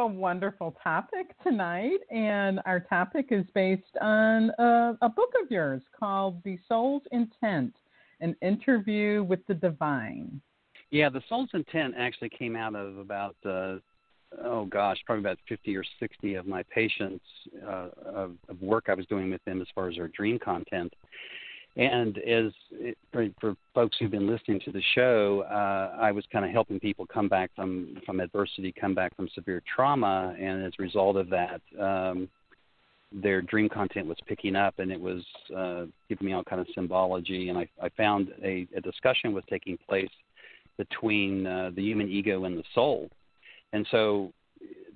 A 0.00 0.06
wonderful 0.06 0.74
topic 0.82 1.34
tonight, 1.42 1.98
and 2.10 2.58
our 2.64 2.80
topic 2.80 3.26
is 3.30 3.44
based 3.54 3.98
on 4.00 4.50
a, 4.58 4.96
a, 5.02 5.08
book 5.10 5.30
of 5.42 5.50
yours 5.50 5.82
called 5.98 6.42
The 6.42 6.58
Soul's 6.66 7.02
Intent 7.12 7.74
An 8.20 8.34
Interview 8.40 9.22
with 9.24 9.46
the 9.46 9.52
Divine. 9.52 10.40
Yeah, 10.90 11.10
The 11.10 11.20
Soul's 11.28 11.50
Intent 11.52 11.94
actually 11.98 12.30
came 12.30 12.56
out 12.56 12.74
of 12.74 12.96
about, 12.96 13.36
uh, 13.44 13.76
oh 14.42 14.64
gosh, 14.70 14.96
probably 15.04 15.20
about 15.20 15.38
50 15.46 15.76
or 15.76 15.84
60 15.98 16.34
of 16.36 16.46
my 16.46 16.62
patients 16.74 17.24
uh, 17.62 17.88
of, 18.06 18.36
of 18.48 18.62
work 18.62 18.86
I 18.88 18.94
was 18.94 19.04
doing 19.04 19.30
with 19.30 19.44
them 19.44 19.60
as 19.60 19.66
far 19.74 19.90
as 19.90 19.96
their 19.96 20.08
dream 20.08 20.38
content. 20.38 20.94
And 21.76 22.18
as 22.18 22.52
for, 23.12 23.28
for 23.40 23.54
folks 23.74 23.96
who've 23.98 24.10
been 24.10 24.26
listening 24.26 24.60
to 24.64 24.72
the 24.72 24.82
show, 24.94 25.44
uh, 25.48 25.96
I 26.00 26.10
was 26.10 26.24
kind 26.32 26.44
of 26.44 26.50
helping 26.50 26.80
people 26.80 27.06
come 27.06 27.28
back 27.28 27.50
from 27.54 27.96
from 28.04 28.18
adversity, 28.20 28.74
come 28.78 28.94
back 28.94 29.14
from 29.14 29.28
severe 29.34 29.62
trauma, 29.72 30.34
and 30.38 30.64
as 30.64 30.72
a 30.78 30.82
result 30.82 31.16
of 31.16 31.30
that, 31.30 31.60
um, 31.78 32.28
their 33.12 33.40
dream 33.40 33.68
content 33.68 34.06
was 34.06 34.18
picking 34.26 34.56
up, 34.56 34.78
and 34.78 34.90
it 34.90 35.00
was 35.00 35.22
uh, 35.56 35.84
giving 36.08 36.26
me 36.26 36.32
all 36.32 36.42
kind 36.42 36.60
of 36.60 36.66
symbology. 36.74 37.50
And 37.50 37.58
I, 37.58 37.68
I 37.80 37.88
found 37.90 38.32
a, 38.42 38.66
a 38.76 38.80
discussion 38.80 39.32
was 39.32 39.44
taking 39.48 39.78
place 39.88 40.10
between 40.76 41.46
uh, 41.46 41.70
the 41.74 41.82
human 41.82 42.08
ego 42.08 42.44
and 42.44 42.58
the 42.58 42.64
soul, 42.74 43.10
and 43.72 43.86
so 43.92 44.32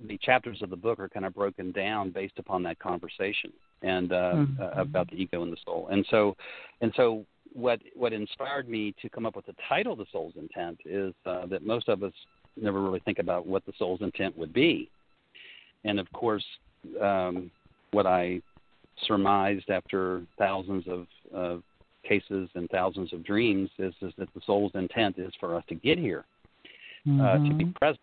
the 0.07 0.17
chapters 0.21 0.61
of 0.61 0.69
the 0.69 0.75
book 0.75 0.99
are 0.99 1.09
kind 1.09 1.25
of 1.25 1.33
broken 1.33 1.71
down 1.71 2.11
based 2.11 2.37
upon 2.37 2.63
that 2.63 2.79
conversation 2.79 3.51
and 3.81 4.11
uh, 4.11 4.33
mm-hmm. 4.33 4.61
uh, 4.61 4.81
about 4.81 5.09
the 5.09 5.15
ego 5.15 5.43
and 5.43 5.51
the 5.51 5.57
soul. 5.65 5.87
And 5.91 6.05
so, 6.09 6.35
and 6.81 6.91
so, 6.95 7.25
what 7.53 7.79
what 7.95 8.13
inspired 8.13 8.67
me 8.67 8.93
to 9.01 9.09
come 9.09 9.25
up 9.25 9.35
with 9.35 9.45
the 9.45 9.55
title 9.69 9.95
"The 9.95 10.05
Soul's 10.11 10.33
Intent" 10.37 10.79
is 10.85 11.13
uh, 11.25 11.45
that 11.47 11.65
most 11.65 11.89
of 11.89 12.03
us 12.03 12.13
never 12.57 12.81
really 12.81 13.01
think 13.01 13.19
about 13.19 13.45
what 13.45 13.65
the 13.65 13.73
soul's 13.77 14.01
intent 14.01 14.37
would 14.37 14.53
be. 14.53 14.89
And 15.83 15.99
of 15.99 16.11
course, 16.13 16.43
um, 17.01 17.51
what 17.91 18.05
I 18.05 18.41
surmised 19.05 19.69
after 19.69 20.23
thousands 20.37 20.85
of, 20.87 21.07
of 21.33 21.63
cases 22.07 22.49
and 22.55 22.69
thousands 22.69 23.13
of 23.13 23.23
dreams 23.23 23.69
is, 23.79 23.93
is 24.01 24.13
that 24.17 24.29
the 24.33 24.41
soul's 24.45 24.71
intent 24.75 25.17
is 25.17 25.33
for 25.39 25.55
us 25.55 25.63
to 25.69 25.75
get 25.75 25.97
here, 25.97 26.23
mm-hmm. 27.07 27.21
uh, 27.21 27.33
to 27.33 27.53
be 27.55 27.65
mm-hmm. 27.65 27.71
present, 27.71 27.99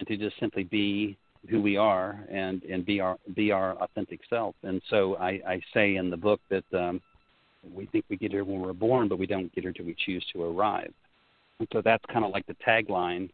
and 0.00 0.08
to 0.08 0.16
just 0.16 0.38
simply 0.40 0.64
be 0.64 1.16
who 1.48 1.62
we 1.62 1.76
are 1.76 2.26
and 2.30 2.62
and 2.64 2.84
be 2.84 3.00
our 3.00 3.16
be 3.34 3.52
our 3.52 3.74
authentic 3.76 4.20
self. 4.28 4.54
And 4.62 4.82
so 4.90 5.16
I, 5.16 5.40
I 5.46 5.60
say 5.72 5.96
in 5.96 6.10
the 6.10 6.16
book 6.16 6.40
that 6.50 6.64
um, 6.74 7.00
we 7.72 7.86
think 7.86 8.04
we 8.08 8.16
get 8.16 8.32
here 8.32 8.44
when 8.44 8.60
we're 8.60 8.72
born, 8.72 9.08
but 9.08 9.18
we 9.18 9.26
don't 9.26 9.52
get 9.54 9.64
here 9.64 9.72
till 9.72 9.86
we 9.86 9.96
choose 10.04 10.24
to 10.32 10.42
arrive. 10.42 10.92
And 11.58 11.68
so 11.72 11.82
that's 11.82 12.04
kind 12.12 12.24
of 12.24 12.32
like 12.32 12.46
the 12.46 12.56
tagline 12.66 13.30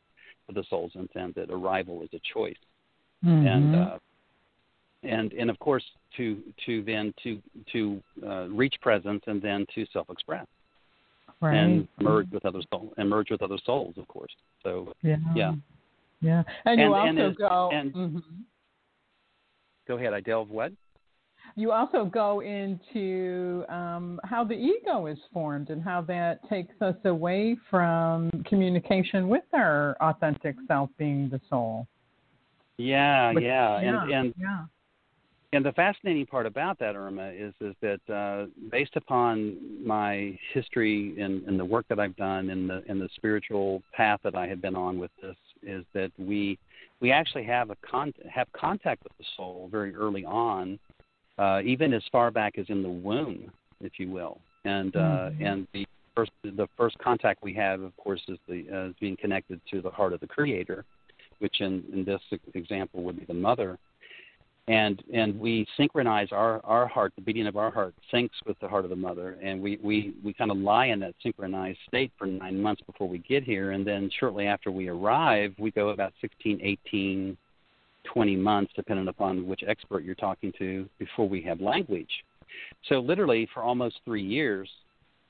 of 0.49 0.55
the 0.55 0.65
soul's 0.69 0.93
intent 0.95 1.35
that 1.37 1.51
arrival 1.51 2.03
is 2.03 2.11
a 2.13 2.21
choice. 2.33 2.55
Mm-hmm. 3.25 3.47
And 3.47 3.77
uh, 3.77 3.99
and 5.03 5.33
and 5.33 5.51
of 5.51 5.59
course 5.59 5.85
to 6.17 6.41
to 6.67 6.83
then 6.83 7.13
to 7.23 7.43
to 7.73 8.03
uh, 8.25 8.47
reach 8.49 8.75
presence 8.83 9.23
and 9.27 9.41
then 9.43 9.67
to 9.75 9.87
self-express 9.93 10.47
right. 11.41 11.57
and 11.57 11.89
merge 12.01 12.31
with 12.31 12.45
other 12.45 12.61
souls 12.71 12.93
and 12.99 13.09
merge 13.09 13.31
with 13.31 13.43
other 13.43 13.59
souls, 13.65 13.95
of 13.97 14.07
course. 14.07 14.33
So 14.63 14.93
yeah. 15.03 15.17
yeah. 15.35 15.53
Yeah, 16.21 16.43
and, 16.65 16.81
and 16.81 16.91
you 16.91 16.95
also 16.95 17.27
and 17.27 17.37
go. 17.37 17.71
And, 17.73 17.95
mm-hmm. 17.95 18.19
Go 19.87 19.97
ahead. 19.97 20.13
I 20.13 20.21
delve 20.21 20.51
what? 20.51 20.73
You 21.55 21.73
also 21.73 22.05
go 22.05 22.41
into 22.41 23.65
um, 23.69 24.21
how 24.25 24.45
the 24.45 24.55
ego 24.55 25.07
is 25.07 25.19
formed 25.33 25.71
and 25.71 25.83
how 25.83 26.03
that 26.03 26.47
takes 26.49 26.75
us 26.83 26.97
away 27.05 27.57
from 27.71 28.31
communication 28.47 29.29
with 29.29 29.45
our 29.55 29.97
authentic 30.01 30.57
self, 30.67 30.91
being 30.99 31.29
the 31.31 31.41
soul. 31.49 31.87
Yeah, 32.79 33.33
Which, 33.33 33.45
yeah, 33.45 33.81
yeah, 33.81 34.03
and 34.03 34.13
and 34.13 34.35
yeah. 34.39 34.65
and 35.55 35.65
the 35.65 35.73
fascinating 35.73 36.27
part 36.27 36.45
about 36.45 36.79
that, 36.81 36.95
Irma, 36.95 37.31
is 37.31 37.55
is 37.61 37.75
that 37.81 38.13
uh, 38.13 38.47
based 38.71 38.97
upon 38.97 39.57
my 39.87 40.39
history 40.53 41.15
and, 41.19 41.43
and 41.45 41.59
the 41.59 41.65
work 41.65 41.87
that 41.89 41.99
I've 41.99 42.17
done 42.17 42.51
and 42.51 42.69
the 42.69 42.83
and 42.89 43.01
the 43.01 43.09
spiritual 43.15 43.83
path 43.95 44.21
that 44.25 44.35
I 44.35 44.47
had 44.47 44.61
been 44.61 44.77
on 44.77 44.99
with 44.99 45.11
this 45.23 45.37
is 45.67 45.85
that 45.95 46.11
we 46.19 46.59
we 47.01 47.13
actually 47.13 47.45
have 47.45 47.71
a 47.71 47.77
con- 47.89 48.15
have 48.31 48.51
contact 48.53 49.05
with 49.05 49.13
the 49.19 49.25
soul 49.37 49.69
very 49.71 49.95
early 49.95 50.25
on, 50.25 50.79
uh, 51.39 51.61
even 51.65 51.93
as 51.93 52.03
far 52.11 52.31
back 52.31 52.59
as 52.59 52.67
in 52.69 52.83
the 52.83 52.89
womb, 52.89 53.51
if 53.81 53.99
you 53.99 54.11
will. 54.11 54.41
And 54.65 54.95
uh, 54.97 54.99
mm-hmm. 54.99 55.45
and 55.45 55.69
the 55.75 55.87
first 56.15 56.33
the 56.43 56.69
first 56.77 56.99
contact 56.99 57.43
we 57.43 57.55
have, 57.55 57.81
of 57.83 57.97
course, 57.97 58.23
is 58.29 58.39
the 58.49 58.65
uh, 58.73 58.93
being 59.01 59.17
connected 59.17 59.61
to 59.71 59.83
the 59.83 59.91
heart 59.91 60.13
of 60.13 60.21
the 60.21 60.27
Creator, 60.27 60.85
which 61.41 61.61
in 61.61 61.85
in 61.93 62.05
this 62.05 62.21
example 62.55 63.03
would 63.03 63.19
be 63.19 63.27
the 63.27 63.35
mother 63.35 63.79
and 64.69 65.03
and 65.13 65.39
we 65.39 65.67
synchronize 65.77 66.29
our 66.33 66.61
our 66.65 66.89
heart 66.89 67.13
the 67.15 67.23
beating 67.23 67.47
of 67.47 67.57
our 67.57 67.71
heart 67.71 67.95
syncs 68.13 68.31
with 68.47 68.59
the 68.61 68.69
heart 68.69 68.85
of 68.85 68.91
the 68.91 68.97
mother. 68.97 69.39
And 69.43 69.61
we 69.61 69.79
we 69.83 70.15
we 70.25 70.33
kind 70.33 70.51
of 70.51 70.57
lie 70.57 70.87
in 70.87 70.99
that 71.01 71.15
synchronized 71.23 71.79
state 71.87 72.13
for 72.19 72.27
nine 72.27 72.61
months 72.61 72.83
before 72.83 73.09
we 73.09 73.19
get 73.19 73.45
here. 73.45 73.71
And 73.73 73.87
then 73.87 74.11
shortly 74.19 74.47
after 74.47 74.71
we 74.71 74.89
arrive 74.89 75.55
we 75.59 75.71
go 75.71 75.91
about 75.91 76.13
16 76.21 76.61
18 76.63 77.37
20 78.13 78.37
months 78.37 78.73
depending 78.75 79.09
upon 79.09 79.47
which 79.47 79.63
expert 79.67 80.05
you're 80.05 80.15
talking 80.15 80.53
to 80.59 80.89
before 80.99 81.29
we 81.29 81.43
have 81.43 81.61
language. 81.61 82.11
So 82.89 82.99
literally 83.01 83.49
for 83.55 83.63
almost 83.63 84.01
three 84.05 84.25
years 84.25 84.69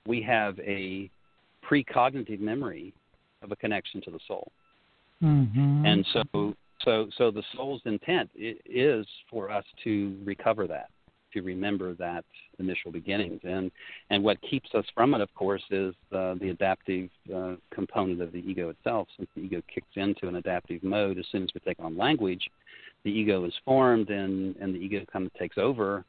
we 0.06 0.22
have 0.22 0.58
a 0.60 1.10
precognitive 1.68 2.40
memory 2.40 2.94
of 3.42 3.52
a 3.52 3.56
connection 3.56 4.00
to 4.02 4.10
the 4.10 4.20
soul. 4.26 4.50
Mm-hmm. 5.22 5.86
and 5.86 6.06
so 6.12 6.54
so, 6.84 7.08
so 7.16 7.30
the 7.30 7.42
soul's 7.54 7.82
intent 7.84 8.30
is 8.34 9.06
for 9.30 9.50
us 9.50 9.64
to 9.84 10.16
recover 10.24 10.66
that, 10.66 10.90
to 11.32 11.42
remember 11.42 11.94
that 11.94 12.24
initial 12.58 12.90
beginnings, 12.90 13.40
and 13.44 13.70
and 14.10 14.22
what 14.22 14.40
keeps 14.42 14.70
us 14.74 14.84
from 14.94 15.14
it, 15.14 15.20
of 15.20 15.32
course, 15.34 15.62
is 15.70 15.94
the 16.10 16.48
adaptive 16.50 17.08
uh, 17.34 17.54
component 17.72 18.20
of 18.22 18.32
the 18.32 18.38
ego 18.38 18.68
itself. 18.70 19.08
Since 19.16 19.28
the 19.34 19.42
ego 19.42 19.62
kicks 19.72 19.86
into 19.96 20.28
an 20.28 20.36
adaptive 20.36 20.82
mode 20.82 21.18
as 21.18 21.26
soon 21.32 21.42
as 21.42 21.48
we 21.54 21.60
take 21.60 21.80
on 21.80 21.96
language, 21.96 22.48
the 23.04 23.10
ego 23.10 23.44
is 23.44 23.54
formed, 23.64 24.10
and 24.10 24.56
and 24.56 24.74
the 24.74 24.78
ego 24.78 25.04
kind 25.12 25.26
of 25.26 25.34
takes 25.34 25.58
over 25.58 26.04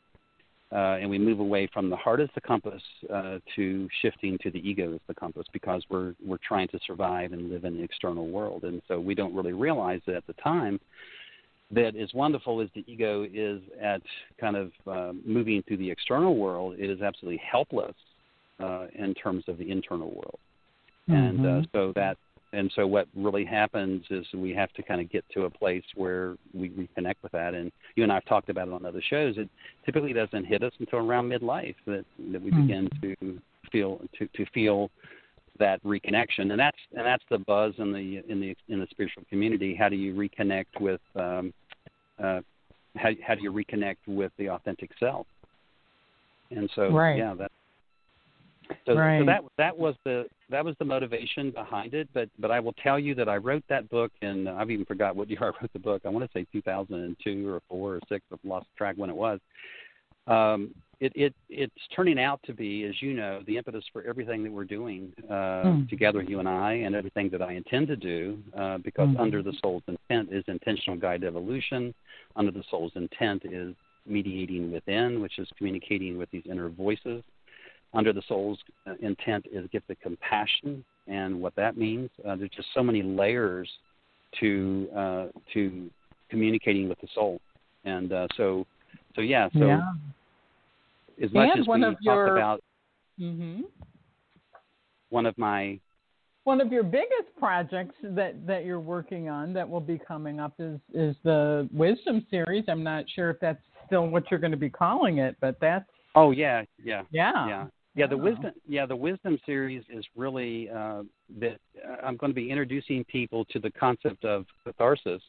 uh, 0.72 0.98
and 1.00 1.10
we 1.10 1.18
move 1.18 1.40
away 1.40 1.68
from 1.74 1.90
the 1.90 1.96
heart 1.96 2.20
as 2.20 2.30
the 2.36 2.42
compass 2.42 2.82
uh, 3.14 3.40
to 3.56 3.88
shifting 4.02 4.38
to 4.42 4.52
the 4.52 4.60
ego 4.60 4.94
as 4.94 5.00
the 5.08 5.14
compass 5.14 5.46
because 5.54 5.84
we're 5.90 6.14
we're 6.26 6.40
trying 6.46 6.68
to 6.68 6.80
survive 6.86 7.32
and 7.32 7.50
live 7.50 7.64
in 7.64 7.78
the 7.78 7.84
external 7.84 8.28
world, 8.28 8.64
and 8.64 8.82
so 8.88 9.00
we 9.00 9.16
don't 9.16 9.34
really 9.34 9.54
realize 9.54 10.02
that 10.06 10.16
at 10.16 10.28
the 10.28 10.34
time 10.34 10.80
that 11.72 11.96
as 11.96 12.14
wonderful 12.14 12.62
as 12.62 12.70
the 12.76 12.84
ego 12.88 13.26
is 13.34 13.62
at 13.82 14.02
kind 14.40 14.56
of 14.56 14.72
uh, 14.88 15.14
moving 15.26 15.62
through 15.68 15.78
the 15.78 15.90
external 15.90 16.38
world, 16.38 16.76
it 16.78 16.90
is 16.90 17.02
absolutely 17.02 17.42
helpless 17.50 17.96
uh, 18.62 18.88
in 18.96 19.14
terms 19.14 19.44
of 19.48 19.58
the 19.58 19.70
internal 19.70 20.10
world, 20.10 20.40
mm-hmm. 21.10 21.14
and 21.14 21.40
uh, 21.40 21.50
mm-hmm. 21.50 21.78
so 21.78 21.94
that 21.96 22.18
and 22.54 22.72
so 22.76 22.88
what 22.88 23.08
really 23.16 23.44
happens 23.44 24.06
is 24.10 24.26
we 24.34 24.54
have 24.54 24.72
to 24.74 24.84
kind 24.84 25.02
of 25.02 25.10
get 25.12 25.26
to 25.34 25.44
a 25.44 25.50
place 25.50 25.84
where 25.96 26.36
we 26.54 26.70
reconnect 26.70 27.16
with 27.22 27.34
that. 27.34 27.54
And 27.54 27.72
you 27.96 28.04
and 28.04 28.12
i've 28.12 28.26
talked 28.26 28.50
about 28.50 28.68
it 28.68 28.74
on 28.74 28.86
other 28.86 29.02
shows. 29.10 29.38
It 29.38 29.50
typically 29.86 30.14
doesn't 30.14 30.46
hit 30.46 30.64
us 30.64 30.72
until 30.80 31.00
around 31.00 31.30
midlife 31.30 31.76
that 31.86 32.06
that 32.32 32.42
we 32.42 32.52
mm-hmm. 32.52 32.68
begin 32.68 32.90
to 33.02 33.42
feel 33.72 34.02
to 34.18 34.28
to 34.28 34.46
feel 34.54 34.90
that 35.60 35.84
reconnection. 35.84 36.52
And 36.52 36.60
that's 36.60 36.78
and 36.96 37.06
that's 37.06 37.24
the 37.30 37.40
buzz 37.40 37.74
in 37.80 37.92
the 37.92 38.24
in 38.30 38.40
the 38.40 38.56
in 38.70 38.80
the 38.80 38.88
spiritual 38.92 39.24
community. 39.30 39.76
How 39.76 39.90
do 39.90 39.98
you 39.98 40.14
reconnect 40.14 40.80
with 40.80 41.02
um 41.16 41.54
uh 42.24 42.40
how 42.96 43.10
how 43.26 43.36
do 43.36 43.42
you 43.42 43.52
reconnect 43.52 43.98
with 44.08 44.32
the 44.38 44.50
authentic 44.50 44.92
self? 45.00 45.28
And 46.50 46.70
so 46.76 46.92
right. 46.92 47.18
yeah 47.18 47.34
that 47.34 47.52
so, 48.86 48.96
right. 48.96 49.20
so 49.20 49.26
that 49.26 49.42
that 49.58 49.78
was 49.78 49.96
the 50.06 50.26
that 50.50 50.64
was 50.64 50.76
the 50.80 50.86
motivation 50.86 51.52
behind 51.52 51.94
it. 51.94 52.08
But 52.14 52.30
but 52.40 52.52
I 52.52 52.60
will 52.60 52.74
tell 52.74 53.00
you 53.00 53.16
that 53.16 53.30
I 53.30 53.38
wrote 53.38 53.64
that 53.70 53.90
book, 53.90 54.12
and 54.22 54.48
I've 54.48 54.72
even 54.72 54.86
forgot 54.86 55.16
what 55.16 55.30
year 55.30 55.40
I 55.42 55.46
wrote 55.48 55.72
the 55.74 55.80
book. 55.80 56.02
I 56.06 56.10
want 56.10 56.26
to 56.26 56.40
say 56.40 56.46
2002 56.52 57.50
or 57.50 57.62
four 57.70 57.96
or 57.96 58.00
six. 58.10 58.26
I've 58.32 58.40
lost 58.44 58.68
track 58.78 58.96
when 58.98 59.10
it 59.10 59.16
was. 59.16 59.40
Um, 60.28 60.76
it, 61.00 61.12
it 61.16 61.34
it's 61.50 61.74
turning 61.96 62.20
out 62.20 62.40
to 62.46 62.54
be, 62.54 62.84
as 62.86 63.02
you 63.02 63.14
know, 63.14 63.42
the 63.46 63.58
impetus 63.58 63.84
for 63.94 64.04
everything 64.04 64.44
that 64.44 64.52
we're 64.52 64.66
doing 64.66 65.14
uh, 65.30 65.64
mm. 65.64 65.90
together, 65.90 66.24
you 66.24 66.40
and 66.40 66.50
I, 66.50 66.74
and 66.74 66.96
everything 66.96 67.30
that 67.32 67.42
I 67.42 67.54
intend 67.54 67.88
to 67.88 67.96
do. 67.96 68.40
Uh, 68.58 68.80
because 68.80 69.10
mm. 69.10 69.20
under 69.20 69.44
the 69.44 69.54
soul's 69.62 69.84
intent 69.88 70.30
is 70.32 70.44
intentional 70.48 70.98
guided 70.98 71.28
evolution. 71.28 71.94
Under 72.36 72.52
the 72.52 72.64
soul's 72.70 72.94
intent 72.96 73.44
is 73.46 73.76
mediating 74.08 74.72
within, 74.72 75.22
which 75.22 75.38
is 75.38 75.48
communicating 75.58 76.18
with 76.18 76.32
these 76.32 76.44
inner 76.50 76.70
voices. 76.70 77.24
Under 77.98 78.14
the 78.14 78.22
soul's 78.28 78.60
intent 79.02 79.48
is 79.52 79.68
gift 79.72 79.90
of 79.90 80.00
compassion, 80.02 80.86
and 81.08 81.42
what 81.42 81.56
that 81.56 81.78
means. 81.78 82.12
Uh, 82.24 82.36
there's 82.36 82.52
just 82.56 82.68
so 82.76 82.84
many 82.84 83.02
layers 83.02 83.68
to 84.40 84.88
uh, 84.96 85.26
to 85.54 85.90
communicating 86.30 86.88
with 86.88 87.02
the 87.02 87.08
soul, 87.16 87.42
and 87.86 88.14
uh, 88.14 88.28
so 88.38 88.68
so 89.16 89.22
yeah. 89.22 89.50
So 89.54 89.66
yeah. 89.66 89.82
as 91.24 91.34
much 91.34 91.50
and 91.54 91.62
as 91.62 91.68
we 91.68 91.82
talk 91.82 91.98
your, 92.04 92.38
about 92.38 92.64
mm-hmm. 93.20 93.62
one 95.10 95.26
of 95.26 95.36
my 95.40 95.80
one 96.44 96.62
of 96.62 96.72
your 96.72 96.84
biggest 96.84 97.36
projects 97.40 97.96
that 98.04 98.46
that 98.46 98.64
you're 98.64 98.80
working 98.80 99.28
on 99.28 99.54
that 99.54 99.68
will 99.68 99.82
be 99.82 100.00
coming 100.08 100.40
up 100.40 100.54
is 100.60 100.80
is 100.94 101.16
the 101.24 101.68
wisdom 101.74 102.26
series 102.30 102.64
i'm 102.70 102.84
not 102.84 103.04
sure 103.14 103.32
if 103.32 103.38
that's 103.42 103.60
still 103.86 104.08
what 104.08 104.24
you're 104.32 104.40
going 104.40 104.52
to 104.52 104.56
be 104.56 104.70
calling 104.70 105.18
it 105.18 105.36
but 105.42 105.58
that's 105.60 105.90
oh 106.16 106.32
yeah 106.32 106.64
yeah 106.82 107.02
yeah 107.12 107.48
yeah 107.48 107.66
yeah, 107.98 108.06
the 108.08 108.18
wisdom. 108.18 108.52
Yeah, 108.68 108.86
the 108.86 108.96
wisdom 108.96 109.40
series 109.46 109.84
is 109.90 110.06
really 110.16 110.70
uh, 110.70 111.02
that 111.40 111.58
uh, 111.84 112.06
I'm 112.06 112.16
going 112.16 112.32
to 112.32 112.36
be 112.36 112.52
introducing 112.52 113.04
people 113.06 113.44
to 113.46 113.60
the 113.60 113.72
concept 113.72 114.24
of 114.24 114.46
catharsis 114.64 115.22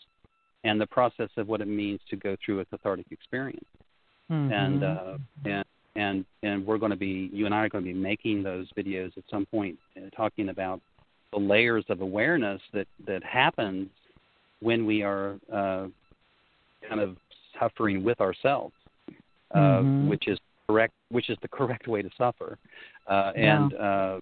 and 0.65 0.79
the 0.79 0.87
process 0.87 1.31
of 1.39 1.49
what 1.49 1.63
it 1.63 1.69
means 1.69 2.01
to 2.11 2.17
go 2.17 2.37
through 2.45 2.61
a 2.61 2.65
cathartic 2.67 3.07
experience. 3.11 3.65
Mm-hmm. 4.31 4.53
And 4.53 4.85
uh, 4.85 5.19
and 5.47 5.65
and 5.97 6.25
and 6.43 6.67
we're 6.67 6.77
going 6.77 6.91
to 6.91 6.97
be 6.97 7.31
you 7.33 7.47
and 7.47 7.55
I 7.55 7.65
are 7.65 7.69
going 7.71 7.85
to 7.85 7.91
be 7.91 7.99
making 7.99 8.43
those 8.43 8.67
videos 8.77 9.17
at 9.17 9.25
some 9.31 9.47
point, 9.47 9.79
uh, 9.97 10.11
talking 10.15 10.51
about 10.51 10.83
the 11.33 11.39
layers 11.39 11.87
of 11.89 12.03
awareness 12.03 12.61
that 12.75 12.87
that 13.07 13.25
happens 13.25 13.89
when 14.61 14.85
we 14.85 15.03
are 15.03 15.37
uh, 15.51 15.87
kind 16.87 17.01
of 17.01 17.17
suffering 17.59 18.05
with 18.05 18.21
ourselves, 18.21 18.75
uh, 19.55 19.59
mm-hmm. 19.59 20.09
which 20.09 20.29
is 20.29 20.39
correct, 20.69 20.93
which 21.11 21.31
is 21.31 21.39
the 21.43 21.49
correct 21.49 21.89
way 21.89 22.03
to 22.03 22.11
suffer, 22.17 22.59
uh, 23.07 23.33
and 23.35 23.75
uh, 23.75 24.19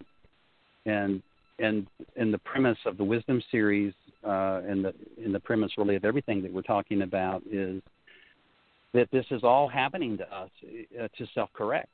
and 0.86 1.22
and 1.58 1.86
and 2.16 2.32
the 2.32 2.38
premise 2.38 2.78
of 2.86 2.96
the 2.96 3.04
wisdom 3.04 3.42
series 3.50 3.92
uh, 4.24 4.60
and 4.66 4.84
the 4.84 4.94
and 5.22 5.34
the 5.34 5.40
premise 5.40 5.72
really 5.76 5.96
of 5.96 6.04
everything 6.04 6.42
that 6.42 6.52
we're 6.52 6.62
talking 6.62 7.02
about 7.02 7.42
is 7.50 7.82
that 8.94 9.08
this 9.12 9.26
is 9.30 9.42
all 9.42 9.68
happening 9.68 10.16
to 10.16 10.24
us 10.34 10.50
uh, 11.00 11.08
to 11.18 11.26
self-correct. 11.34 11.88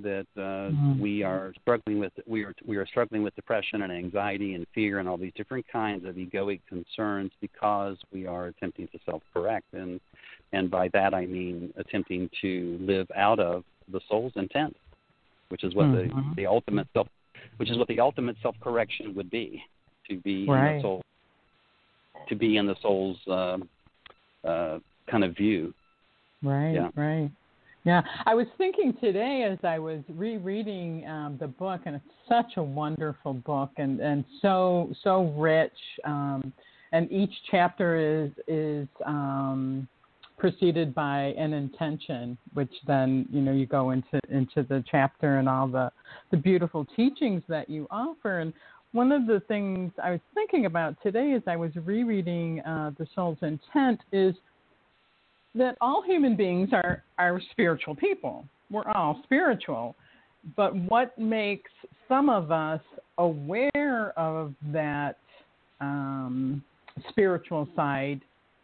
That 0.00 0.26
uh, 0.36 0.70
mm-hmm. 0.70 1.00
we 1.00 1.24
are 1.24 1.52
struggling 1.60 1.98
with 1.98 2.12
we 2.24 2.44
are 2.44 2.54
we 2.64 2.76
are 2.76 2.86
struggling 2.86 3.24
with 3.24 3.34
depression 3.34 3.82
and 3.82 3.92
anxiety 3.92 4.54
and 4.54 4.64
fear 4.72 5.00
and 5.00 5.08
all 5.08 5.16
these 5.16 5.32
different 5.36 5.66
kinds 5.72 6.04
of 6.06 6.14
egoic 6.14 6.60
concerns 6.68 7.32
because 7.40 7.96
we 8.12 8.24
are 8.24 8.46
attempting 8.46 8.86
to 8.92 8.98
self-correct 9.04 9.66
and 9.72 10.00
and 10.52 10.70
by 10.70 10.88
that 10.92 11.14
I 11.14 11.26
mean 11.26 11.74
attempting 11.76 12.30
to 12.42 12.78
live 12.80 13.08
out 13.16 13.40
of 13.40 13.64
the 13.92 14.00
soul's 14.08 14.32
intent, 14.36 14.76
which 15.48 15.64
is 15.64 15.74
what 15.74 15.86
mm-hmm. 15.86 16.30
the 16.30 16.36
the 16.36 16.46
ultimate 16.46 16.86
self, 16.92 17.08
which 17.56 17.70
is 17.70 17.78
what 17.78 17.88
the 17.88 18.00
ultimate 18.00 18.36
self 18.42 18.56
correction 18.60 19.14
would 19.14 19.30
be, 19.30 19.62
to 20.08 20.18
be 20.20 20.46
right. 20.46 20.70
in 20.70 20.76
the 20.76 20.82
soul, 20.82 21.02
to 22.28 22.34
be 22.34 22.56
in 22.56 22.66
the 22.66 22.76
soul's 22.82 23.18
uh, 23.28 23.58
uh, 24.46 24.78
kind 25.10 25.24
of 25.24 25.36
view. 25.36 25.74
Right, 26.42 26.72
yeah. 26.72 26.90
right. 26.94 27.30
Yeah, 27.84 28.02
I 28.26 28.34
was 28.34 28.46
thinking 28.58 28.92
today 29.00 29.48
as 29.50 29.58
I 29.64 29.78
was 29.78 30.00
rereading 30.10 31.06
um, 31.06 31.38
the 31.40 31.46
book, 31.46 31.82
and 31.86 31.96
it's 31.96 32.04
such 32.28 32.56
a 32.56 32.62
wonderful 32.62 33.34
book, 33.34 33.70
and 33.78 34.00
and 34.00 34.24
so 34.42 34.92
so 35.02 35.32
rich, 35.38 35.72
um, 36.04 36.52
and 36.92 37.10
each 37.10 37.32
chapter 37.50 38.24
is 38.26 38.30
is 38.46 38.88
um, 39.06 39.88
preceded 40.38 40.94
by 40.94 41.34
an 41.36 41.52
intention, 41.52 42.38
which 42.54 42.72
then 42.86 43.26
you 43.30 43.40
know 43.40 43.52
you 43.52 43.66
go 43.66 43.90
into 43.90 44.20
into 44.30 44.62
the 44.62 44.82
chapter 44.90 45.38
and 45.38 45.48
all 45.48 45.68
the 45.68 45.90
the 46.30 46.36
beautiful 46.36 46.86
teachings 46.96 47.42
that 47.48 47.68
you 47.68 47.86
offer. 47.90 48.40
And 48.40 48.52
one 48.92 49.12
of 49.12 49.26
the 49.26 49.40
things 49.48 49.92
I 50.02 50.12
was 50.12 50.20
thinking 50.34 50.66
about 50.66 50.96
today 51.02 51.32
as 51.34 51.42
I 51.46 51.56
was 51.56 51.72
rereading 51.76 52.60
uh, 52.60 52.92
the 52.98 53.06
Soul's 53.14 53.38
Intent 53.42 54.00
is 54.12 54.34
that 55.54 55.76
all 55.80 56.02
human 56.02 56.36
beings 56.36 56.70
are 56.72 57.02
are 57.18 57.40
spiritual 57.50 57.94
people. 57.94 58.44
We're 58.70 58.88
all 58.88 59.20
spiritual, 59.24 59.96
but 60.56 60.74
what 60.74 61.18
makes 61.18 61.70
some 62.06 62.28
of 62.28 62.50
us 62.50 62.80
aware 63.18 64.18
of 64.18 64.54
that 64.72 65.16
um, 65.80 66.62
spiritual 67.10 67.68
side 67.76 68.20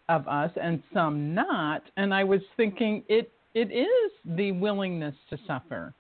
of 0.08 0.26
us 0.28 0.50
and 0.60 0.82
some 0.92 1.34
not. 1.34 1.82
And 1.96 2.12
I 2.12 2.24
was 2.24 2.40
thinking 2.56 3.02
it 3.08 3.30
it 3.54 3.70
is 3.70 4.12
the 4.36 4.52
willingness 4.52 5.14
to 5.30 5.38
suffer. 5.46 5.94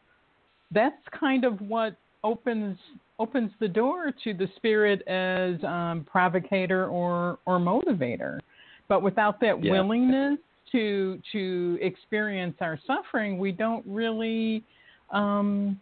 That's 0.70 1.02
kind 1.18 1.44
of 1.44 1.60
what 1.60 1.96
opens 2.22 2.76
opens 3.18 3.50
the 3.60 3.68
door 3.68 4.12
to 4.24 4.34
the 4.34 4.48
spirit 4.56 5.06
as 5.06 5.62
um, 5.64 6.06
provocator 6.10 6.88
or 6.88 7.38
or 7.46 7.58
motivator. 7.58 8.40
But 8.88 9.02
without 9.02 9.40
that 9.40 9.62
yeah. 9.62 9.72
willingness 9.72 10.38
to 10.72 11.20
to 11.32 11.78
experience 11.80 12.56
our 12.60 12.78
suffering, 12.86 13.38
we 13.38 13.52
don't 13.52 13.84
really. 13.86 14.64
Um, 15.10 15.80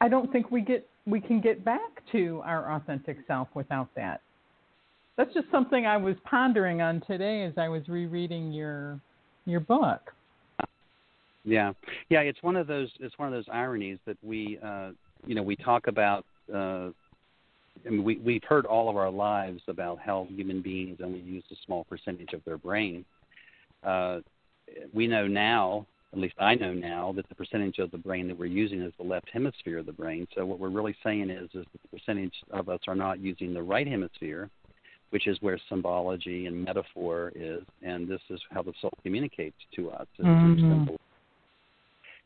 I 0.00 0.08
don't 0.08 0.30
think 0.30 0.50
we 0.50 0.60
get 0.60 0.86
we 1.06 1.20
can 1.20 1.40
get 1.40 1.64
back 1.64 1.80
to 2.12 2.40
our 2.44 2.76
authentic 2.76 3.18
self 3.26 3.48
without 3.54 3.88
that 3.96 4.20
that's 5.16 5.32
just 5.34 5.50
something 5.50 5.86
I 5.86 5.96
was 5.96 6.16
pondering 6.24 6.82
on 6.82 7.00
today 7.06 7.44
as 7.44 7.52
I 7.56 7.68
was 7.68 7.88
rereading 7.88 8.52
your 8.52 9.00
your 9.46 9.60
book. 9.60 10.12
Yeah, 11.44 11.72
yeah, 12.08 12.20
it's 12.20 12.42
one 12.42 12.56
of 12.56 12.66
those 12.66 12.90
it's 13.00 13.18
one 13.18 13.28
of 13.28 13.34
those 13.34 13.48
ironies 13.52 13.98
that 14.06 14.16
we 14.22 14.58
uh, 14.64 14.90
you 15.26 15.34
know 15.34 15.42
we 15.42 15.56
talk 15.56 15.86
about. 15.86 16.24
Uh, 16.52 16.90
I 17.86 17.90
mean, 17.90 18.04
we 18.04 18.16
we've 18.18 18.44
heard 18.44 18.66
all 18.66 18.88
of 18.88 18.96
our 18.96 19.10
lives 19.10 19.60
about 19.68 19.98
how 19.98 20.26
human 20.30 20.62
beings 20.62 20.98
only 21.02 21.20
use 21.20 21.44
a 21.50 21.56
small 21.66 21.84
percentage 21.84 22.32
of 22.32 22.42
their 22.44 22.58
brain. 22.58 23.04
Uh, 23.82 24.20
we 24.94 25.06
know 25.06 25.26
now, 25.26 25.86
at 26.12 26.18
least 26.18 26.34
I 26.38 26.54
know 26.54 26.72
now, 26.72 27.12
that 27.16 27.28
the 27.28 27.34
percentage 27.34 27.78
of 27.78 27.90
the 27.90 27.98
brain 27.98 28.28
that 28.28 28.38
we're 28.38 28.46
using 28.46 28.80
is 28.80 28.92
the 28.96 29.04
left 29.04 29.28
hemisphere 29.30 29.78
of 29.78 29.86
the 29.86 29.92
brain. 29.92 30.26
So 30.34 30.46
what 30.46 30.58
we're 30.58 30.70
really 30.70 30.96
saying 31.02 31.28
is, 31.28 31.50
is 31.52 31.66
that 31.72 31.82
the 31.82 31.98
percentage 31.98 32.32
of 32.50 32.68
us 32.68 32.80
are 32.86 32.94
not 32.94 33.18
using 33.18 33.52
the 33.52 33.62
right 33.62 33.86
hemisphere, 33.86 34.48
which 35.14 35.28
is 35.28 35.38
where 35.42 35.56
symbology 35.68 36.46
and 36.46 36.64
metaphor 36.64 37.30
is, 37.36 37.62
and 37.82 38.08
this 38.08 38.20
is 38.30 38.40
how 38.50 38.64
the 38.64 38.72
soul 38.80 38.90
communicates 39.04 39.54
to 39.72 39.88
us. 39.88 40.08
Mm-hmm. 40.20 40.92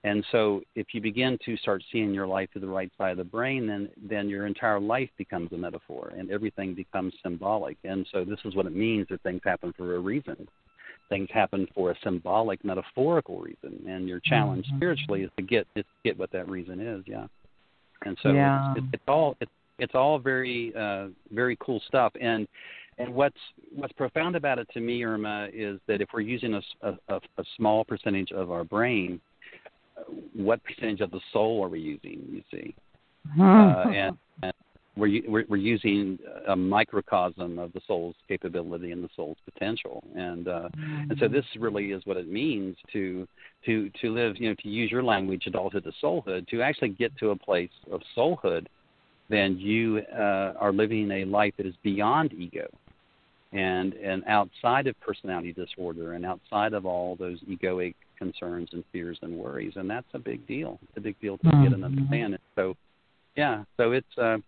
And 0.05 0.25
so, 0.33 0.63
if 0.75 0.87
you 0.95 1.03
begin 1.03 1.37
to 1.45 1.59
start 1.59 1.85
seeing 1.93 2.15
your 2.15 2.27
life 2.27 2.49
through 2.51 2.63
the 2.63 2.67
right 2.67 2.91
side 2.97 3.11
of 3.11 3.19
the 3.19 3.25
brain, 3.25 3.67
then 3.67 3.91
then 4.09 4.31
your 4.31 4.47
entire 4.47 4.81
life 4.81 5.11
becomes 5.19 5.53
a 5.53 5.59
metaphor, 5.59 6.15
and 6.17 6.31
everything 6.31 6.73
becomes 6.73 7.13
symbolic. 7.23 7.77
And 7.85 8.07
so, 8.11 8.25
this 8.25 8.39
is 8.47 8.55
what 8.55 8.65
it 8.65 8.75
means 8.75 9.07
that 9.11 9.23
things 9.23 9.43
happen 9.45 9.75
for 9.77 9.97
a 9.97 9.99
reason. 9.99 10.49
Things 11.11 11.29
happen 11.31 11.69
for 11.75 11.91
a 11.91 11.95
symbolic, 12.03 12.65
metaphorical 12.65 13.39
reason, 13.41 13.85
and 13.87 14.09
your 14.09 14.21
challenge 14.25 14.65
mm-hmm. 14.65 14.79
spiritually 14.79 15.25
is 15.25 15.31
to 15.37 15.43
get 15.43 15.67
is 15.77 15.85
to 15.85 16.09
get 16.09 16.19
what 16.19 16.33
that 16.33 16.49
reason 16.49 16.81
is. 16.81 17.05
Yeah. 17.07 17.27
And 18.07 18.17
so, 18.23 18.31
yeah. 18.31 18.73
it's, 18.79 18.87
it's 18.95 19.03
all 19.07 19.37
it's 19.43 19.51
it's 19.79 19.95
all 19.95 20.19
very 20.19 20.73
uh, 20.77 21.09
very 21.33 21.57
cool 21.61 21.81
stuff. 21.87 22.13
And 22.21 22.47
and 22.99 23.15
what's 23.15 23.37
what's 23.75 23.93
profound 23.93 24.37
about 24.37 24.59
it 24.59 24.69
to 24.75 24.81
me, 24.81 25.05
Irma, 25.05 25.49
is 25.53 25.81
that 25.87 26.01
if 26.01 26.09
we're 26.13 26.21
using 26.21 26.55
a, 26.55 26.89
a, 27.09 27.21
a 27.39 27.45
small 27.57 27.85
percentage 27.85 28.33
of 28.33 28.51
our 28.51 28.65
brain, 28.65 29.21
what 30.35 30.61
percentage 30.65 31.01
of 31.01 31.11
the 31.11 31.21
soul 31.33 31.65
are 31.65 31.69
we 31.69 31.81
using? 31.81 32.23
You 32.31 32.43
see, 32.51 32.75
uh, 33.41 33.85
and, 33.95 34.17
and 34.43 34.53
we're, 34.97 35.23
we're, 35.29 35.45
we're 35.49 35.57
using 35.57 36.19
a 36.49 36.57
microcosm 36.57 37.59
of 37.59 37.73
the 37.73 37.81
soul's 37.87 38.17
capability 38.27 38.91
and 38.91 39.03
the 39.05 39.09
soul's 39.15 39.37
potential, 39.45 40.03
and 40.17 40.49
uh, 40.49 40.69
and 40.77 41.17
so 41.21 41.29
this 41.29 41.45
really 41.59 41.93
is 41.93 42.03
what 42.05 42.17
it 42.17 42.29
means 42.29 42.77
to 42.93 43.29
to 43.65 43.91
to 44.01 44.13
live, 44.13 44.37
you 44.39 44.49
know, 44.49 44.57
to 44.63 44.69
use 44.69 44.91
your 44.91 45.05
language, 45.05 45.45
adulthood 45.47 45.85
to 45.85 45.93
soulhood, 46.03 46.49
to 46.49 46.63
actually 46.63 46.91
get 46.91 47.17
to 47.19 47.31
a 47.31 47.37
place 47.37 47.71
of 47.93 48.01
soulhood. 48.17 48.67
Then 49.29 49.59
you 49.59 50.03
uh, 50.13 50.55
are 50.59 50.73
living 50.73 51.11
a 51.11 51.25
life 51.25 51.55
that 51.59 51.67
is 51.67 51.75
beyond 51.83 52.33
ego 52.33 52.67
and 53.53 53.95
and 53.95 54.23
outside 54.27 54.87
of 54.87 54.99
personality 55.01 55.53
disorder 55.53 56.13
and 56.13 56.27
outside 56.27 56.73
of 56.75 56.85
all 56.85 57.17
those 57.17 57.39
egoic 57.49 57.95
concerns 58.19 58.69
and 58.73 58.85
fears 58.93 59.19
and 59.23 59.33
worries. 59.33 59.73
And 59.77 59.89
that's 59.89 60.07
a 60.15 60.19
big 60.19 60.47
deal. 60.47 60.79
It's 60.83 60.97
a 60.97 61.01
big 61.01 61.19
deal 61.21 61.39
to 61.39 61.45
mm-hmm. 61.45 61.65
get 61.65 61.73
and 61.73 61.85
understand 61.85 62.35
it 62.35 62.41
so 62.55 62.77
yeah 63.37 63.65
so 63.77 63.93
it's 63.93 64.19
uh 64.19 64.39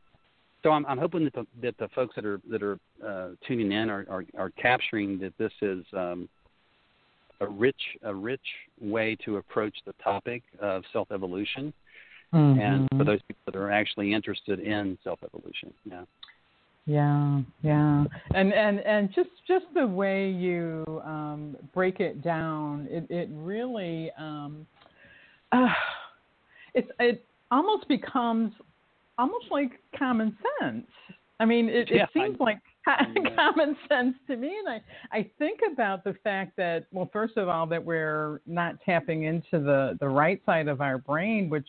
so 0.63 0.71
I'm, 0.71 0.85
I'm 0.87 0.99
hoping 0.99 1.25
that 1.25 1.33
the, 1.35 1.47
that 1.63 1.79
the 1.79 1.89
folks 1.95 2.15
that 2.17 2.25
are 2.25 2.41
that 2.51 2.63
are 2.63 2.79
uh, 3.07 3.31
tuning 3.47 3.73
in 3.73 3.89
are, 3.89 4.05
are, 4.11 4.25
are 4.37 4.51
capturing 4.51 5.19
that 5.21 5.33
this 5.39 5.53
is 5.63 5.85
um, 5.95 6.29
a 7.41 7.47
rich 7.47 7.81
a 8.03 8.15
rich 8.15 8.41
way 8.81 9.17
to 9.25 9.39
approach 9.39 9.75
the 9.87 9.95
topic 10.05 10.43
of 10.61 10.83
self 10.93 11.11
evolution, 11.13 11.73
mm-hmm. 12.33 12.61
and 12.61 12.89
for 12.97 13.05
those 13.05 13.21
people 13.29 13.43
that 13.47 13.57
are 13.57 13.71
actually 13.71 14.13
interested 14.13 14.61
in 14.61 14.99
self 15.05 15.19
evolution. 15.25 15.73
Yeah. 15.85 16.03
Yeah, 16.87 17.43
yeah, 17.63 18.05
and 18.35 18.53
and 18.55 18.81
and 18.81 19.13
just 19.15 19.29
just 19.47 19.67
the 19.75 19.87
way 19.87 20.31
you 20.31 20.85
um, 21.05 21.57
break 21.75 22.01
it 22.01 22.23
down, 22.23 22.89
it 22.91 23.07
it 23.11 23.29
really 23.33 24.11
um, 24.19 24.67
uh, 25.53 25.69
it's 26.75 26.91
it 26.99 27.25
almost 27.51 27.87
becomes 27.87 28.53
almost 29.19 29.47
like 29.51 29.73
common 29.97 30.37
sense. 30.61 30.87
I 31.39 31.45
mean, 31.45 31.69
it, 31.69 31.89
yeah, 31.93 32.05
it 32.05 32.09
seems 32.15 32.39
I, 32.41 32.45
like 32.45 32.59
common 33.37 33.77
sense 33.89 34.15
to 34.29 34.37
me, 34.37 34.57
and 34.59 34.69
I 34.69 35.17
I 35.17 35.31
think 35.39 35.61
about 35.71 36.03
the 36.03 36.15
fact 36.25 36.57
that 36.57 36.87
well, 36.93 37.11
first 37.13 37.37
of 37.37 37.49
all, 37.49 37.67
that 37.67 37.85
we're 37.85 38.41
not 38.47 38.77
tapping 38.85 39.25
into 39.25 39.61
the 39.61 39.97
the 40.01 40.09
right 40.09 40.41
side 40.47 40.67
of 40.67 40.81
our 40.81 40.99
brain, 40.99 41.51
which 41.51 41.69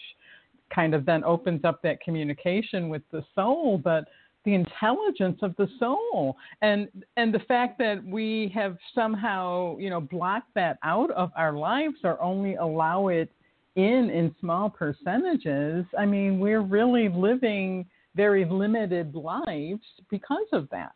kind 0.74 0.94
of 0.94 1.06
then 1.06 1.24
opens 1.24 1.63
up 1.63 1.82
that 1.84 2.01
communication 2.01 2.90
with 2.90 3.04
the 3.12 3.24
soul, 3.36 3.80
but 3.84 4.06
the 4.46 4.54
intelligence 4.54 5.40
of 5.42 5.56
the 5.58 5.68
soul. 5.80 6.36
And 6.62 6.88
and 7.18 7.34
the 7.34 7.40
fact 7.40 7.78
that 7.80 8.04
we 8.04 8.51
have 8.56 8.78
somehow 8.96 9.78
you 9.78 9.90
know 9.90 10.01
blocked 10.01 10.54
that 10.56 10.78
out 10.84 11.12
of 11.12 11.32
our 11.36 11.54
lives 11.54 11.98
or 12.04 12.22
only 12.22 12.56
allow 12.56 13.08
it 13.10 13.32
in 13.75 14.10
in 14.10 14.36
small 14.42 14.70
percentages 14.70 15.86
i 15.98 16.06
mean 16.06 16.42
we're 16.42 16.62
really 16.62 17.08
living 17.08 17.86
very 18.16 18.44
limited 18.44 19.16
lives 19.16 19.86
because 20.10 20.48
of 20.51 20.70
that. 20.70 20.96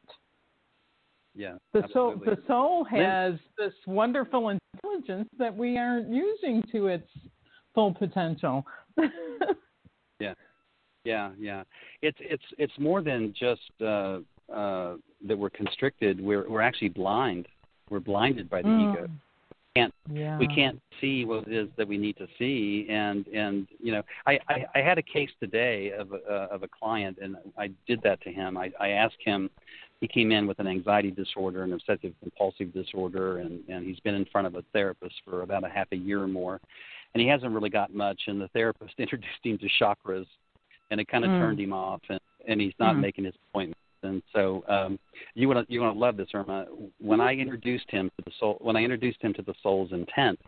Yeah 1.34 1.56
the 1.74 1.84
soul 1.94 2.16
the 2.24 2.38
soul 2.48 2.86
has 2.86 3.36
this 3.58 3.74
wonderful 3.88 4.50
intelligence 4.50 5.30
that 5.38 5.56
we 5.56 5.78
aren't 5.78 6.10
using 6.10 6.64
to 6.72 6.88
its 6.88 7.10
full 7.74 7.94
potential 7.94 8.66
yeah 10.20 10.34
yeah, 11.06 11.32
yeah. 11.40 11.64
It's 12.02 12.18
it's 12.20 12.44
it's 12.58 12.74
more 12.78 13.02
than 13.02 13.34
just 13.40 13.62
uh, 13.80 14.20
uh, 14.52 14.96
that 15.28 15.38
we're 15.38 15.52
constricted. 15.52 16.20
We're 16.20 16.50
we're 16.50 16.62
actually 16.62 16.90
blind. 16.90 17.48
We're 17.90 18.00
blinded 18.00 18.50
by 18.50 18.64
the 18.64 18.68
mm. 18.68 18.94
ego. 18.94 19.08
We 19.08 19.82
can't 19.82 19.94
yeah. 20.12 20.38
we 20.38 20.48
can't 20.48 20.82
see 21.00 21.24
what 21.24 21.48
it 21.48 21.54
is 21.54 21.70
that 21.78 21.88
we 21.88 21.98
need 21.98 22.18
to 22.18 22.28
see. 22.38 22.88
And 22.90 23.28
and 23.28 23.68
you 23.80 23.94
know, 23.94 24.02
I 24.26 24.40
I, 24.50 24.66
I 24.76 24.80
had 24.80 24.98
a 24.98 25.04
case 25.04 25.30
today 25.40 25.92
of 25.92 26.12
a, 26.12 26.16
uh, 26.16 26.48
of 26.52 26.64
a 26.64 26.68
client, 26.68 27.20
and 27.22 27.38
I 27.58 27.70
did 27.88 28.02
that 28.04 28.20
to 28.22 28.32
him. 28.32 28.58
I 28.58 28.72
I 28.80 28.90
asked 28.90 29.22
him. 29.24 29.50
He 30.02 30.10
came 30.10 30.32
in 30.32 30.46
with 30.46 30.60
an 30.60 30.68
anxiety 30.68 31.10
disorder, 31.10 31.64
an 31.64 31.72
obsessive 31.72 32.14
compulsive 32.20 32.74
disorder, 32.74 33.38
and 33.38 33.64
and 33.70 33.86
he's 33.86 34.00
been 34.00 34.16
in 34.16 34.26
front 34.26 34.48
of 34.48 34.56
a 34.56 34.64
therapist 34.74 35.16
for 35.24 35.44
about 35.44 35.64
a 35.64 35.70
half 35.70 35.88
a 35.92 35.96
year 35.96 36.22
or 36.22 36.28
more, 36.28 36.60
and 37.16 37.22
he 37.22 37.30
hasn't 37.30 37.52
really 37.54 37.70
got 37.70 37.94
much. 37.96 38.22
And 38.28 38.40
the 38.40 38.50
therapist 38.50 38.94
introduced 39.00 39.40
him 39.42 39.58
to 39.58 39.70
chakras 39.82 40.28
and 40.92 41.00
it 41.00 41.08
kind 41.08 41.24
of 41.24 41.32
mm. 41.32 41.40
turned 41.40 41.60
him 41.60 41.74
off, 41.74 42.02
and, 42.10 42.20
and 42.48 42.62
he's 42.62 42.74
not 42.80 42.96
mm. 42.96 43.02
making 43.02 43.26
his 43.26 43.34
appointments. 43.50 43.80
And 44.04 44.22
so 44.34 44.64
um, 44.68 45.00
you 45.34 45.48
want 45.48 45.68
to 45.68 45.74
you 45.74 45.82
want 45.82 45.96
to 45.96 46.00
love 46.00 46.16
this, 46.16 46.28
Irma. 46.34 46.66
When 47.00 47.20
I 47.20 47.34
introduced 47.34 47.90
him 47.90 48.12
to 48.18 48.24
the 48.26 48.32
soul, 48.40 48.58
when 48.62 48.76
I 48.76 48.82
introduced 48.82 49.20
him 49.20 49.34
to 49.34 49.42
the 49.42 49.56
soul's 49.64 49.94
intent 49.94 50.40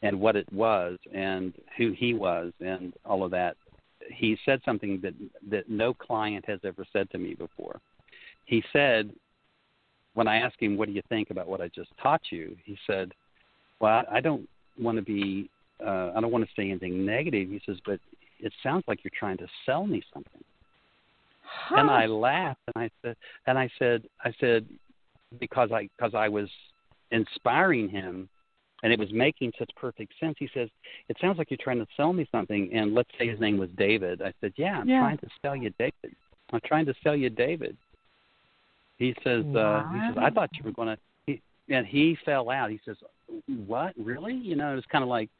and 0.00 0.18
what 0.18 0.36
it 0.36 0.50
was 0.52 0.96
and 1.12 1.52
who 1.76 1.92
he 1.92 2.14
was 2.14 2.52
and 2.60 2.94
all 3.04 3.24
of 3.24 3.30
that, 3.32 3.56
he 4.10 4.38
said 4.46 4.62
something 4.64 5.00
that 5.02 5.12
that 5.50 5.68
no 5.68 5.92
client 5.92 6.46
has 6.48 6.60
ever 6.64 6.86
said 6.92 7.10
to 7.10 7.18
me 7.18 7.34
before. 7.34 7.78
He 8.46 8.62
said, 8.72 9.10
when 10.14 10.26
I 10.26 10.36
asked 10.36 10.56
him, 10.58 10.78
"What 10.78 10.88
do 10.88 10.94
you 10.94 11.02
think 11.10 11.28
about 11.30 11.46
what 11.46 11.60
I 11.60 11.68
just 11.68 11.90
taught 12.02 12.22
you?" 12.30 12.56
He 12.64 12.78
said, 12.86 13.12
"Well, 13.80 14.04
I 14.10 14.22
don't 14.22 14.48
want 14.80 14.96
to 14.96 15.02
be, 15.02 15.50
uh, 15.84 16.12
I 16.16 16.20
don't 16.20 16.30
want 16.30 16.44
to 16.44 16.50
say 16.54 16.70
anything 16.70 17.04
negative." 17.04 17.48
He 17.48 17.60
says, 17.66 17.78
"But 17.84 18.00
it 18.40 18.52
sounds 18.62 18.84
like 18.86 19.04
you're 19.04 19.12
trying 19.18 19.38
to 19.38 19.46
sell 19.66 19.86
me 19.86 20.02
something. 20.12 20.44
Huh. 21.42 21.76
And 21.78 21.90
I 21.90 22.06
laughed 22.06 22.60
and 22.74 22.84
I 22.84 22.90
said 23.02 23.16
and 23.46 23.58
I 23.58 23.70
said 23.78 24.04
I 24.22 24.32
said 24.38 24.66
because 25.40 25.70
I 25.72 25.88
because 25.96 26.14
I 26.14 26.28
was 26.28 26.48
inspiring 27.10 27.88
him 27.88 28.28
and 28.82 28.92
it 28.92 28.98
was 28.98 29.08
making 29.12 29.52
such 29.58 29.70
perfect 29.76 30.12
sense. 30.20 30.36
He 30.38 30.48
says, 30.54 30.68
It 31.08 31.16
sounds 31.20 31.38
like 31.38 31.50
you're 31.50 31.58
trying 31.60 31.78
to 31.78 31.86
sell 31.96 32.12
me 32.12 32.28
something 32.30 32.70
and 32.72 32.94
let's 32.94 33.10
say 33.18 33.28
his 33.28 33.40
name 33.40 33.58
was 33.58 33.70
David. 33.76 34.22
I 34.22 34.32
said, 34.40 34.52
Yeah, 34.56 34.78
I'm 34.80 34.88
yeah. 34.88 35.00
trying 35.00 35.18
to 35.18 35.28
sell 35.42 35.56
you 35.56 35.72
David. 35.78 36.14
I'm 36.52 36.60
trying 36.64 36.86
to 36.86 36.94
sell 37.02 37.16
you 37.16 37.30
David. 37.30 37.76
He 38.98 39.14
says, 39.24 39.44
wow. 39.44 39.86
uh 39.86 39.92
he 39.92 40.00
says, 40.08 40.18
I 40.20 40.30
thought 40.30 40.50
you 40.54 40.64
were 40.64 40.72
gonna 40.72 40.98
he, 41.26 41.40
and 41.70 41.86
he 41.86 42.16
fell 42.24 42.50
out. 42.50 42.70
He 42.70 42.80
says, 42.84 42.96
What? 43.66 43.94
Really? 43.96 44.34
You 44.34 44.56
know, 44.56 44.72
it 44.72 44.76
was 44.76 44.84
kinda 44.90 45.06
like 45.06 45.30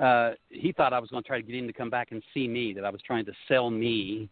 uh, 0.00 0.32
he 0.48 0.72
thought 0.72 0.92
I 0.92 0.98
was 0.98 1.10
going 1.10 1.22
to 1.22 1.26
try 1.26 1.40
to 1.40 1.46
get 1.46 1.56
him 1.56 1.66
to 1.66 1.72
come 1.72 1.90
back 1.90 2.08
and 2.12 2.22
see 2.32 2.46
me. 2.46 2.72
That 2.72 2.84
I 2.84 2.90
was 2.90 3.00
trying 3.02 3.24
to 3.26 3.32
sell 3.48 3.70
me 3.70 4.28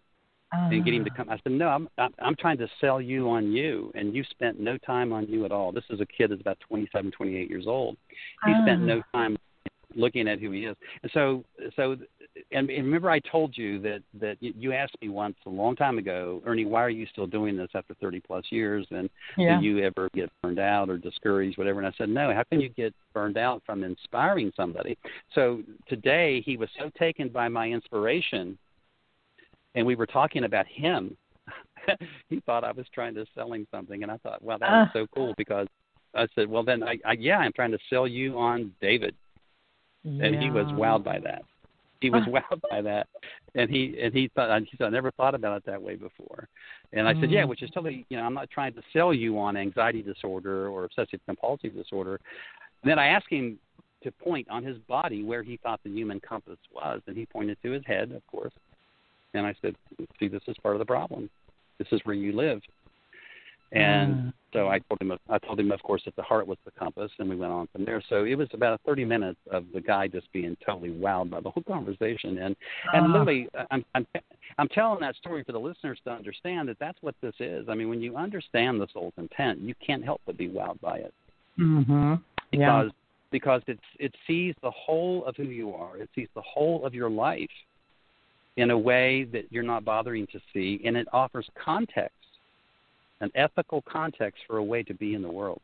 uh. 0.53 0.69
and 0.71 0.85
get 0.85 0.95
him 0.95 1.05
to 1.05 1.11
come. 1.11 1.29
I 1.29 1.39
said, 1.43 1.53
no, 1.53 1.69
I'm 1.69 1.89
I'm 1.99 2.37
trying 2.37 2.59
to 2.59 2.69
sell 2.81 3.01
you 3.01 3.29
on 3.29 3.53
you, 3.53 3.93
and 3.95 4.15
you 4.15 4.25
spent 4.31 4.61
no 4.61 4.79
time 4.79 5.13
on 5.13 5.27
you 5.27 5.45
at 5.45 5.53
all. 5.53 5.73
This 5.73 5.85
is 5.91 6.01
a 6.01 6.07
kid 6.07 6.31
that's 6.31 6.41
about 6.41 6.59
27, 6.69 7.11
28 7.11 7.51
years 7.51 7.67
old. 7.67 7.97
He 8.45 8.53
uh. 8.53 8.63
spent 8.63 8.83
no 8.83 9.03
time 9.13 9.37
looking 9.95 10.29
at 10.29 10.41
who 10.41 10.51
he 10.51 10.65
is. 10.65 10.77
And 11.03 11.11
so 11.13 11.45
so 11.77 11.97
and, 12.53 12.71
and 12.71 12.85
remember 12.87 13.11
I 13.11 13.21
told 13.21 13.57
you 13.57 13.81
that 13.81 14.03
that 14.21 14.37
you 14.41 14.73
asked 14.73 14.97
me 15.01 15.09
once 15.09 15.37
a 15.47 15.51
long 15.51 15.77
time 15.77 15.99
ago, 15.99 16.43
Ernie, 16.47 16.65
why 16.65 16.83
are 16.83 16.91
you 16.91 17.07
still 17.07 17.27
doing 17.27 17.57
this 17.57 17.71
after 17.75 17.95
30 17.95 18.21
plus 18.21 18.45
years? 18.51 18.87
And 18.91 19.09
yeah. 19.37 19.59
do 19.59 19.67
you 19.67 19.85
ever 19.85 20.09
get 20.15 20.31
burned 20.43 20.59
out 20.59 20.89
or 20.89 20.99
discouraged, 20.99 21.59
whatever? 21.59 21.81
And 21.81 21.87
I 21.87 21.93
said, 21.97 22.09
no. 22.09 22.33
How 22.33 22.45
can 22.51 22.61
you 22.61 22.69
get 22.69 22.95
burned 23.13 23.39
out 23.39 23.63
from 23.65 23.85
inspiring 23.85 24.53
somebody? 24.57 24.97
So 25.35 25.63
today 25.89 26.43
he 26.45 26.57
was 26.57 26.69
so 26.79 26.91
taken 26.99 27.29
by 27.29 27.49
my 27.49 27.69
inspiration, 27.69 28.59
and 29.75 29.87
we 29.87 29.97
were 29.97 30.07
talking 30.07 30.45
about 30.45 30.67
him. 30.67 31.17
he 32.29 32.41
thought 32.41 32.65
I 32.65 32.73
was 32.73 32.87
trying 32.95 33.15
to 33.15 33.25
sell 33.35 33.53
him 33.53 33.67
something, 33.71 34.03
and 34.03 34.13
I 34.13 34.19
thought, 34.19 34.43
wow, 34.43 34.59
that 34.59 34.71
was 34.71 34.89
ah. 34.91 34.99
so 34.99 35.07
cool 35.15 35.35
because 35.37 35.67
I 36.15 36.27
said, 36.35 36.49
well, 36.49 36.63
then 36.63 36.83
I, 36.83 36.99
I 37.05 37.13
yeah, 37.13 37.39
I'm 37.39 37.53
trying 37.53 37.71
to 37.73 37.79
sell 37.91 38.07
you 38.07 38.39
on 38.39 38.73
David, 38.81 39.15
yeah. 40.09 40.27
and 40.27 40.43
he 40.43 40.51
was 40.51 40.67
wowed 40.67 41.05
by 41.05 41.19
that 41.19 41.43
he 42.01 42.11
was 42.11 42.23
wowed 42.29 42.61
by 42.71 42.81
that, 42.83 43.09
and 43.55 43.71
he 43.71 43.99
and 44.03 44.15
he 44.15 44.31
thought 44.35 44.63
he 44.63 44.77
said 44.77 44.87
I 44.87 44.91
never 44.91 45.11
thought 45.13 45.35
about 45.35 45.59
it 45.59 45.67
that 45.67 45.81
way 45.83 45.97
before, 45.97 46.49
and 46.93 47.09
I 47.09 47.15
mm. 47.15 47.21
said 47.21 47.31
yeah, 47.31 47.45
which 47.45 47.63
is 47.63 47.71
totally 47.71 48.07
you 48.09 48.17
know 48.17 48.25
I'm 48.25 48.35
not 48.35 48.51
trying 48.51 48.75
to 48.75 48.83
sell 48.93 49.13
you 49.13 49.39
on 49.39 49.57
anxiety 49.57 50.03
disorder 50.03 50.69
or 50.69 50.85
obsessive 50.85 51.21
compulsive 51.27 51.75
disorder. 51.75 52.21
And 52.83 52.91
then 52.91 52.99
I 52.99 53.09
asked 53.09 53.27
him 53.29 53.59
to 54.05 54.13
point 54.13 54.49
on 54.49 54.63
his 54.63 54.79
body 54.89 55.25
where 55.25 55.43
he 55.43 55.57
thought 55.57 55.81
the 55.83 55.91
human 55.91 56.21
compass 56.21 56.59
was, 56.73 57.01
and 57.09 57.17
he 57.17 57.27
pointed 57.27 57.59
to 57.65 57.73
his 57.73 57.83
head, 57.85 58.13
of 58.13 58.25
course. 58.29 58.53
And 59.35 59.45
I 59.45 59.55
said, 59.61 59.75
see, 60.21 60.29
this 60.29 60.43
is 60.47 60.57
part 60.63 60.77
of 60.77 60.79
the 60.79 60.87
problem. 60.87 61.29
This 61.79 61.89
is 61.91 62.01
where 62.05 62.15
you 62.15 62.33
live. 62.33 62.61
And 63.73 64.15
mm. 64.15 64.33
so 64.53 64.69
I 64.69 64.79
told 64.79 65.01
him, 65.01 65.13
I 65.29 65.39
told 65.39 65.61
him, 65.61 65.71
of 65.73 65.83
course, 65.83 66.03
that 66.07 66.17
the 66.17 66.23
heart 66.23 66.47
was 66.47 66.57
the 66.65 66.71
compass, 66.71 67.11
and 67.19 67.29
we 67.29 67.37
went 67.37 67.53
on 67.53 67.69
from 67.73 67.85
there. 67.85 68.03
So 68.09 68.25
it 68.25 68.35
was 68.35 68.49
about 68.55 68.81
30 68.87 69.05
minutes 69.05 69.39
of 69.51 69.65
the 69.75 69.81
guy 69.81 70.09
just 70.09 70.33
being 70.33 70.57
totally 70.65 70.91
wowed 70.91 71.31
by 71.31 71.41
the 71.41 71.51
whole 71.51 71.63
conversation, 71.65 72.39
and 72.39 72.57
and 72.95 73.05
uh. 73.05 73.09
literally, 73.09 73.49
I'm 73.71 73.85
I'm 73.95 74.07
I'm 74.59 74.69
telling 74.69 75.01
that 75.01 75.17
story 75.17 75.45
for 75.45 75.53
the 75.53 75.61
listeners 75.61 75.99
to 76.05 76.11
understand 76.11 76.69
that 76.69 76.79
that's 76.81 76.99
what 77.03 77.15
this 77.21 77.35
is. 77.41 77.69
I 77.69 77.75
mean, 77.75 77.91
when 77.91 78.01
you 78.01 78.17
understand 78.17 78.81
the 78.81 78.87
soul's 78.93 79.13
intent, 79.19 79.61
you 79.61 79.75
can't 79.87 80.05
help 80.05 80.23
but 80.25 80.39
be 80.39 80.49
wowed 80.49 80.81
by 80.81 80.99
it. 80.99 81.15
Mm-hmm. 81.59 82.15
Because 82.51 82.87
yeah. 82.87 82.91
because 83.31 83.61
it's 83.67 83.81
it 83.99 84.15
sees 84.27 84.55
the 84.63 84.71
whole 84.71 85.27
of 85.27 85.37
who 85.37 85.45
you 85.45 85.75
are. 85.75 85.99
It 85.99 86.09
sees 86.15 86.29
the 86.35 86.43
whole 86.43 86.87
of 86.87 86.95
your 86.95 87.11
life 87.11 87.51
in 88.57 88.71
a 88.71 88.79
way 88.79 89.25
that 89.25 89.45
you're 89.51 89.63
not 89.63 89.85
bothering 89.85 90.27
to 90.33 90.41
see, 90.55 90.81
and 90.85 90.97
it 90.97 91.07
offers 91.13 91.47
context 91.63 92.18
an 93.21 93.31
ethical 93.35 93.83
context 93.83 94.43
for 94.47 94.59
a 94.59 94.65
way 94.65 94.83
to 94.83 94.95
be 94.95 95.15
in 95.15 95.23
the 95.23 95.31
world. 95.31 95.61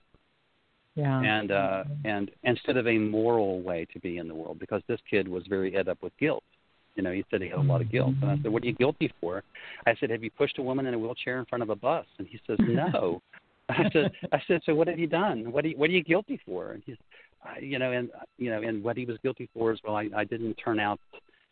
Yeah. 0.94 1.20
And 1.20 1.50
uh, 1.50 1.84
and 2.04 2.30
instead 2.44 2.76
of 2.76 2.86
a 2.86 2.98
moral 2.98 3.60
way 3.62 3.86
to 3.92 3.98
be 4.00 4.18
in 4.18 4.28
the 4.28 4.34
world, 4.34 4.58
because 4.58 4.82
this 4.86 5.00
kid 5.10 5.26
was 5.26 5.42
very 5.48 5.74
ed 5.76 5.88
up 5.88 5.98
with 6.02 6.16
guilt. 6.18 6.44
You 6.94 7.02
know, 7.02 7.10
he 7.10 7.24
said 7.30 7.42
he 7.42 7.48
had 7.48 7.58
a 7.58 7.62
lot 7.62 7.80
of 7.80 7.90
guilt. 7.90 8.14
And 8.22 8.30
I 8.30 8.36
said, 8.40 8.52
What 8.52 8.62
are 8.62 8.66
you 8.66 8.74
guilty 8.74 9.12
for? 9.20 9.42
I 9.86 9.94
said, 9.98 10.10
Have 10.10 10.22
you 10.22 10.30
pushed 10.30 10.58
a 10.58 10.62
woman 10.62 10.86
in 10.86 10.94
a 10.94 10.98
wheelchair 10.98 11.40
in 11.40 11.44
front 11.46 11.62
of 11.62 11.70
a 11.70 11.76
bus? 11.76 12.06
And 12.18 12.28
he 12.28 12.38
says, 12.46 12.58
No. 12.60 13.20
I 13.68 13.88
said 13.92 14.12
I 14.32 14.40
said, 14.46 14.60
So 14.64 14.74
what 14.74 14.86
have 14.86 14.98
you 14.98 15.08
done? 15.08 15.50
What 15.50 15.64
are 15.64 15.68
you 15.68 15.76
what 15.76 15.90
are 15.90 15.92
you 15.92 16.04
guilty 16.04 16.40
for? 16.46 16.72
And 16.72 16.82
he's 16.86 16.96
you 17.60 17.78
know, 17.78 17.90
and 17.90 18.10
you 18.38 18.50
know, 18.50 18.62
and 18.62 18.82
what 18.84 18.96
he 18.96 19.04
was 19.04 19.16
guilty 19.22 19.48
for 19.52 19.72
is 19.72 19.80
well 19.84 19.96
I, 19.96 20.08
I 20.16 20.24
didn't 20.24 20.54
turn 20.54 20.78
out 20.78 21.00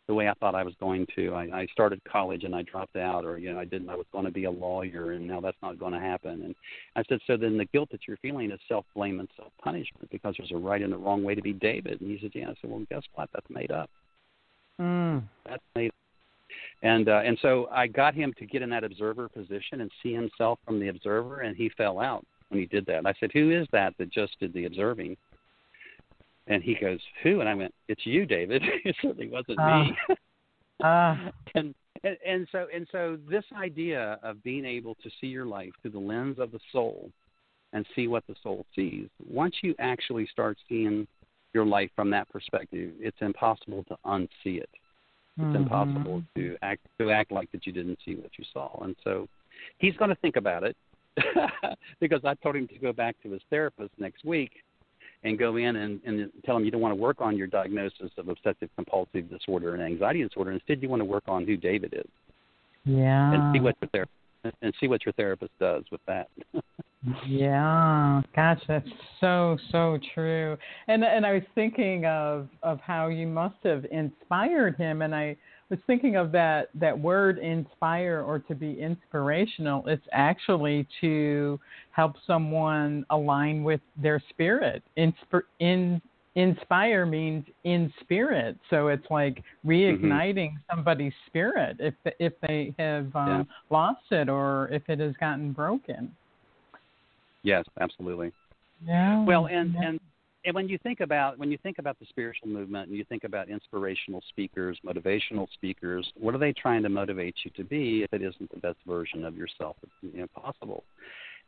the 0.07 0.13
way 0.13 0.27
I 0.27 0.33
thought 0.33 0.55
I 0.55 0.63
was 0.63 0.73
going 0.79 1.07
to. 1.15 1.33
I, 1.33 1.61
I 1.61 1.67
started 1.71 2.01
college 2.09 2.43
and 2.43 2.53
I 2.53 2.63
dropped 2.63 2.97
out, 2.97 3.23
or 3.23 3.37
you 3.37 3.53
know, 3.53 3.59
I 3.59 3.65
didn't. 3.65 3.89
I 3.89 3.95
was 3.95 4.05
going 4.11 4.25
to 4.25 4.31
be 4.31 4.43
a 4.43 4.51
lawyer, 4.51 5.11
and 5.11 5.27
now 5.27 5.39
that's 5.39 5.57
not 5.61 5.79
going 5.79 5.93
to 5.93 5.99
happen. 5.99 6.43
And 6.43 6.55
I 6.95 7.03
said, 7.07 7.19
so 7.25 7.37
then 7.37 7.57
the 7.57 7.65
guilt 7.65 7.89
that 7.91 8.01
you're 8.07 8.17
feeling 8.17 8.51
is 8.51 8.59
self 8.67 8.85
blame 8.95 9.19
and 9.19 9.29
self 9.37 9.51
punishment 9.63 10.09
because 10.11 10.35
there's 10.37 10.51
a 10.51 10.57
right 10.57 10.81
and 10.81 10.93
a 10.93 10.97
wrong 10.97 11.23
way 11.23 11.35
to 11.35 11.41
be 11.41 11.53
David. 11.53 12.01
And 12.01 12.09
he 12.09 12.19
said, 12.21 12.31
yeah. 12.33 12.49
I 12.49 12.55
said, 12.59 12.69
well, 12.69 12.85
guess 12.89 13.03
what? 13.15 13.29
That's 13.33 13.49
made 13.49 13.71
up. 13.71 13.89
Mm. 14.79 15.23
That's 15.47 15.63
made 15.75 15.87
up. 15.87 15.95
And 16.81 17.07
uh, 17.07 17.21
and 17.23 17.37
so 17.41 17.69
I 17.71 17.87
got 17.87 18.13
him 18.13 18.33
to 18.39 18.45
get 18.45 18.61
in 18.61 18.69
that 18.71 18.83
observer 18.83 19.29
position 19.29 19.81
and 19.81 19.91
see 20.01 20.13
himself 20.13 20.59
from 20.65 20.81
the 20.81 20.89
observer, 20.89 21.41
and 21.41 21.55
he 21.55 21.69
fell 21.77 21.99
out 21.99 22.25
when 22.49 22.59
he 22.59 22.67
did 22.67 22.85
that. 22.87 23.05
I 23.05 23.13
said, 23.19 23.31
who 23.33 23.51
is 23.51 23.67
that 23.71 23.93
that 23.97 24.11
just 24.11 24.37
did 24.39 24.53
the 24.53 24.65
observing? 24.65 25.15
And 26.47 26.61
he 26.61 26.75
goes, 26.75 26.99
"Who?" 27.23 27.39
And 27.39 27.47
I 27.47 27.53
went, 27.53 27.73
"It's 27.87 28.05
you, 28.05 28.25
David. 28.25 28.63
it 28.85 28.95
certainly 29.01 29.29
wasn't 29.29 29.59
uh, 29.59 29.83
me." 29.83 29.97
uh, 30.83 31.15
and, 31.55 31.73
and 32.03 32.17
and 32.25 32.47
so 32.51 32.67
and 32.73 32.87
so 32.91 33.17
this 33.29 33.45
idea 33.57 34.19
of 34.23 34.43
being 34.43 34.65
able 34.65 34.95
to 34.95 35.09
see 35.21 35.27
your 35.27 35.45
life 35.45 35.71
through 35.81 35.91
the 35.91 35.99
lens 35.99 36.39
of 36.39 36.51
the 36.51 36.59
soul 36.71 37.09
and 37.71 37.85
see 37.95 38.07
what 38.07 38.23
the 38.27 38.35
soul 38.43 38.65
sees. 38.75 39.07
Once 39.27 39.55
you 39.63 39.73
actually 39.79 40.27
start 40.27 40.57
seeing 40.69 41.07
your 41.53 41.65
life 41.65 41.89
from 41.95 42.09
that 42.11 42.29
perspective, 42.29 42.91
it's 42.99 43.17
impossible 43.21 43.83
to 43.85 43.97
unsee 44.05 44.57
it. 44.57 44.69
It's 45.37 45.45
mm-hmm. 45.45 45.55
impossible 45.55 46.23
to 46.35 46.55
act 46.61 46.81
to 46.99 47.09
act 47.09 47.31
like 47.31 47.51
that 47.53 47.65
you 47.65 47.73
didn't 47.73 47.99
see 48.05 48.15
what 48.15 48.31
you 48.37 48.45
saw. 48.53 48.69
And 48.83 48.95
so 49.03 49.27
he's 49.79 49.95
going 49.97 50.09
to 50.09 50.15
think 50.17 50.35
about 50.35 50.63
it 50.63 50.75
because 51.99 52.21
I 52.23 52.35
told 52.35 52.55
him 52.55 52.67
to 52.67 52.77
go 52.77 52.93
back 52.93 53.15
to 53.23 53.31
his 53.31 53.41
therapist 53.49 53.91
next 53.97 54.23
week 54.25 54.51
and 55.23 55.37
go 55.39 55.57
in 55.57 55.75
and, 55.75 56.01
and 56.05 56.29
tell 56.45 56.57
him 56.57 56.65
you 56.65 56.71
don't 56.71 56.81
want 56.81 56.91
to 56.91 57.01
work 57.01 57.21
on 57.21 57.37
your 57.37 57.47
diagnosis 57.47 58.11
of 58.17 58.27
obsessive 58.27 58.69
compulsive 58.75 59.29
disorder 59.29 59.73
and 59.73 59.83
anxiety 59.83 60.23
disorder. 60.23 60.51
Instead, 60.51 60.81
you 60.81 60.89
want 60.89 60.99
to 60.99 61.05
work 61.05 61.23
on 61.27 61.45
who 61.45 61.57
David 61.57 61.93
is. 61.93 62.09
Yeah. 62.85 63.33
And 63.33 63.55
see 63.55 63.61
what 63.61 63.75
your 63.81 63.89
therapist 63.89 64.17
and 64.61 64.73
see 64.79 64.87
what 64.87 65.05
your 65.05 65.13
therapist 65.13 65.51
does 65.59 65.83
with 65.91 66.01
that. 66.07 66.27
yeah, 67.27 68.21
gosh, 68.35 68.61
that's 68.67 68.87
so 69.19 69.57
so 69.71 69.97
true. 70.13 70.57
And 70.87 71.03
and 71.03 71.25
I 71.25 71.33
was 71.33 71.43
thinking 71.55 72.05
of 72.05 72.49
of 72.61 72.79
how 72.79 73.07
you 73.07 73.27
must 73.27 73.55
have 73.63 73.85
inspired 73.91 74.75
him, 74.77 75.01
and 75.01 75.15
I 75.15 75.35
was 75.73 75.79
thinking 75.87 76.15
of 76.15 76.31
that 76.31 76.69
that 76.75 76.97
word 76.97 77.39
inspire 77.39 78.23
or 78.25 78.39
to 78.39 78.55
be 78.55 78.79
inspirational. 78.79 79.83
It's 79.87 80.05
actually 80.11 80.87
to 81.01 81.59
help 81.91 82.15
someone 82.27 83.05
align 83.09 83.63
with 83.63 83.81
their 84.01 84.21
spirit. 84.29 84.83
Inspir- 84.97 85.43
in 85.59 86.01
inspire 86.35 87.05
means 87.05 87.45
in 87.63 87.93
spirit 88.01 88.57
so 88.71 88.87
it's 88.87 89.05
like 89.11 89.43
reigniting 89.63 90.49
mm-hmm. 90.49 90.75
somebody's 90.75 91.13
spirit 91.27 91.77
if 91.79 91.93
if 92.17 92.33
they 92.47 92.73
have 92.79 93.15
um, 93.15 93.27
yeah. 93.27 93.43
lost 93.69 94.01
it 94.09 94.27
or 94.29 94.67
if 94.71 94.81
it 94.89 94.97
has 94.97 95.13
gotten 95.19 95.51
broken 95.51 96.11
Yes, 97.43 97.65
absolutely. 97.79 98.31
Yeah. 98.85 99.23
Well, 99.23 99.47
and 99.47 99.73
yeah. 99.73 99.89
and 99.89 99.99
and 100.45 100.53
when 100.53 100.67
you 100.67 100.77
think 100.79 100.99
about 100.99 101.37
when 101.37 101.51
you 101.51 101.57
think 101.63 101.79
about 101.79 101.99
the 101.99 102.05
spiritual 102.09 102.47
movement 102.47 102.89
and 102.89 102.97
you 102.97 103.05
think 103.05 103.23
about 103.23 103.49
inspirational 103.49 104.21
speakers, 104.29 104.77
motivational 104.85 105.47
speakers, 105.53 106.11
what 106.19 106.35
are 106.35 106.37
they 106.37 106.53
trying 106.53 106.83
to 106.83 106.89
motivate 106.89 107.35
you 107.43 107.51
to 107.55 107.63
be 107.63 108.03
if 108.03 108.13
it 108.13 108.21
isn't 108.21 108.51
the 108.51 108.59
best 108.59 108.77
version 108.87 109.23
of 109.23 109.37
yourself 109.37 109.75
you 110.01 110.21
know, 110.21 110.27
possible? 110.35 110.83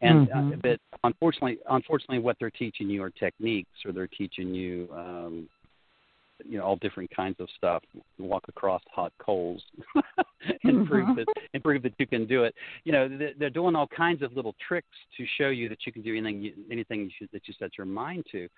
And 0.02 0.30
uh, 0.30 0.36
mm-hmm. 0.36 0.54
uh, 0.54 0.56
but 0.62 0.80
unfortunately, 1.04 1.58
unfortunately, 1.70 2.20
what 2.20 2.36
they're 2.40 2.50
teaching 2.50 2.90
you 2.90 3.02
are 3.04 3.10
techniques, 3.10 3.70
or 3.86 3.92
they're 3.92 4.08
teaching 4.08 4.54
you 4.54 4.90
um, 4.94 5.48
you 6.44 6.58
know 6.58 6.66
all 6.66 6.75
different 6.78 7.10
kinds 7.16 7.38
of 7.40 7.48
stuff. 7.58 7.82
Walk 8.20 8.44
across 8.50 8.82
hot 8.94 9.14
coals 9.20 9.64
and 10.64 10.80
mm-hmm. 10.80 10.86
prove 10.86 11.16
that 11.16 11.25
and 11.54 11.64
prove 11.64 11.84
that 11.84 11.94
you 11.98 12.08
can 12.08 12.25
do 12.25 12.44
it. 12.44 12.54
You 12.84 12.92
know 12.92 13.20
they're 13.40 13.50
doing 13.50 13.75
all 13.75 13.88
kinds 13.88 14.22
of 14.22 14.34
little 14.34 14.56
tricks 14.68 14.88
to 15.18 15.25
show 15.38 15.50
you 15.50 15.70
that 15.70 15.80
you 15.86 15.94
can 15.94 16.02
do 16.02 16.16
anything 16.16 16.54
anything 16.70 17.02
you 17.02 17.12
should, 17.18 17.30
that 17.32 17.48
you 17.48 17.54
set 17.58 17.78
your 17.78 17.86
mind 17.86 18.25
to. 18.32 18.50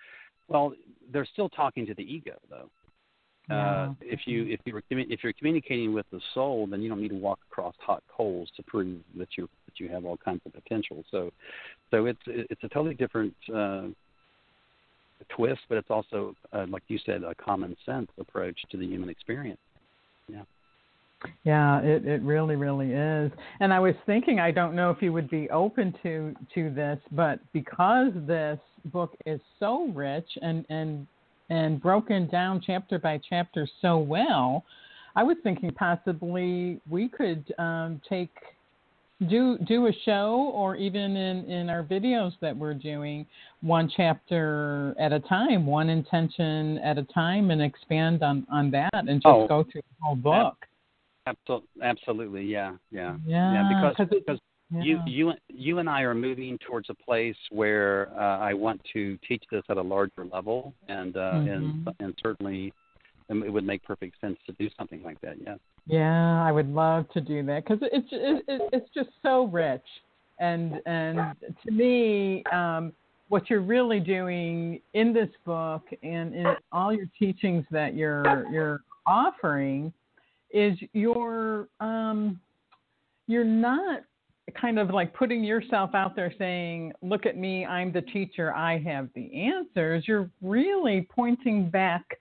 Well, 0.48 0.72
they're 1.12 1.26
still 1.32 1.48
talking 1.48 1.86
to 1.86 1.94
the 1.94 2.02
ego 2.02 2.34
though. 2.50 2.70
Uh, 3.50 3.54
yeah. 3.54 3.82
Uh, 3.82 3.94
if 4.02 4.20
you 4.26 4.46
if 4.46 4.60
you 4.64 4.82
if 5.08 5.24
you're 5.24 5.32
communicating 5.32 5.94
with 5.94 6.06
the 6.12 6.20
soul, 6.34 6.66
then 6.66 6.82
you 6.82 6.88
don't 6.88 7.00
need 7.00 7.08
to 7.08 7.14
walk 7.14 7.38
across 7.50 7.74
hot 7.78 8.02
coals 8.14 8.50
to 8.56 8.62
prove 8.62 9.00
that 9.16 9.28
you 9.36 9.48
that 9.66 9.80
you 9.80 9.88
have 9.88 10.04
all 10.04 10.16
kinds 10.18 10.42
of 10.44 10.52
potential. 10.52 11.02
So, 11.10 11.30
so 11.90 12.06
it's 12.06 12.20
it's 12.26 12.62
a 12.62 12.68
totally 12.68 12.94
different 12.94 13.34
uh, 13.54 13.88
twist, 15.30 15.62
but 15.68 15.78
it's 15.78 15.90
also, 15.90 16.34
uh, 16.52 16.66
like 16.68 16.82
you 16.88 16.98
said, 17.04 17.22
a 17.22 17.34
common 17.34 17.76
sense 17.84 18.08
approach 18.18 18.58
to 18.70 18.76
the 18.76 18.86
human 18.86 19.08
experience. 19.08 19.60
Yeah. 20.28 20.42
Yeah, 21.44 21.80
it, 21.80 22.06
it 22.06 22.22
really, 22.22 22.56
really 22.56 22.92
is. 22.92 23.32
And 23.60 23.72
I 23.72 23.80
was 23.80 23.94
thinking, 24.06 24.38
I 24.38 24.50
don't 24.50 24.74
know 24.74 24.90
if 24.90 25.02
you 25.02 25.12
would 25.12 25.28
be 25.30 25.50
open 25.50 25.94
to 26.02 26.34
to 26.54 26.70
this, 26.70 26.98
but 27.12 27.40
because 27.52 28.12
this 28.26 28.58
book 28.86 29.16
is 29.26 29.40
so 29.58 29.88
rich 29.94 30.28
and 30.42 30.64
and 30.68 31.06
and 31.50 31.80
broken 31.80 32.28
down 32.28 32.62
chapter 32.64 32.98
by 32.98 33.20
chapter 33.28 33.66
so 33.82 33.98
well, 33.98 34.64
I 35.16 35.22
was 35.22 35.36
thinking 35.42 35.72
possibly 35.72 36.80
we 36.88 37.08
could 37.08 37.52
um, 37.58 38.00
take 38.08 38.30
do 39.28 39.58
do 39.66 39.88
a 39.88 39.92
show 40.04 40.52
or 40.54 40.76
even 40.76 41.16
in 41.16 41.50
in 41.50 41.68
our 41.68 41.82
videos 41.82 42.32
that 42.40 42.56
we're 42.56 42.74
doing 42.74 43.26
one 43.62 43.90
chapter 43.96 44.94
at 45.00 45.12
a 45.12 45.18
time 45.18 45.66
one 45.66 45.88
intention 45.88 46.78
at 46.78 46.98
a 46.98 47.02
time 47.12 47.50
and 47.50 47.60
expand 47.60 48.22
on 48.22 48.46
on 48.48 48.70
that 48.70 48.90
and 48.92 49.20
just 49.20 49.26
oh, 49.26 49.48
go 49.48 49.64
through 49.64 49.82
the 49.82 50.04
whole 50.04 50.14
book 50.14 50.67
absolutely 51.82 52.44
yeah 52.44 52.74
yeah 52.90 53.16
yeah, 53.26 53.52
yeah 53.52 53.90
because 53.92 54.08
because 54.10 54.38
yeah. 54.72 54.82
you 54.82 54.98
you 55.06 55.32
you 55.48 55.78
and 55.78 55.88
I 55.88 56.02
are 56.02 56.14
moving 56.14 56.58
towards 56.66 56.90
a 56.90 56.94
place 56.94 57.36
where 57.50 58.10
uh, 58.18 58.38
I 58.38 58.54
want 58.54 58.80
to 58.92 59.18
teach 59.26 59.42
this 59.50 59.62
at 59.68 59.76
a 59.76 59.82
larger 59.82 60.26
level 60.32 60.74
and 60.88 61.16
uh, 61.16 61.20
mm-hmm. 61.34 61.48
and 61.48 61.88
and 62.00 62.14
certainly 62.22 62.72
it 63.30 63.52
would 63.52 63.64
make 63.64 63.82
perfect 63.82 64.20
sense 64.20 64.38
to 64.46 64.52
do 64.52 64.68
something 64.78 65.02
like 65.02 65.20
that 65.20 65.36
yeah 65.40 65.56
yeah, 65.88 66.44
I 66.44 66.52
would 66.52 66.68
love 66.68 67.08
to 67.14 67.20
do 67.20 67.42
that 67.46 67.64
because 67.64 67.78
it's 67.90 68.08
it, 68.12 68.60
it's 68.72 68.88
just 68.94 69.08
so 69.22 69.44
rich, 69.46 69.84
and 70.38 70.74
and 70.84 71.18
to 71.64 71.72
me, 71.72 72.44
um, 72.52 72.92
what 73.28 73.48
you're 73.48 73.62
really 73.62 73.98
doing 73.98 74.82
in 74.92 75.14
this 75.14 75.30
book 75.46 75.82
and 76.02 76.34
in 76.34 76.46
all 76.72 76.92
your 76.92 77.06
teachings 77.18 77.64
that 77.70 77.94
you're 77.94 78.46
you're 78.52 78.82
offering 79.06 79.90
is 80.50 80.78
you're 80.92 81.68
um, 81.80 82.40
you're 83.26 83.44
not 83.44 84.02
kind 84.58 84.78
of 84.78 84.90
like 84.90 85.14
putting 85.14 85.44
yourself 85.44 85.94
out 85.94 86.16
there 86.16 86.32
saying, 86.38 86.92
"Look 87.02 87.26
at 87.26 87.36
me, 87.36 87.66
I'm 87.66 87.92
the 87.92 88.02
teacher, 88.02 88.54
I 88.54 88.78
have 88.78 89.08
the 89.14 89.32
answers." 89.34 90.06
You're 90.06 90.30
really 90.40 91.06
pointing 91.14 91.70
back 91.70 92.18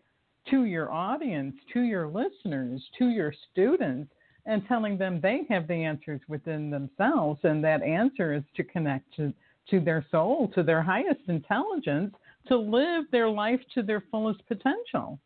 to 0.50 0.66
your 0.66 0.92
audience, 0.92 1.56
to 1.74 1.82
your 1.82 2.08
listeners, 2.08 2.82
to 2.98 3.10
your 3.10 3.34
students, 3.52 4.12
and 4.46 4.66
telling 4.68 4.98
them 4.98 5.20
they 5.22 5.42
have 5.50 5.68
the 5.68 5.74
answers 5.74 6.22
within 6.28 6.70
themselves. 6.70 7.40
And 7.44 7.64
that 7.64 7.84
answer 7.84 8.34
is 8.34 8.44
to 8.56 8.64
connect 8.64 9.14
to, 9.18 9.34
to 9.70 9.80
their 9.80 10.06
soul, 10.10 10.50
to 10.56 10.64
their 10.64 10.82
highest 10.82 11.22
intelligence, 11.28 12.16
to 12.48 12.58
live 12.58 13.06
their 13.12 13.30
life 13.30 13.60
to 13.76 13.84
their 13.84 14.04
fullest 14.10 14.46
potential. 14.48 15.20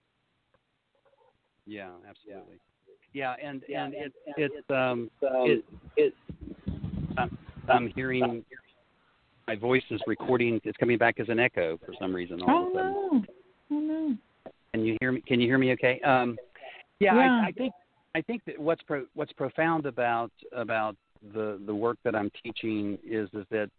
Yeah, 1.67 1.91
absolutely. 2.07 2.57
Yeah, 3.13 3.35
and 3.43 3.63
and 3.63 3.93
it 3.93 4.13
it's 4.37 4.69
um 4.69 5.09
it 5.21 5.65
it 5.97 6.13
I'm, 7.17 7.37
I'm 7.67 7.87
hearing 7.89 8.43
my 9.47 9.55
voice 9.55 9.83
is 9.89 9.99
recording. 10.07 10.61
It's 10.63 10.77
coming 10.77 10.97
back 10.97 11.19
as 11.19 11.27
an 11.29 11.39
echo 11.39 11.77
for 11.85 11.93
some 11.99 12.15
reason. 12.15 12.41
All 12.43 12.49
oh, 12.49 12.67
of 12.67 12.71
a 12.71 12.77
sudden. 12.77 12.93
No. 12.93 13.23
Oh 13.71 13.79
no. 13.79 14.17
Can 14.73 14.85
you 14.85 14.97
hear 15.01 15.11
me? 15.11 15.21
Can 15.27 15.41
you 15.41 15.47
hear 15.47 15.57
me? 15.57 15.73
Okay. 15.73 15.99
Um, 16.01 16.37
yeah, 16.99 17.15
yeah. 17.15 17.41
I, 17.43 17.47
I 17.47 17.51
think 17.51 17.73
I 18.15 18.21
think 18.21 18.43
that 18.45 18.57
what's 18.57 18.81
pro, 18.83 19.05
what's 19.13 19.33
profound 19.33 19.85
about 19.85 20.31
about 20.55 20.95
the 21.33 21.59
the 21.65 21.75
work 21.75 21.97
that 22.03 22.15
I'm 22.15 22.31
teaching 22.43 22.97
is 23.03 23.29
is 23.33 23.45
that 23.51 23.69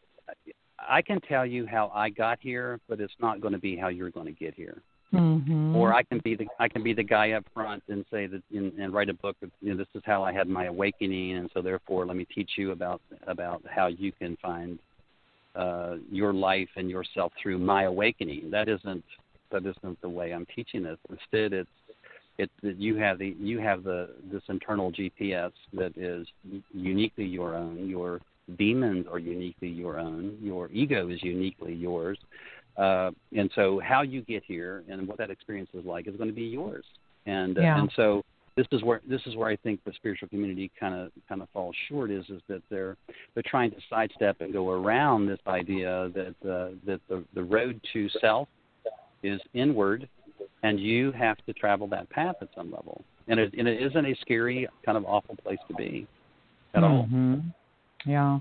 I 0.79 1.01
can 1.01 1.21
tell 1.23 1.47
you 1.47 1.67
how 1.67 1.91
I 1.95 2.11
got 2.11 2.39
here, 2.41 2.81
but 2.89 3.01
it's 3.01 3.15
not 3.21 3.41
going 3.41 3.53
to 3.53 3.59
be 3.59 3.77
how 3.77 3.89
you're 3.89 4.11
going 4.11 4.27
to 4.27 4.33
get 4.33 4.55
here. 4.55 4.83
Mm-hmm. 5.13 5.77
Or 5.77 5.93
I 5.93 6.03
can 6.03 6.21
be 6.25 6.35
the 6.35 6.47
I 6.59 6.69
can 6.69 6.83
be 6.83 6.95
the 6.95 7.03
guy 7.03 7.33
up 7.33 7.45
front 7.53 7.83
and 7.89 8.05
say 8.11 8.27
that 8.27 8.43
in, 8.51 8.73
and 8.81 8.95
write 8.95 9.11
a 9.11 9.15
book. 9.15 9.37
Of, 9.43 9.51
you 9.61 9.71
know, 9.73 9.77
this 9.77 9.89
is 9.95 10.03
how 10.07 10.23
I 10.23 10.33
had 10.33 10.49
my 10.49 10.67
awakening, 10.67 11.37
and 11.37 11.51
so 11.53 11.61
therefore, 11.61 12.07
let 12.07 12.17
me 12.17 12.27
teach 12.35 12.53
you 12.57 12.71
about 12.71 13.01
about 13.27 13.63
how 13.69 13.89
you 13.89 14.11
can 14.13 14.39
find 14.41 14.79
uh, 15.55 15.97
your 16.11 16.33
life 16.33 16.71
and 16.77 16.89
yourself 16.89 17.33
through 17.43 17.59
my 17.59 17.85
awakening. 17.85 18.51
That 18.51 18.69
isn't 18.69 19.05
that 19.51 19.67
isn't 19.67 20.01
the 20.01 20.09
way 20.09 20.33
I'm 20.33 20.47
teaching 20.55 20.87
it. 20.87 20.99
Instead, 21.11 21.53
it's 21.53 21.69
that 22.63 22.79
you 22.79 22.97
have 22.97 23.19
the 23.19 23.37
you 23.39 23.59
have 23.59 23.85
the 23.85 24.11
this 24.31 24.43
internal 24.49 24.91
GPS 24.93 25.53
that 25.75 25.97
is 25.97 26.27
uniquely 26.73 27.27
your 27.27 27.55
own. 27.55 27.89
Your 27.89 28.21
demons 28.59 29.07
are 29.11 29.19
uniquely 29.19 29.69
your 29.69 29.99
own. 29.99 30.39
Your 30.41 30.69
ego 30.73 31.09
is 31.09 31.23
uniquely 31.23 31.75
yours. 31.75 32.19
Uh, 32.77 33.11
and 33.37 33.51
so, 33.55 33.81
how 33.81 34.03
you 34.03 34.23
get 34.23 34.43
here 34.47 34.83
and 34.89 35.07
what 35.07 35.19
that 35.19 35.31
experience 35.31 35.69
is 35.75 35.85
like 35.85 36.09
is 36.09 36.17
going 36.17 36.29
to 36.29 36.35
be 36.35 36.43
yours. 36.43 36.85
And 37.27 37.59
uh, 37.59 37.61
yeah. 37.61 37.79
and 37.79 37.91
so, 37.95 38.23
this 38.57 38.67
is 38.73 38.83
where 38.83 39.01
this 39.09 39.21
is 39.27 39.37
where 39.37 39.49
I 39.49 39.57
think 39.57 39.81
the 39.85 39.93
spiritual 39.95 40.29
community 40.29 40.71
kind 40.79 40.95
of 40.95 41.13
kind 41.29 41.43
of 41.43 41.49
falls 41.53 41.75
short 41.89 42.11
is 42.11 42.25
is 42.29 42.41
that 42.49 42.63
they're 42.71 42.97
they're 43.35 43.43
trying 43.47 43.71
to 43.73 43.77
sidestep 43.89 44.41
and 44.41 44.53
go 44.53 44.71
around 44.71 45.27
this 45.27 45.41
idea 45.47 46.11
that 46.15 46.51
uh, 46.51 46.75
that 46.87 47.01
the 47.09 47.25
the 47.35 47.43
road 47.43 47.81
to 47.93 48.09
self 48.21 48.49
is 49.23 49.41
inward, 49.55 50.09
and 50.63 50.81
you 50.81 51.13
have 51.13 51.37
to 51.47 51.53
travel 51.53 51.87
that 51.89 52.09
path 52.11 52.37
at 52.41 52.49
some 52.55 52.71
level. 52.71 53.05
And 53.29 53.39
it, 53.39 53.55
and 53.57 53.69
it 53.69 53.81
isn't 53.81 54.05
a 54.05 54.17
scary, 54.21 54.69
kind 54.85 54.99
of 54.99 55.05
awful 55.05 55.37
place 55.37 55.61
to 55.69 55.75
be 55.75 56.07
at 56.75 56.83
mm-hmm. 56.83 57.35
all. 57.35 57.41
Yeah. 58.05 58.39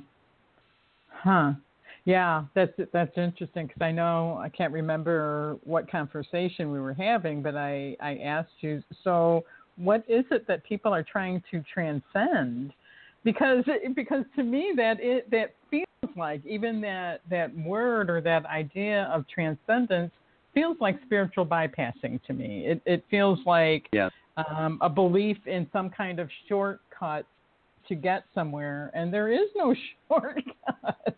Huh. 1.10 1.54
Yeah, 2.06 2.46
that's 2.56 2.74
that's 2.92 3.16
interesting 3.16 3.68
because 3.68 3.82
I 3.82 3.92
know 3.92 4.40
I 4.42 4.50
can't 4.50 4.74
remember 4.74 5.58
what 5.64 5.90
conversation 5.90 6.72
we 6.72 6.80
were 6.80 6.94
having, 6.94 7.44
but 7.44 7.56
I 7.56 7.96
I 8.02 8.18
asked 8.18 8.54
you 8.62 8.82
so 9.04 9.44
what 9.78 10.04
is 10.08 10.26
it 10.32 10.48
that 10.48 10.64
people 10.64 10.94
are 10.94 11.04
trying 11.04 11.44
to 11.52 11.64
transcend? 11.72 12.74
Because 13.24 13.64
because 13.96 14.26
to 14.36 14.44
me 14.44 14.74
that 14.78 14.98
it 15.00 15.30
that 15.30 15.54
feels 15.70 15.86
like 16.18 16.44
even 16.46 16.82
that 16.82 17.22
that 17.30 17.56
word 17.56 18.10
or 18.10 18.20
that 18.22 18.46
idea 18.48 19.04
of 19.14 19.26
transcendence 19.28 20.12
feels 20.54 20.78
like 20.82 21.00
spiritual 21.06 21.46
bypassing 21.46 22.22
to 22.26 22.34
me. 22.34 22.66
It 22.66 22.82
it 22.86 23.06
feels 23.12 23.40
like 23.46 23.88
yes. 23.92 24.12
um, 24.38 24.80
a 24.82 24.90
belief 24.90 25.38
in 25.46 25.68
some 25.72 25.90
kind 25.90 26.20
of 26.20 26.30
shortcut 26.50 27.26
to 27.88 27.96
get 27.96 28.24
somewhere, 28.34 28.92
and 28.94 29.14
there 29.14 29.32
is 29.32 29.50
no 29.56 29.76
shortcut. 30.08 31.16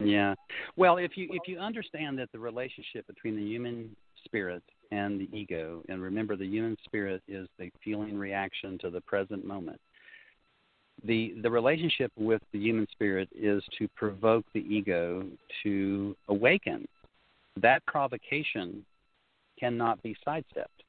Yeah. 0.00 0.34
Well, 0.76 0.96
if 0.96 1.16
you 1.16 1.28
if 1.30 1.46
you 1.46 1.58
understand 1.58 2.18
that 2.18 2.30
the 2.32 2.38
relationship 2.38 3.06
between 3.06 3.36
the 3.36 3.42
human 3.42 3.94
spirit 4.24 4.62
and 4.90 5.20
the 5.20 5.28
ego, 5.36 5.82
and 5.88 6.02
remember 6.02 6.36
the 6.36 6.46
human 6.46 6.76
spirit 6.84 7.22
is 7.28 7.48
the 7.58 7.70
feeling 7.82 8.18
reaction 8.18 8.78
to 8.78 8.90
the 8.90 9.00
present 9.00 9.44
moment. 9.44 9.80
The 11.04 11.34
the 11.42 11.50
relationship 11.50 12.12
with 12.16 12.42
the 12.52 12.58
human 12.58 12.86
spirit 12.92 13.28
is 13.34 13.62
to 13.78 13.88
provoke 13.88 14.44
the 14.52 14.60
ego 14.60 15.26
to 15.62 16.16
awaken. 16.28 16.86
That 17.60 17.84
provocation 17.86 18.84
cannot 19.58 20.02
be 20.02 20.16
sidestepped. 20.24 20.82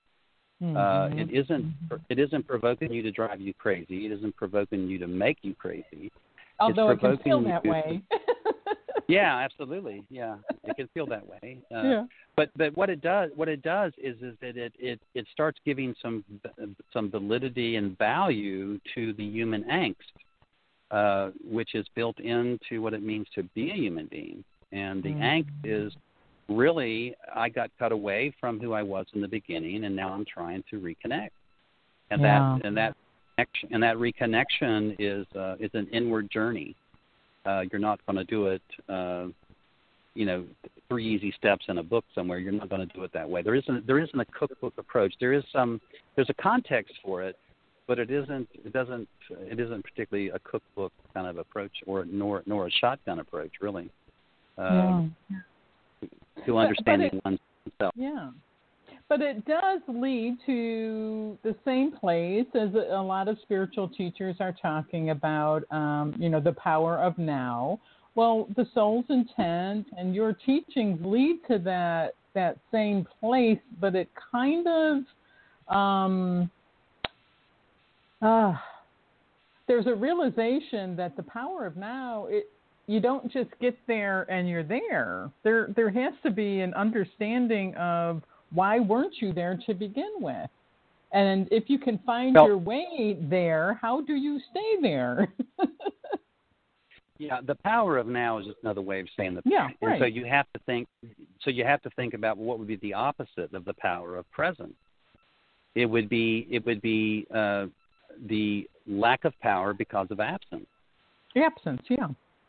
Mm-hmm. 0.64 0.78
Uh, 0.78 1.22
it 1.22 1.34
isn't 1.34 1.74
it 2.10 2.20
isn't 2.20 2.48
provoking 2.48 2.92
you 2.94 3.02
to 3.02 3.12
drive 3.12 3.42
you 3.42 3.54
crazy. 3.54 4.06
It 4.06 4.12
isn't 4.14 4.36
provoking 4.36 4.88
you 4.88 4.98
to 5.00 5.08
make 5.08 5.38
you 5.42 5.54
crazy. 5.54 6.12
Although 6.60 6.92
it's 6.92 7.04
it 7.04 7.06
can 7.06 7.18
feel 7.18 7.42
that 7.44 7.64
to, 7.64 7.70
way. 7.70 8.02
yeah, 9.08 9.38
absolutely. 9.38 10.04
Yeah, 10.10 10.38
it 10.64 10.76
can 10.76 10.88
feel 10.94 11.06
that 11.08 11.26
way. 11.28 11.60
Uh, 11.74 11.82
yeah. 11.84 12.04
But 12.36 12.50
but 12.58 12.76
what 12.76 12.90
it 12.90 13.02
does 13.02 13.32
what 13.36 13.48
it 13.48 13.62
does 13.62 13.94
is 13.98 14.16
is 14.22 14.36
that 14.42 14.58
it 14.58 14.74
it 14.80 15.00
it 15.14 15.26
starts 15.32 15.60
giving 15.66 15.96
some 16.02 16.24
some 16.92 17.12
validity 17.12 17.76
and 17.76 17.98
value 17.98 18.80
to 18.96 19.14
the 19.14 19.24
human 19.24 19.64
angst, 19.66 19.96
uh, 20.92 21.32
which 21.44 21.76
is 21.76 21.86
built 21.96 22.20
into 22.20 22.82
what 22.82 22.94
it 22.94 23.04
means 23.04 23.28
to 23.36 23.44
be 23.56 23.72
a 23.72 23.76
human 23.76 24.08
being. 24.08 24.44
And 24.72 25.04
the 25.04 25.10
mm-hmm. 25.10 25.22
angst 25.22 25.88
is 25.88 25.94
really 26.50 27.16
I 27.34 27.50
got 27.50 27.72
cut 27.80 27.92
away 27.92 28.34
from 28.40 28.60
who 28.60 28.74
I 28.74 28.84
was 28.84 29.06
in 29.14 29.22
the 29.22 29.28
beginning, 29.28 29.86
and 29.86 29.96
now 29.96 30.14
I'm 30.14 30.26
trying 30.26 30.64
to 30.72 30.80
reconnect. 30.80 31.30
And 32.12 32.24
that 32.24 32.62
and 32.64 32.78
that 32.78 32.96
and 33.72 33.84
that 33.84 33.98
reconnection 33.98 34.96
is 35.00 35.26
uh, 35.36 35.56
is 35.60 35.72
an 35.74 35.88
inward 35.92 36.30
journey. 36.32 36.76
Uh, 37.46 37.62
you're 37.72 37.80
not 37.80 38.04
going 38.06 38.18
to 38.18 38.24
do 38.24 38.48
it, 38.48 38.62
uh, 38.90 39.28
you 40.14 40.26
know, 40.26 40.46
three 40.90 41.06
easy 41.06 41.34
steps 41.38 41.66
in 41.68 41.78
a 41.78 41.84
book 41.84 42.06
somewhere. 42.16 42.40
You're 42.40 42.52
not 42.52 42.70
going 42.70 42.88
to 42.88 42.94
do 42.94 43.04
it 43.04 43.12
that 43.14 43.30
way. 43.30 43.42
There 43.42 43.56
isn't 43.56 43.86
there 43.86 44.00
isn't 44.00 44.20
a 44.20 44.26
cookbook 44.26 44.74
approach. 44.78 45.14
There 45.20 45.34
is 45.34 45.44
some 45.52 45.80
there's 46.16 46.30
a 46.30 46.42
context 46.42 46.94
for 47.04 47.22
it, 47.22 47.38
but 47.88 48.00
it 48.00 48.10
isn't 48.10 48.48
it 48.54 48.74
doesn't 48.74 49.08
it 49.30 49.60
isn't 49.60 49.84
particularly 49.84 50.30
a 50.30 50.40
cookbook 50.40 50.92
kind 51.14 51.28
of 51.28 51.38
approach 51.38 51.74
or 51.86 52.06
nor 52.06 52.44
nor 52.46 52.68
a 52.68 52.72
shotgun 52.72 53.20
approach 53.20 53.52
really. 53.62 53.90
Um, 54.58 55.16
yeah 55.30 55.38
to 56.46 56.58
understanding 56.58 57.22
oneself. 57.24 57.94
Yeah. 57.96 58.30
But 59.08 59.22
it 59.22 59.46
does 59.46 59.82
lead 59.88 60.38
to 60.48 61.38
the 61.44 61.56
same 61.64 61.92
place 61.92 62.48
as 62.56 62.70
a 62.74 63.02
lot 63.02 63.28
of 63.28 63.38
spiritual 63.44 63.88
teachers 63.88 64.36
are 64.40 64.56
talking 64.60 65.12
about, 65.12 65.64
um, 65.72 66.16
you 66.18 66.30
know, 66.30 66.40
the 66.40 66.54
power 66.54 66.98
of 66.98 67.18
now. 67.18 67.80
Well, 68.16 68.48
the 68.56 68.66
soul's 68.74 69.06
intent 69.10 69.88
and 69.98 70.16
your 70.16 70.34
teachings 70.34 71.00
lead 71.04 71.40
to 71.50 71.60
that 71.60 72.16
that 72.34 72.58
same 72.72 73.08
place, 73.22 73.60
but 73.80 73.96
it 73.96 74.10
kind 74.32 74.68
of 74.68 75.76
um, 75.76 76.52
uh, 78.22 78.54
there's 79.68 79.88
a 79.88 79.96
realization 79.96 80.96
that 80.96 81.16
the 81.16 81.24
power 81.24 81.66
of 81.66 81.78
now 81.78 82.28
it 82.30 82.50
you 82.88 83.00
don't 83.00 83.32
just 83.32 83.50
get 83.60 83.76
there 83.88 84.30
and 84.32 84.48
you're 84.48 84.64
there. 84.64 85.32
There 85.44 85.70
there 85.76 85.90
has 85.90 86.14
to 86.24 86.32
be 86.32 86.62
an 86.62 86.74
understanding 86.74 87.74
of 87.76 88.22
why 88.54 88.80
weren't 88.80 89.16
you 89.22 89.34
there 89.34 89.60
to 89.66 89.74
begin 89.74 90.12
with? 90.20 90.50
And 91.12 91.48
if 91.52 91.70
you 91.70 91.80
can 91.80 92.00
find 92.06 92.36
well, 92.36 92.48
your 92.48 92.58
way 92.58 93.18
there, 93.22 93.80
how 93.82 94.02
do 94.02 94.16
you 94.16 94.40
stay 94.52 94.82
there? 94.82 95.28
yeah, 97.18 97.40
the 97.46 97.56
power 97.56 97.98
of 97.98 98.08
now 98.08 98.40
is 98.40 98.46
just 98.46 98.58
another 98.64 98.82
way 98.82 99.00
of 99.00 99.08
saying 99.16 99.36
the 99.36 99.42
yeah, 99.46 99.70
and 99.82 99.92
right. 99.92 100.00
so 100.00 100.06
you 100.06 100.26
have 100.26 100.46
to 100.54 100.60
think 100.66 100.88
so 101.42 101.50
you 101.50 101.64
have 101.64 101.82
to 101.84 101.90
think 101.92 102.14
about 102.14 102.38
what 102.38 102.60
would 102.60 102.68
be 102.68 102.76
the 102.78 102.94
opposite 102.94 103.54
of 103.54 103.64
the 103.66 103.74
power 103.76 104.18
of 104.18 104.30
present. 104.32 104.76
It 105.76 105.86
would 105.86 106.10
be 106.10 106.48
it 106.50 106.66
would 106.66 106.82
be 106.82 107.28
uh, 107.34 107.68
the 108.28 108.68
lack 108.88 109.24
of 109.24 109.34
power 109.40 109.74
because 109.74 110.08
of 110.12 110.20
absence. 110.20 110.68
Absence, 111.38 111.82
yeah 111.90 112.08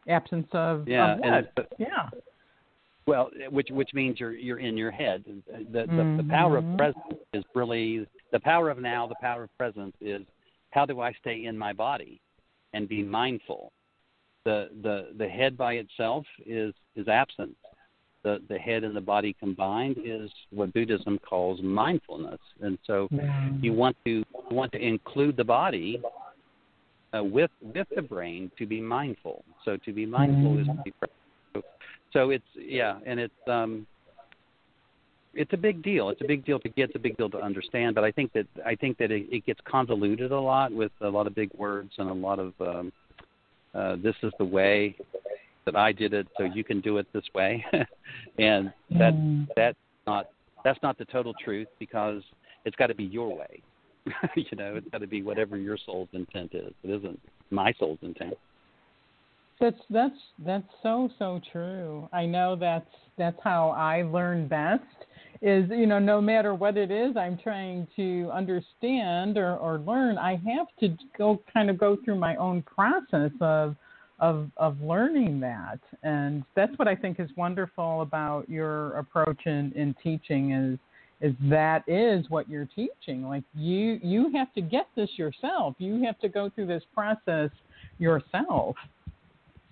absence 0.08 0.46
of 0.52 0.86
yeah, 0.88 1.16
yeah. 1.78 2.08
Well, 3.06 3.30
which 3.50 3.68
which 3.70 3.90
means 3.94 4.18
you're 4.18 4.32
you're 4.32 4.58
in 4.58 4.76
your 4.76 4.90
head. 4.90 5.24
The 5.26 5.64
the, 5.70 5.86
mm-hmm. 5.86 6.16
the 6.16 6.24
power 6.24 6.56
of 6.56 6.64
presence 6.76 7.20
is 7.32 7.44
really 7.54 8.06
the 8.32 8.40
power 8.40 8.68
of 8.68 8.78
now. 8.78 9.06
The 9.06 9.14
power 9.20 9.44
of 9.44 9.58
presence 9.58 9.94
is 10.00 10.22
how 10.70 10.86
do 10.86 11.00
I 11.00 11.12
stay 11.20 11.44
in 11.44 11.56
my 11.56 11.72
body 11.72 12.20
and 12.74 12.88
be 12.88 13.02
mindful. 13.02 13.72
The 14.44 14.70
the 14.82 15.08
the 15.16 15.28
head 15.28 15.56
by 15.56 15.74
itself 15.74 16.24
is 16.44 16.74
is 16.96 17.06
absent. 17.06 17.56
The 18.24 18.42
the 18.48 18.58
head 18.58 18.82
and 18.82 18.94
the 18.94 19.00
body 19.00 19.36
combined 19.38 19.98
is 20.04 20.30
what 20.50 20.72
Buddhism 20.74 21.20
calls 21.20 21.60
mindfulness. 21.62 22.40
And 22.60 22.76
so 22.86 23.08
you 23.60 23.72
want 23.72 23.96
to 24.04 24.10
you 24.10 24.24
want 24.50 24.72
to 24.72 24.78
include 24.78 25.36
the 25.36 25.44
body 25.44 26.02
uh, 27.16 27.22
with 27.22 27.50
with 27.60 27.86
the 27.94 28.02
brain 28.02 28.50
to 28.58 28.66
be 28.66 28.80
mindful. 28.80 29.44
So 29.64 29.76
to 29.76 29.92
be 29.92 30.06
mindful 30.06 30.54
mm. 30.54 30.60
is 30.60 30.66
to 30.66 30.82
be 30.84 30.92
so, 31.00 31.06
so 32.12 32.30
it's 32.30 32.44
yeah, 32.54 32.98
and 33.06 33.20
it's 33.20 33.34
um 33.48 33.86
it's 35.34 35.52
a 35.52 35.56
big 35.56 35.82
deal. 35.82 36.08
It's 36.08 36.20
a 36.22 36.26
big 36.26 36.44
deal 36.44 36.58
to 36.60 36.68
get. 36.68 36.88
It's 36.88 36.96
a 36.96 36.98
big 36.98 37.16
deal 37.16 37.30
to 37.30 37.38
understand. 37.38 37.94
But 37.94 38.04
I 38.04 38.10
think 38.10 38.32
that 38.32 38.46
I 38.64 38.74
think 38.74 38.98
that 38.98 39.10
it, 39.10 39.26
it 39.30 39.46
gets 39.46 39.60
convoluted 39.64 40.32
a 40.32 40.40
lot 40.40 40.72
with 40.72 40.92
a 41.00 41.08
lot 41.08 41.26
of 41.26 41.34
big 41.34 41.52
words 41.54 41.92
and 41.98 42.08
a 42.08 42.14
lot 42.14 42.38
of 42.38 42.52
um, 42.60 42.92
uh, 43.74 43.96
this 44.02 44.14
is 44.22 44.32
the 44.38 44.44
way 44.44 44.96
that 45.66 45.76
I 45.76 45.92
did 45.92 46.14
it, 46.14 46.26
so 46.38 46.44
you 46.44 46.64
can 46.64 46.80
do 46.80 46.98
it 46.98 47.06
this 47.12 47.24
way, 47.34 47.64
and 48.38 48.72
that 48.90 49.14
mm. 49.14 49.46
that's 49.56 49.76
not 50.06 50.30
that's 50.64 50.78
not 50.82 50.96
the 50.96 51.04
total 51.06 51.34
truth 51.44 51.68
because 51.78 52.22
it's 52.64 52.76
got 52.76 52.86
to 52.86 52.94
be 52.94 53.04
your 53.04 53.36
way. 53.36 53.62
you 54.36 54.56
know, 54.56 54.76
it's 54.76 54.88
got 54.90 55.00
to 55.00 55.06
be 55.06 55.22
whatever 55.22 55.56
your 55.56 55.76
soul's 55.84 56.08
intent 56.12 56.54
is. 56.54 56.72
It 56.84 56.90
isn't 56.90 57.20
my 57.50 57.74
soul's 57.78 57.98
intent. 58.02 58.34
That's 59.60 59.80
that's 59.88 60.18
that's 60.44 60.68
so 60.82 61.08
so 61.18 61.40
true. 61.50 62.08
I 62.12 62.26
know 62.26 62.56
that's 62.56 62.90
that's 63.16 63.38
how 63.42 63.70
I 63.70 64.02
learn 64.02 64.48
best. 64.48 64.82
Is 65.40 65.68
you 65.70 65.86
know 65.86 65.98
no 65.98 66.20
matter 66.20 66.54
what 66.54 66.76
it 66.76 66.90
is 66.90 67.16
I'm 67.16 67.38
trying 67.38 67.86
to 67.96 68.30
understand 68.32 69.38
or, 69.38 69.56
or 69.56 69.78
learn, 69.78 70.18
I 70.18 70.32
have 70.32 70.66
to 70.80 70.96
go 71.16 71.42
kind 71.52 71.70
of 71.70 71.78
go 71.78 71.96
through 72.04 72.16
my 72.16 72.36
own 72.36 72.62
process 72.62 73.30
of 73.40 73.76
of 74.18 74.50
of 74.58 74.80
learning 74.80 75.40
that, 75.40 75.78
and 76.02 76.44
that's 76.54 76.76
what 76.78 76.88
I 76.88 76.94
think 76.94 77.18
is 77.18 77.30
wonderful 77.36 78.02
about 78.02 78.48
your 78.50 78.98
approach 78.98 79.46
in 79.46 79.72
in 79.72 79.94
teaching 80.02 80.52
is 80.52 80.78
is 81.22 81.34
that 81.48 81.82
is 81.86 82.28
what 82.28 82.46
you're 82.46 82.68
teaching 82.74 83.26
like 83.26 83.42
you 83.54 83.98
you 84.02 84.30
have 84.34 84.52
to 84.52 84.60
get 84.60 84.86
this 84.94 85.08
yourself 85.16 85.74
you 85.78 86.02
have 86.02 86.18
to 86.18 86.28
go 86.28 86.50
through 86.50 86.66
this 86.66 86.82
process 86.94 87.48
yourself 87.98 88.76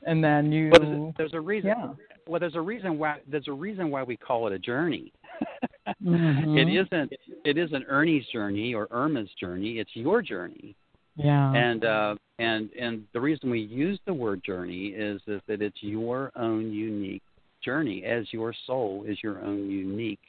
and 0.07 0.23
then 0.23 0.53
you 0.53 0.71
well, 0.71 0.81
there's, 0.81 1.15
there's 1.17 1.35
a 1.35 1.41
reason 1.41 1.71
yeah. 1.71 1.89
well 2.27 2.41
there's 2.41 2.57
a 2.57 2.61
reason 2.61 2.99
why 2.99 3.19
there's 3.29 3.49
a 3.49 3.53
reason 3.53 3.91
why 3.91 4.03
we 4.03 4.17
call 4.17 4.47
it 4.47 4.53
a 4.53 4.59
journey 4.59 5.13
mm-hmm. 6.05 6.57
it 6.57 6.69
isn't 6.69 7.13
it 7.45 7.59
isn't 7.59 7.85
ernie's 7.89 8.27
journey 8.33 8.75
or 8.75 8.89
irma's 8.91 9.31
journey 9.39 9.79
it's 9.79 9.91
your 9.95 10.23
journey 10.23 10.75
yeah 11.17 11.53
and 11.53 11.85
uh 11.85 12.15
and 12.39 12.71
and 12.73 13.05
the 13.13 13.21
reason 13.21 13.51
we 13.51 13.61
use 13.61 13.99
the 14.07 14.15
word 14.15 14.43
journey 14.45 14.89
is 14.89 15.21
is 15.27 15.41
that 15.47 15.63
it's 15.63 15.83
your 15.83 16.33
own 16.37 16.73
unique 16.73 17.23
journey 17.65 18.05
as 18.05 18.27
your 18.31 18.55
soul 18.67 19.05
is 19.07 19.19
your 19.23 19.41
own 19.41 19.71
unique 19.71 20.21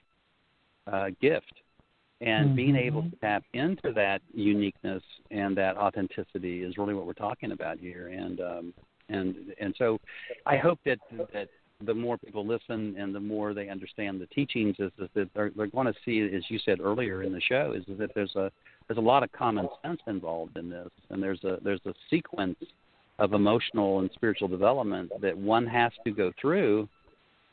uh, 0.92 1.08
gift. 1.22 1.54
And 2.22 2.48
mm-hmm. 2.48 2.56
being 2.56 2.76
able 2.78 3.04
to 3.04 3.16
tap 3.18 3.44
into 3.54 3.92
that 3.94 4.22
uniqueness 4.34 5.04
and 5.32 5.56
that 5.58 5.76
authenticity 5.76 6.64
is 6.64 6.78
really 6.78 6.94
what 6.94 7.06
we're 7.06 7.14
talking 7.14 7.52
about 7.52 7.78
here. 7.78 8.08
And 8.08 8.40
um, 8.40 8.74
and 9.10 9.36
and 9.60 9.76
so, 9.78 10.00
I 10.46 10.58
hope 10.58 10.80
that 10.86 11.00
that 11.34 11.50
the 11.86 11.94
more 11.94 12.18
people 12.18 12.46
listen 12.46 12.96
and 12.98 13.14
the 13.14 13.20
more 13.20 13.54
they 13.54 13.70
understand 13.70 14.22
the 14.22 14.28
teachings 14.28 14.76
is, 14.80 14.92
is 14.98 15.10
that 15.14 15.30
they're, 15.34 15.52
they're 15.56 15.68
going 15.68 15.88
to 15.88 15.94
see, 16.06 16.22
as 16.36 16.44
you 16.50 16.58
said 16.64 16.80
earlier 16.80 17.24
in 17.24 17.34
the 17.34 17.42
show, 17.42 17.74
is 17.76 17.84
that 17.98 18.12
there's 18.16 18.36
a 18.36 18.52
there's 18.88 18.98
a 18.98 19.02
lot 19.02 19.24
of 19.24 19.32
common 19.32 19.68
sense 19.84 20.00
involved 20.08 20.58
in 20.58 20.70
this, 20.70 20.90
and 21.10 21.22
there's 21.22 21.44
a 21.44 21.58
there's 21.64 21.82
a 21.86 21.94
sequence 22.10 22.58
of 23.20 23.34
emotional 23.34 24.00
and 24.00 24.10
spiritual 24.14 24.48
development 24.48 25.12
that 25.22 25.38
one 25.38 25.66
has 25.66 25.92
to 26.04 26.12
go 26.12 26.32
through 26.40 26.88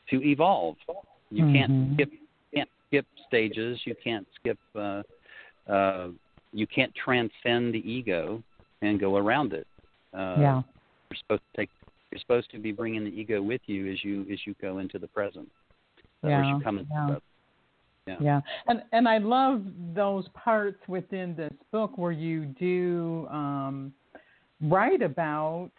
to 0.09 0.21
evolve. 0.23 0.75
You 1.29 1.45
mm-hmm. 1.45 1.53
can't 1.53 1.93
skip 1.93 2.09
can't 2.53 2.69
skip 2.87 3.05
stages. 3.27 3.79
You 3.85 3.95
can't 4.03 4.27
skip. 4.39 4.59
Uh, 4.75 5.03
uh, 5.69 6.09
you 6.51 6.67
can't 6.67 6.93
transcend 6.95 7.73
the 7.73 7.79
ego 7.79 8.43
and 8.81 8.99
go 8.99 9.17
around 9.17 9.53
it. 9.53 9.65
Uh, 10.13 10.35
yeah. 10.39 10.61
You're 11.13 11.19
supposed 11.37 11.41
to 11.53 11.61
take. 11.61 11.69
You're 12.11 12.19
supposed 12.19 12.51
to 12.51 12.59
be 12.59 12.71
bringing 12.71 13.03
the 13.03 13.11
ego 13.11 13.41
with 13.41 13.61
you 13.67 13.91
as 13.91 14.03
you 14.03 14.25
as 14.31 14.39
you 14.45 14.55
go 14.61 14.79
into 14.79 14.97
the 14.97 15.07
present. 15.07 15.47
Yeah. 16.23 16.55
You 16.55 16.63
come 16.63 16.79
into 16.79 16.91
yeah. 16.91 17.15
Yeah. 18.07 18.15
yeah. 18.19 18.41
And 18.67 18.83
and 18.91 19.07
I 19.07 19.19
love 19.19 19.63
those 19.93 20.25
parts 20.33 20.79
within 20.87 21.35
this 21.35 21.53
book 21.71 21.97
where 21.97 22.11
you 22.11 22.45
do 22.45 23.27
um, 23.29 23.93
write 24.61 25.01
about 25.01 25.71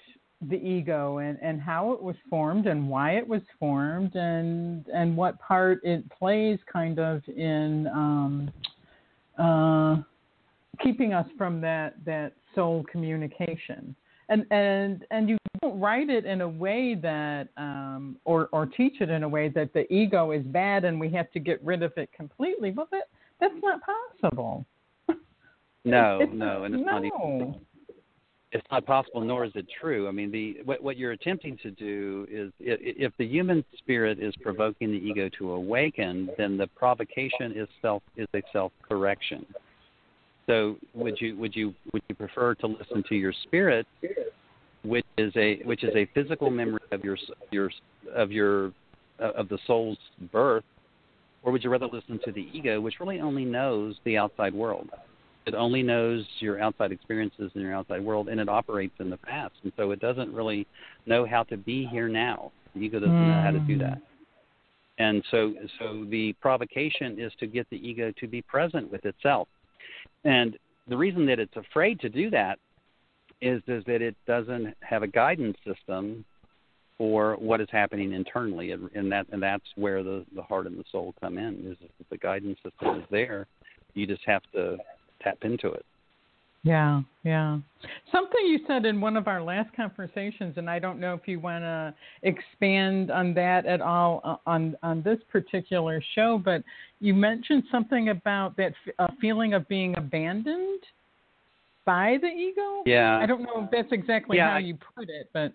the 0.48 0.56
ego 0.56 1.18
and, 1.18 1.38
and 1.42 1.60
how 1.60 1.92
it 1.92 2.02
was 2.02 2.16
formed 2.28 2.66
and 2.66 2.88
why 2.88 3.16
it 3.16 3.26
was 3.26 3.42
formed 3.58 4.14
and 4.14 4.86
and 4.88 5.16
what 5.16 5.38
part 5.40 5.80
it 5.82 6.08
plays 6.10 6.58
kind 6.70 6.98
of 6.98 7.22
in 7.28 7.88
um, 7.88 8.52
uh, 9.38 9.96
keeping 10.82 11.12
us 11.12 11.26
from 11.36 11.60
that 11.60 11.94
that 12.04 12.32
soul 12.54 12.84
communication 12.90 13.96
and 14.28 14.46
and 14.50 15.04
and 15.10 15.28
you 15.28 15.36
don't 15.60 15.78
write 15.78 16.10
it 16.10 16.24
in 16.24 16.40
a 16.40 16.48
way 16.48 16.94
that 16.94 17.48
um, 17.56 18.16
or 18.24 18.48
or 18.52 18.66
teach 18.66 19.00
it 19.00 19.10
in 19.10 19.22
a 19.22 19.28
way 19.28 19.48
that 19.48 19.72
the 19.72 19.92
ego 19.92 20.30
is 20.30 20.42
bad 20.44 20.84
and 20.84 20.98
we 20.98 21.10
have 21.10 21.30
to 21.32 21.40
get 21.40 21.62
rid 21.64 21.82
of 21.82 21.92
it 21.96 22.10
completely 22.12 22.70
well 22.70 22.88
that 22.90 23.08
that's 23.40 23.54
not 23.62 23.80
possible 24.20 24.64
no 25.84 26.18
it's, 26.20 26.32
no 26.34 26.64
and 26.64 26.74
it's 26.74 26.84
no. 26.84 26.92
not 26.92 27.04
even 27.04 27.54
it's 28.54 28.66
not 28.70 28.86
possible, 28.86 29.20
nor 29.20 29.44
is 29.44 29.50
it 29.56 29.66
true. 29.80 30.06
I 30.06 30.12
mean, 30.12 30.30
the 30.30 30.58
what, 30.64 30.80
what 30.80 30.96
you're 30.96 31.10
attempting 31.10 31.58
to 31.64 31.72
do 31.72 32.24
is, 32.30 32.52
if 32.60 33.12
the 33.18 33.26
human 33.26 33.64
spirit 33.78 34.20
is 34.20 34.32
provoking 34.42 34.92
the 34.92 34.96
ego 34.96 35.28
to 35.38 35.52
awaken, 35.52 36.30
then 36.38 36.56
the 36.56 36.68
provocation 36.68 37.52
is 37.56 37.68
self 37.82 38.04
is 38.16 38.28
a 38.32 38.42
self 38.52 38.70
correction. 38.88 39.44
So, 40.46 40.76
would 40.94 41.20
you 41.20 41.36
would 41.36 41.54
you 41.56 41.74
would 41.92 42.02
you 42.08 42.14
prefer 42.14 42.54
to 42.56 42.66
listen 42.66 43.02
to 43.08 43.14
your 43.14 43.32
spirit, 43.44 43.86
which 44.82 45.06
is 45.16 45.32
a 45.36 45.62
which 45.64 45.84
is 45.84 45.94
a 45.96 46.06
physical 46.14 46.50
memory 46.50 46.82
of 46.92 47.02
your 47.02 47.16
your 47.50 47.70
of 48.14 48.30
your 48.30 48.72
uh, 49.20 49.32
of 49.36 49.48
the 49.48 49.58
soul's 49.66 49.98
birth, 50.32 50.64
or 51.42 51.52
would 51.52 51.64
you 51.64 51.70
rather 51.70 51.86
listen 51.86 52.20
to 52.24 52.32
the 52.32 52.46
ego, 52.52 52.80
which 52.80 53.00
really 53.00 53.20
only 53.20 53.44
knows 53.44 53.96
the 54.04 54.18
outside 54.18 54.52
world? 54.54 54.90
It 55.46 55.54
only 55.54 55.82
knows 55.82 56.24
your 56.40 56.60
outside 56.60 56.90
experiences 56.90 57.50
and 57.54 57.62
your 57.62 57.74
outside 57.74 58.02
world, 58.02 58.28
and 58.28 58.40
it 58.40 58.48
operates 58.48 58.94
in 58.98 59.10
the 59.10 59.18
past. 59.18 59.54
And 59.62 59.72
so 59.76 59.90
it 59.90 60.00
doesn't 60.00 60.32
really 60.32 60.66
know 61.06 61.26
how 61.26 61.42
to 61.44 61.56
be 61.56 61.86
here 61.86 62.08
now. 62.08 62.50
The 62.74 62.80
ego 62.80 62.98
doesn't 62.98 63.14
mm. 63.14 63.28
know 63.28 63.42
how 63.42 63.50
to 63.50 63.60
do 63.60 63.78
that. 63.78 64.00
And 64.98 65.22
so, 65.30 65.52
so 65.78 66.06
the 66.08 66.32
provocation 66.40 67.20
is 67.20 67.32
to 67.40 67.46
get 67.46 67.68
the 67.68 67.76
ego 67.76 68.12
to 68.18 68.26
be 68.26 68.40
present 68.42 68.90
with 68.90 69.04
itself. 69.04 69.48
And 70.24 70.56
the 70.88 70.96
reason 70.96 71.26
that 71.26 71.38
it's 71.38 71.56
afraid 71.56 72.00
to 72.00 72.08
do 72.08 72.30
that 72.30 72.58
is, 73.40 73.62
is 73.68 73.84
that 73.86 74.02
it 74.02 74.16
doesn't 74.26 74.74
have 74.80 75.02
a 75.02 75.06
guidance 75.06 75.56
system 75.66 76.24
for 76.96 77.34
what 77.36 77.60
is 77.60 77.68
happening 77.70 78.12
internally, 78.12 78.70
and 78.70 79.10
that 79.10 79.26
and 79.32 79.42
that's 79.42 79.64
where 79.74 80.02
the 80.04 80.24
the 80.34 80.42
heart 80.42 80.66
and 80.66 80.78
the 80.78 80.84
soul 80.92 81.12
come 81.20 81.38
in. 81.38 81.76
Is 81.80 81.88
the 82.08 82.16
guidance 82.16 82.58
system 82.62 83.00
is 83.00 83.04
there, 83.10 83.46
you 83.94 84.06
just 84.06 84.22
have 84.26 84.42
to 84.54 84.78
tap 85.20 85.38
into 85.42 85.72
it. 85.72 85.84
Yeah, 86.64 87.02
yeah. 87.24 87.58
Something 88.10 88.46
you 88.46 88.60
said 88.66 88.86
in 88.86 88.98
one 88.98 89.18
of 89.18 89.28
our 89.28 89.42
last 89.42 89.74
conversations, 89.76 90.54
and 90.56 90.68
I 90.68 90.78
don't 90.78 90.98
know 90.98 91.12
if 91.12 91.28
you 91.28 91.38
want 91.38 91.62
to 91.62 91.94
expand 92.22 93.10
on 93.10 93.34
that 93.34 93.66
at 93.66 93.82
all 93.82 94.22
uh, 94.24 94.36
on 94.46 94.74
on 94.82 95.02
this 95.02 95.18
particular 95.30 96.02
show, 96.14 96.40
but 96.42 96.64
you 97.00 97.12
mentioned 97.12 97.64
something 97.70 98.08
about 98.08 98.56
that 98.56 98.72
f- 98.98 99.10
feeling 99.20 99.52
of 99.52 99.68
being 99.68 99.94
abandoned 99.98 100.80
by 101.84 102.16
the 102.22 102.28
ego. 102.28 102.82
Yeah. 102.86 103.18
I 103.18 103.26
don't 103.26 103.42
know 103.42 103.64
if 103.64 103.70
that's 103.70 103.92
exactly 103.92 104.38
yeah, 104.38 104.52
how 104.52 104.56
you 104.56 104.78
put 104.96 105.10
it, 105.10 105.28
but 105.34 105.52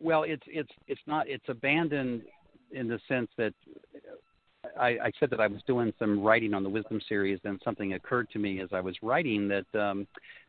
well, 0.00 0.22
it's 0.22 0.42
it's 0.46 0.72
it's 0.86 1.02
not 1.06 1.28
it's 1.28 1.44
abandoned 1.48 2.22
in 2.72 2.88
the 2.88 2.98
sense 3.06 3.28
that 3.36 3.52
I, 4.78 4.88
I 4.88 5.12
said 5.18 5.30
that 5.30 5.40
I 5.40 5.46
was 5.46 5.60
doing 5.66 5.92
some 5.98 6.20
writing 6.20 6.54
on 6.54 6.62
the 6.62 6.68
Wisdom 6.68 7.00
series, 7.08 7.38
and 7.44 7.60
something 7.64 7.94
occurred 7.94 8.28
to 8.30 8.38
me 8.38 8.60
as 8.60 8.68
I 8.72 8.80
was 8.80 8.96
writing 9.02 9.48
that 9.48 9.80
um, 9.80 10.06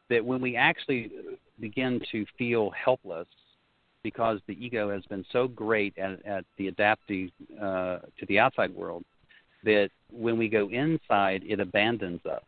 that 0.09 0.23
when 0.23 0.41
we 0.41 0.55
actually 0.55 1.11
begin 1.59 2.01
to 2.11 2.25
feel 2.37 2.71
helpless 2.71 3.27
because 4.03 4.39
the 4.47 4.53
ego 4.63 4.91
has 4.91 5.05
been 5.05 5.23
so 5.31 5.47
great 5.47 5.97
at, 5.97 6.25
at 6.25 6.43
the 6.57 6.67
adapting 6.67 7.31
uh, 7.61 7.99
to 8.19 8.25
the 8.27 8.39
outside 8.39 8.73
world 8.73 9.03
that 9.63 9.89
when 10.11 10.37
we 10.37 10.49
go 10.49 10.69
inside, 10.69 11.43
it 11.47 11.59
abandons 11.59 12.25
us. 12.25 12.41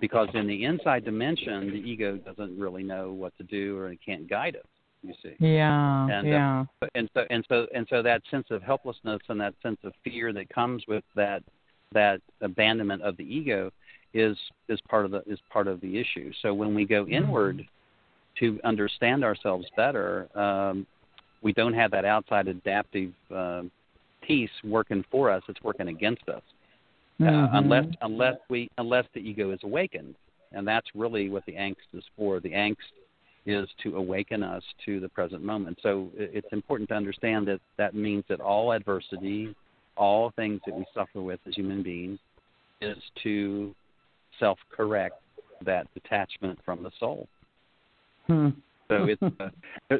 Because 0.00 0.28
in 0.34 0.46
the 0.46 0.64
inside 0.64 1.04
dimension, 1.04 1.70
the 1.70 1.78
ego 1.78 2.16
doesn't 2.16 2.58
really 2.58 2.82
know 2.82 3.12
what 3.12 3.36
to 3.36 3.44
do 3.44 3.76
or 3.76 3.92
it 3.92 3.98
can't 4.04 4.28
guide 4.28 4.56
us 4.56 4.66
you 5.02 5.14
see. 5.22 5.34
Yeah. 5.38 6.04
And, 6.04 6.26
uh, 6.26 6.30
yeah. 6.30 6.64
Uh, 6.82 6.86
and 6.94 7.10
so 7.14 7.24
and 7.30 7.44
so 7.48 7.66
and 7.74 7.86
so 7.90 8.02
that 8.02 8.22
sense 8.30 8.46
of 8.50 8.62
helplessness 8.62 9.20
and 9.28 9.40
that 9.40 9.54
sense 9.62 9.78
of 9.84 9.92
fear 10.04 10.32
that 10.32 10.48
comes 10.48 10.82
with 10.86 11.04
that 11.16 11.42
that 11.92 12.20
abandonment 12.40 13.02
of 13.02 13.16
the 13.16 13.24
ego 13.24 13.70
is 14.14 14.36
is 14.68 14.80
part 14.88 15.04
of 15.04 15.10
the 15.10 15.22
is 15.26 15.38
part 15.50 15.66
of 15.66 15.80
the 15.80 15.98
issue. 15.98 16.32
So 16.42 16.52
when 16.52 16.74
we 16.74 16.84
go 16.84 17.06
inward 17.06 17.66
to 18.38 18.60
understand 18.64 19.24
ourselves 19.24 19.66
better, 19.76 20.28
um, 20.38 20.86
we 21.42 21.52
don't 21.52 21.74
have 21.74 21.90
that 21.92 22.04
outside 22.04 22.48
adaptive 22.48 23.12
uh, 23.34 23.62
piece 24.22 24.50
working 24.64 25.04
for 25.10 25.30
us; 25.30 25.42
it's 25.48 25.62
working 25.62 25.88
against 25.88 26.28
us. 26.28 26.42
Uh, 27.20 27.24
mm-hmm. 27.24 27.56
unless 27.56 27.84
unless 28.02 28.36
we 28.48 28.70
unless 28.78 29.04
the 29.14 29.20
ego 29.20 29.50
is 29.50 29.60
awakened, 29.62 30.14
and 30.52 30.66
that's 30.66 30.86
really 30.94 31.28
what 31.28 31.44
the 31.46 31.52
angst 31.52 31.76
is 31.92 32.04
for. 32.16 32.40
The 32.40 32.50
angst 32.50 32.76
is 33.50 33.68
to 33.82 33.96
awaken 33.96 34.42
us 34.42 34.62
to 34.86 35.00
the 35.00 35.08
present 35.08 35.42
moment. 35.42 35.78
So 35.82 36.08
it's 36.14 36.48
important 36.52 36.88
to 36.90 36.94
understand 36.94 37.48
that 37.48 37.60
that 37.76 37.94
means 37.94 38.24
that 38.28 38.40
all 38.40 38.72
adversity, 38.72 39.54
all 39.96 40.32
things 40.36 40.60
that 40.66 40.74
we 40.74 40.84
suffer 40.94 41.20
with 41.20 41.40
as 41.46 41.54
human 41.54 41.82
beings, 41.82 42.18
is 42.80 42.96
to 43.22 43.74
self 44.38 44.58
correct 44.74 45.16
that 45.64 45.86
detachment 45.94 46.58
from 46.64 46.82
the 46.82 46.90
soul. 46.98 47.28
Hmm. 48.26 48.48
So 48.88 49.04
it's 49.04 49.22
a, 49.22 49.50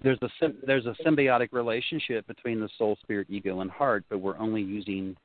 there's 0.02 0.18
a 0.22 0.28
there's 0.66 0.86
a 0.86 0.96
symbiotic 1.06 1.48
relationship 1.52 2.26
between 2.26 2.60
the 2.60 2.68
soul, 2.76 2.96
spirit, 3.02 3.28
ego, 3.30 3.60
and 3.60 3.70
heart, 3.70 4.04
but 4.08 4.18
we're 4.18 4.38
only 4.38 4.62
using 4.62 5.16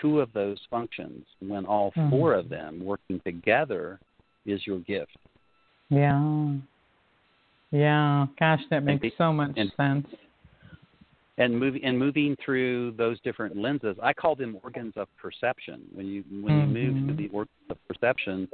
two 0.00 0.20
of 0.20 0.32
those 0.32 0.58
functions. 0.70 1.24
When 1.40 1.64
all 1.64 1.92
hmm. 1.94 2.10
four 2.10 2.34
of 2.34 2.48
them 2.48 2.84
working 2.84 3.20
together 3.24 3.98
is 4.44 4.66
your 4.66 4.80
gift. 4.80 5.16
Yeah. 5.88 6.54
Yeah, 7.70 8.26
gosh, 8.38 8.60
that 8.70 8.82
makes 8.82 9.06
so 9.16 9.32
much 9.32 9.52
and, 9.56 9.72
sense. 9.76 10.06
And 11.38 11.58
moving 11.58 11.84
and 11.84 11.98
moving 11.98 12.36
through 12.44 12.92
those 12.92 13.18
different 13.20 13.56
lenses, 13.56 13.96
I 14.02 14.12
call 14.12 14.34
them 14.34 14.58
organs 14.62 14.94
of 14.96 15.08
perception. 15.20 15.82
When 15.94 16.06
you 16.06 16.24
when 16.30 16.54
mm-hmm. 16.54 16.76
you 16.76 16.90
move 16.90 17.08
to 17.08 17.14
the 17.14 17.28
organs 17.28 17.56
of 17.70 17.76
perception 17.88 18.48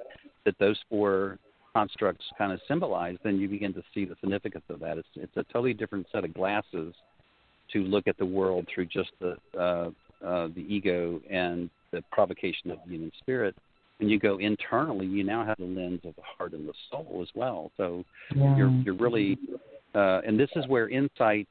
that 0.45 0.55
those 0.59 0.79
four 0.89 1.39
constructs 1.75 2.25
kind 2.39 2.53
of 2.53 2.61
symbolize, 2.69 3.17
then 3.25 3.39
you 3.39 3.49
begin 3.49 3.75
to 3.75 3.83
see 3.93 4.05
the 4.05 4.17
significance 4.21 4.65
of 4.69 4.81
that. 4.81 4.99
It's 4.99 5.09
it's 5.17 5.37
a 5.37 5.45
totally 5.45 5.75
different 5.75 6.07
set 6.13 6.25
of 6.25 6.35
glasses 6.35 6.95
to 7.73 7.81
look 7.81 8.07
at 8.07 8.17
the 8.19 8.27
world 8.27 8.69
through 8.73 8.87
just 8.87 9.11
the 9.21 9.37
uh, 9.59 9.91
uh, 10.25 10.49
the 10.55 10.65
ego 10.69 11.21
and 11.31 11.71
the 11.91 12.03
provocation 12.13 12.71
of 12.71 12.79
the 12.85 12.93
human 12.93 13.13
spirit 13.19 13.55
when 13.99 14.09
you 14.09 14.19
go 14.19 14.39
internally, 14.39 15.07
you 15.07 15.25
now 15.25 15.45
have 15.45 15.57
the 15.59 15.65
lens 15.65 16.01
of 16.05 16.15
the 16.17 16.23
heart 16.37 16.53
and 16.53 16.69
the 16.69 16.75
soul 16.91 17.21
as 17.23 17.29
well. 17.35 17.71
So 17.77 18.05
yeah. 18.35 18.57
you're 18.57 18.71
you're 18.85 18.95
really, 18.95 19.39
uh, 19.95 20.21
and 20.27 20.39
this 20.39 20.51
is 20.57 20.67
where 20.69 20.89
insight 20.89 21.49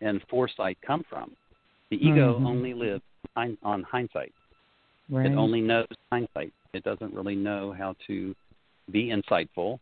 and 0.00 0.20
foresight 0.28 0.78
come 0.86 1.02
from. 1.08 1.32
The 1.90 1.96
ego 1.96 2.34
mm-hmm. 2.34 2.46
only 2.46 2.74
lives 2.74 3.02
on 3.36 3.82
hindsight. 3.82 4.32
Right. 5.08 5.26
It 5.26 5.34
only 5.34 5.62
knows 5.62 5.86
hindsight. 6.12 6.52
It 6.74 6.84
doesn't 6.84 7.14
really 7.14 7.34
know 7.34 7.74
how 7.76 7.94
to 8.06 8.34
be 8.90 9.10
insightful, 9.10 9.78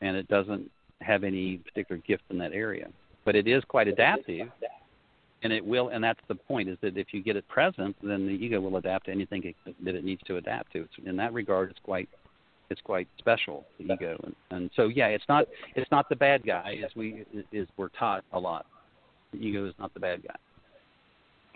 and 0.00 0.16
it 0.16 0.26
doesn't 0.28 0.68
have 1.00 1.22
any 1.22 1.58
particular 1.58 2.02
gift 2.06 2.24
in 2.30 2.38
that 2.38 2.52
area. 2.52 2.88
But 3.24 3.36
it 3.36 3.46
is 3.46 3.62
quite 3.68 3.86
adaptive 3.86 4.48
and 5.44 5.52
it 5.52 5.64
will 5.64 5.90
and 5.90 6.02
that's 6.02 6.20
the 6.26 6.34
point 6.34 6.68
is 6.68 6.76
that 6.80 6.96
if 6.96 7.08
you 7.12 7.22
get 7.22 7.36
it 7.36 7.46
present 7.46 7.94
then 8.02 8.26
the 8.26 8.32
ego 8.32 8.60
will 8.60 8.76
adapt 8.78 9.06
to 9.06 9.12
anything 9.12 9.42
it, 9.44 9.84
that 9.84 9.94
it 9.94 10.04
needs 10.04 10.22
to 10.26 10.38
adapt 10.38 10.72
to. 10.72 10.80
It's, 10.80 10.94
in 11.06 11.16
that 11.16 11.32
regard 11.32 11.70
it's 11.70 11.78
quite 11.84 12.08
it's 12.70 12.80
quite 12.80 13.06
special 13.18 13.64
the 13.78 13.92
ego. 13.92 14.18
And, 14.24 14.34
and 14.50 14.70
so 14.74 14.88
yeah 14.88 15.08
it's 15.08 15.24
not 15.28 15.46
it's 15.76 15.90
not 15.92 16.08
the 16.08 16.16
bad 16.16 16.44
guy 16.44 16.78
as 16.84 16.90
we 16.96 17.24
is 17.52 17.68
we're 17.76 17.90
taught 17.90 18.24
a 18.32 18.40
lot. 18.40 18.66
The 19.32 19.38
ego 19.38 19.66
is 19.66 19.74
not 19.78 19.94
the 19.94 20.00
bad 20.00 20.22
guy. 20.26 20.34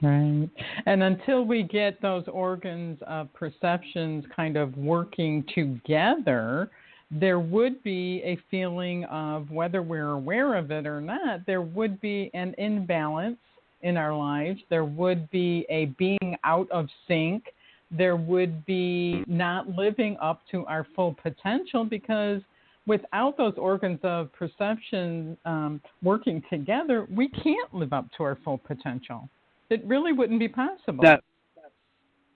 Right. 0.01 0.49
And 0.87 1.03
until 1.03 1.45
we 1.45 1.65
get 1.65 2.01
those 2.01 2.23
organs 2.29 3.01
of 3.05 3.33
perceptions 3.35 4.25
kind 4.35 4.57
of 4.57 4.77
working 4.77 5.45
together, 5.53 6.71
there 7.11 7.41
would 7.41 7.83
be 7.83 8.23
a 8.25 8.39
feeling 8.49 9.05
of 9.07 9.51
whether 9.51 9.83
we're 9.83 10.11
aware 10.11 10.55
of 10.55 10.71
it 10.71 10.87
or 10.87 11.01
not, 11.01 11.45
there 11.47 11.63
would 11.63 12.01
be 12.01 12.31
an 12.35 12.55
imbalance 12.59 13.39
in 13.83 13.97
our 13.97 14.17
lives. 14.17 14.61
There 14.71 14.85
would 14.85 15.31
be 15.31 15.67
a 15.69 15.87
being 15.99 16.37
out 16.45 16.71
of 16.71 16.89
sync. 17.07 17.45
There 17.91 18.17
would 18.17 18.65
be 18.67 19.25
not 19.27 19.69
living 19.69 20.17
up 20.21 20.43
to 20.51 20.65
our 20.67 20.87
full 20.95 21.17
potential 21.23 21.85
because 21.85 22.43
without 22.87 23.37
those 23.37 23.55
organs 23.57 24.01
of 24.03 24.33
perception 24.33 25.37
um, 25.45 25.81
working 26.03 26.43
together, 26.51 27.07
we 27.15 27.29
can't 27.29 27.73
live 27.73 27.93
up 27.93 28.07
to 28.17 28.25
our 28.25 28.37
full 28.45 28.59
potential. 28.59 29.29
It 29.71 29.85
really 29.85 30.13
wouldn't 30.13 30.41
be 30.41 30.49
possible. 30.49 31.03
No, 31.03 31.19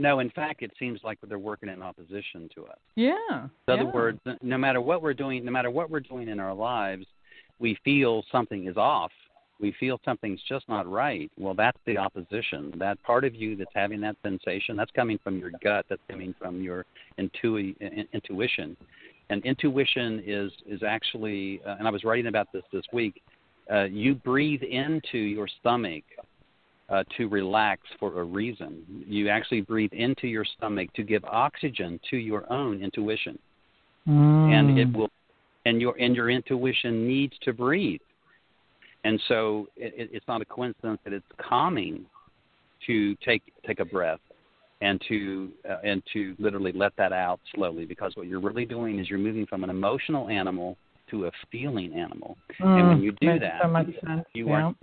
no 0.01 0.21
in 0.21 0.31
fact, 0.31 0.63
it 0.63 0.71
seems 0.79 1.01
like 1.03 1.19
they're 1.27 1.39
working 1.39 1.69
in 1.69 1.83
opposition 1.83 2.49
to 2.55 2.67
us. 2.67 2.79
Yeah. 2.95 3.15
In 3.31 3.51
yeah. 3.69 3.75
other 3.75 3.87
words, 3.87 4.21
no 4.43 4.59
matter 4.59 4.81
what 4.81 5.03
we're 5.03 5.15
doing, 5.15 5.45
no 5.45 5.51
matter 5.51 5.71
what 5.71 5.91
we're 5.91 6.01
doing 6.01 6.29
in 6.29 6.39
our 6.41 6.55
lives, 6.55 7.07
we 7.59 7.79
feel 7.85 8.25
something 8.31 8.67
is 8.67 8.77
off 8.77 9.13
we 9.61 9.75
feel 9.79 10.01
something's 10.05 10.41
just 10.49 10.69
not 10.69 10.91
right, 10.91 11.31
well, 11.39 11.55
that's 11.55 11.79
the 11.87 11.97
opposition. 11.97 12.73
That 12.79 13.03
part 13.03 13.25
of 13.25 13.35
you 13.35 13.57
that's 13.57 13.71
having 13.75 14.01
that 14.01 14.17
sensation, 14.23 14.77
that's 14.77 14.91
coming 14.91 15.19
from 15.23 15.39
your 15.39 15.53
gut, 15.63 15.87
that's 15.89 16.03
coming 16.11 16.35
from 16.39 16.61
your 16.61 16.85
intui- 17.19 17.77
intuition. 18.13 18.77
And 19.31 19.45
intuition 19.45 20.23
is, 20.27 20.51
is 20.67 20.83
actually, 20.83 21.61
uh, 21.67 21.77
and 21.79 21.87
I 21.87 21.91
was 21.91 22.05
writing 22.05 22.27
about 22.27 22.49
this 22.53 22.65
this 22.73 22.83
week, 22.93 23.23
uh, 23.73 23.85
you 23.85 24.15
breathe 24.15 24.63
into 24.63 25.19
your 25.19 25.47
stomach 25.61 26.03
uh, 26.89 27.05
to 27.17 27.29
relax 27.29 27.81
for 27.99 28.21
a 28.21 28.25
reason. 28.25 28.83
You 29.07 29.29
actually 29.29 29.63
breathe 29.63 29.93
into 29.93 30.27
your 30.27 30.45
stomach 30.45 30.93
to 30.95 31.03
give 31.03 31.25
oxygen 31.25 32.01
to 32.11 32.17
your 32.17 32.53
own 32.53 32.83
intuition. 32.83 33.39
Mm. 34.09 34.53
And 34.53 34.79
it 34.79 34.93
will 34.93 35.09
and 35.65 35.81
your 35.81 35.97
and 35.99 36.15
your 36.17 36.29
intuition 36.29 37.07
needs 37.07 37.35
to 37.43 37.53
breathe 37.53 38.01
and 39.05 39.21
so 39.29 39.69
it, 39.77 40.11
it's 40.13 40.27
not 40.29 40.41
a 40.41 40.45
coincidence 40.45 41.01
that 41.05 41.13
it's 41.13 41.27
calming 41.39 42.05
to 42.87 43.15
take 43.17 43.43
take 43.67 43.81
a 43.81 43.85
breath 43.85 44.21
and 44.81 45.01
to 45.09 45.51
uh, 45.69 45.77
and 45.85 46.03
to 46.13 46.35
literally 46.39 46.73
let 46.73 46.95
that 46.97 47.13
out 47.13 47.41
slowly 47.55 47.85
because 47.85 48.13
what 48.15 48.27
you're 48.27 48.41
really 48.41 48.65
doing 48.65 48.99
is 48.99 49.09
you're 49.09 49.19
moving 49.19 49.47
from 49.47 49.65
an 49.65 49.71
emotional 49.71 50.29
animal 50.29 50.77
to 51.11 51.27
a 51.27 51.31
feeling 51.51 51.93
animal. 51.95 52.37
Mm, 52.61 52.81
and 52.81 52.89
when 52.89 53.03
you 53.03 53.13
do 53.21 53.39
that, 53.39 53.61
so 53.63 54.07
sense. 54.07 54.25
you 54.35 54.49
yeah. 54.49 54.55
are 54.55 54.75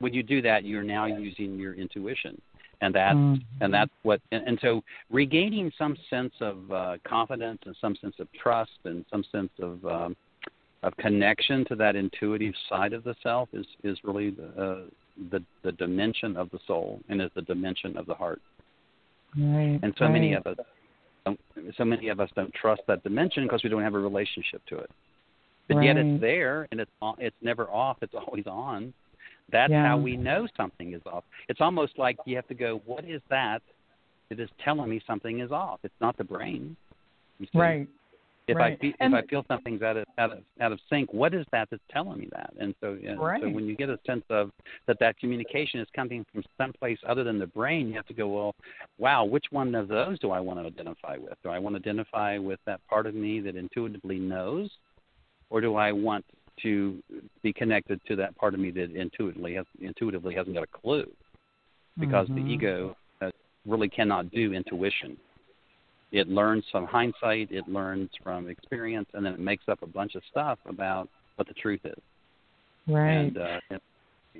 when 0.00 0.12
you 0.12 0.22
do 0.24 0.42
that, 0.42 0.64
you're 0.64 0.82
now 0.82 1.06
using 1.06 1.56
your 1.56 1.74
intuition. 1.74 2.40
And 2.80 2.92
that 2.96 3.14
mm. 3.14 3.40
and 3.60 3.72
that's 3.72 3.92
what 4.02 4.20
and, 4.32 4.46
and 4.48 4.58
so 4.60 4.82
regaining 5.08 5.70
some 5.78 5.96
sense 6.10 6.32
of 6.40 6.72
uh, 6.72 6.96
confidence 7.06 7.60
and 7.64 7.76
some 7.80 7.94
sense 8.00 8.16
of 8.18 8.26
trust 8.32 8.72
and 8.84 9.04
some 9.08 9.24
sense 9.30 9.50
of 9.60 9.84
um, 9.86 10.16
of 10.82 10.96
connection 10.96 11.64
to 11.66 11.76
that 11.76 11.96
intuitive 11.96 12.54
side 12.68 12.92
of 12.92 13.04
the 13.04 13.14
self 13.22 13.48
is 13.52 13.66
is 13.84 13.98
really 14.04 14.30
the 14.30 14.48
uh, 14.60 14.80
the, 15.30 15.42
the 15.62 15.72
dimension 15.72 16.36
of 16.36 16.50
the 16.50 16.58
soul 16.66 17.00
and 17.08 17.20
is 17.20 17.30
the 17.34 17.42
dimension 17.42 17.96
of 17.96 18.06
the 18.06 18.14
heart. 18.14 18.40
Right. 19.36 19.78
And 19.82 19.94
so 19.98 20.06
right. 20.06 20.12
many 20.12 20.34
of 20.34 20.46
us 20.46 20.56
don't, 21.24 21.40
so 21.76 21.84
many 21.84 22.08
of 22.08 22.20
us 22.20 22.30
don't 22.34 22.52
trust 22.54 22.82
that 22.88 23.02
dimension 23.02 23.44
because 23.44 23.62
we 23.62 23.70
don't 23.70 23.82
have 23.82 23.94
a 23.94 23.98
relationship 23.98 24.62
to 24.68 24.78
it. 24.78 24.90
But 25.68 25.76
right. 25.76 25.86
yet 25.86 25.96
it's 25.96 26.20
there 26.20 26.66
and 26.70 26.80
it's 26.80 26.90
on, 27.00 27.16
it's 27.18 27.36
never 27.42 27.68
off. 27.68 27.98
It's 28.02 28.14
always 28.14 28.46
on. 28.46 28.92
That's 29.50 29.70
yeah. 29.70 29.86
how 29.86 29.98
we 29.98 30.16
know 30.16 30.48
something 30.56 30.94
is 30.94 31.02
off. 31.06 31.24
It's 31.48 31.60
almost 31.60 31.98
like 31.98 32.16
you 32.24 32.36
have 32.36 32.48
to 32.48 32.54
go, 32.54 32.80
what 32.86 33.04
is 33.04 33.20
that 33.28 33.60
that 34.28 34.40
is 34.40 34.48
telling 34.64 34.88
me 34.88 35.00
something 35.06 35.40
is 35.40 35.50
off? 35.50 35.80
It's 35.82 35.94
not 36.00 36.16
the 36.16 36.24
brain. 36.24 36.76
Right. 37.54 37.88
If 38.48 38.56
right. 38.56 38.72
I 38.72 38.76
feel, 38.76 38.92
and, 38.98 39.14
if 39.14 39.24
I 39.24 39.26
feel 39.28 39.44
something's 39.46 39.82
out 39.82 39.96
of 39.96 40.04
out 40.18 40.32
of 40.32 40.38
out 40.60 40.72
of 40.72 40.80
sync, 40.90 41.12
what 41.12 41.32
is 41.32 41.46
that 41.52 41.68
that's 41.70 41.82
telling 41.90 42.18
me 42.18 42.28
that? 42.32 42.52
And 42.58 42.74
so, 42.80 42.98
you 43.00 43.14
know, 43.14 43.22
right. 43.22 43.40
so 43.40 43.48
when 43.48 43.66
you 43.66 43.76
get 43.76 43.88
a 43.88 43.98
sense 44.04 44.24
of 44.30 44.50
that 44.88 44.98
that 44.98 45.16
communication 45.18 45.78
is 45.78 45.86
coming 45.94 46.26
from 46.32 46.42
someplace 46.58 46.98
other 47.08 47.22
than 47.22 47.38
the 47.38 47.46
brain, 47.46 47.88
you 47.88 47.94
have 47.94 48.06
to 48.06 48.14
go, 48.14 48.26
well, 48.26 48.54
wow, 48.98 49.24
which 49.24 49.44
one 49.50 49.76
of 49.76 49.86
those 49.86 50.18
do 50.18 50.32
I 50.32 50.40
want 50.40 50.58
to 50.58 50.66
identify 50.66 51.16
with? 51.18 51.34
Do 51.44 51.50
I 51.50 51.60
want 51.60 51.76
to 51.76 51.80
identify 51.80 52.36
with 52.36 52.58
that 52.66 52.80
part 52.88 53.06
of 53.06 53.14
me 53.14 53.38
that 53.40 53.54
intuitively 53.54 54.18
knows, 54.18 54.70
or 55.48 55.60
do 55.60 55.76
I 55.76 55.92
want 55.92 56.24
to 56.62 57.00
be 57.42 57.52
connected 57.52 58.00
to 58.08 58.16
that 58.16 58.36
part 58.36 58.54
of 58.54 58.60
me 58.60 58.72
that 58.72 58.90
intuitively 58.90 59.54
has, 59.54 59.66
intuitively 59.80 60.34
hasn't 60.34 60.56
got 60.56 60.64
a 60.64 60.78
clue? 60.78 61.08
Because 61.98 62.26
mm-hmm. 62.26 62.44
the 62.44 62.52
ego 62.52 62.96
uh, 63.20 63.30
really 63.66 63.88
cannot 63.88 64.32
do 64.32 64.52
intuition 64.52 65.16
it 66.12 66.28
learns 66.28 66.64
from 66.70 66.86
hindsight, 66.86 67.50
it 67.50 67.66
learns 67.68 68.10
from 68.22 68.48
experience, 68.48 69.08
and 69.14 69.24
then 69.24 69.32
it 69.32 69.40
makes 69.40 69.64
up 69.68 69.82
a 69.82 69.86
bunch 69.86 70.14
of 70.14 70.22
stuff 70.30 70.58
about 70.66 71.08
what 71.36 71.48
the 71.48 71.54
truth 71.54 71.80
is. 71.84 71.98
Right. 72.86 73.12
And 73.12 73.38
uh, 73.38 73.60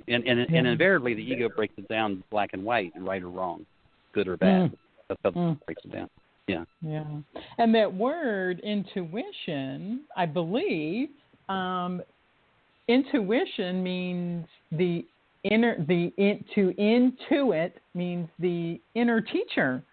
and, 0.07 0.23
and, 0.25 0.39
yeah. 0.49 0.57
and 0.57 0.67
invariably, 0.67 1.13
the 1.13 1.21
ego 1.21 1.49
breaks 1.55 1.73
it 1.77 1.87
down 1.87 2.23
black 2.31 2.51
and 2.53 2.63
white, 2.63 2.91
right 2.97 3.21
or 3.21 3.29
wrong, 3.29 3.65
good 4.13 4.27
or 4.27 4.37
bad. 4.37 4.71
Mm. 4.71 4.77
That's 5.07 5.19
how 5.23 5.31
Mm. 5.31 5.51
it 5.53 5.65
breaks 5.65 5.81
it 5.85 5.91
down. 5.91 6.09
Yeah. 6.47 6.65
Yeah. 6.81 7.05
And 7.57 7.73
that 7.75 7.93
word 7.93 8.59
intuition, 8.61 10.01
I 10.17 10.25
believe, 10.25 11.09
um, 11.47 12.01
intuition 12.87 13.81
means 13.83 14.45
the 14.71 15.05
inner 15.43 15.75
the 15.87 16.11
in, 16.17 16.43
to 16.55 16.73
intuit 16.79 17.73
means 17.93 18.27
the 18.39 18.79
inner 18.95 19.21
teacher 19.21 19.83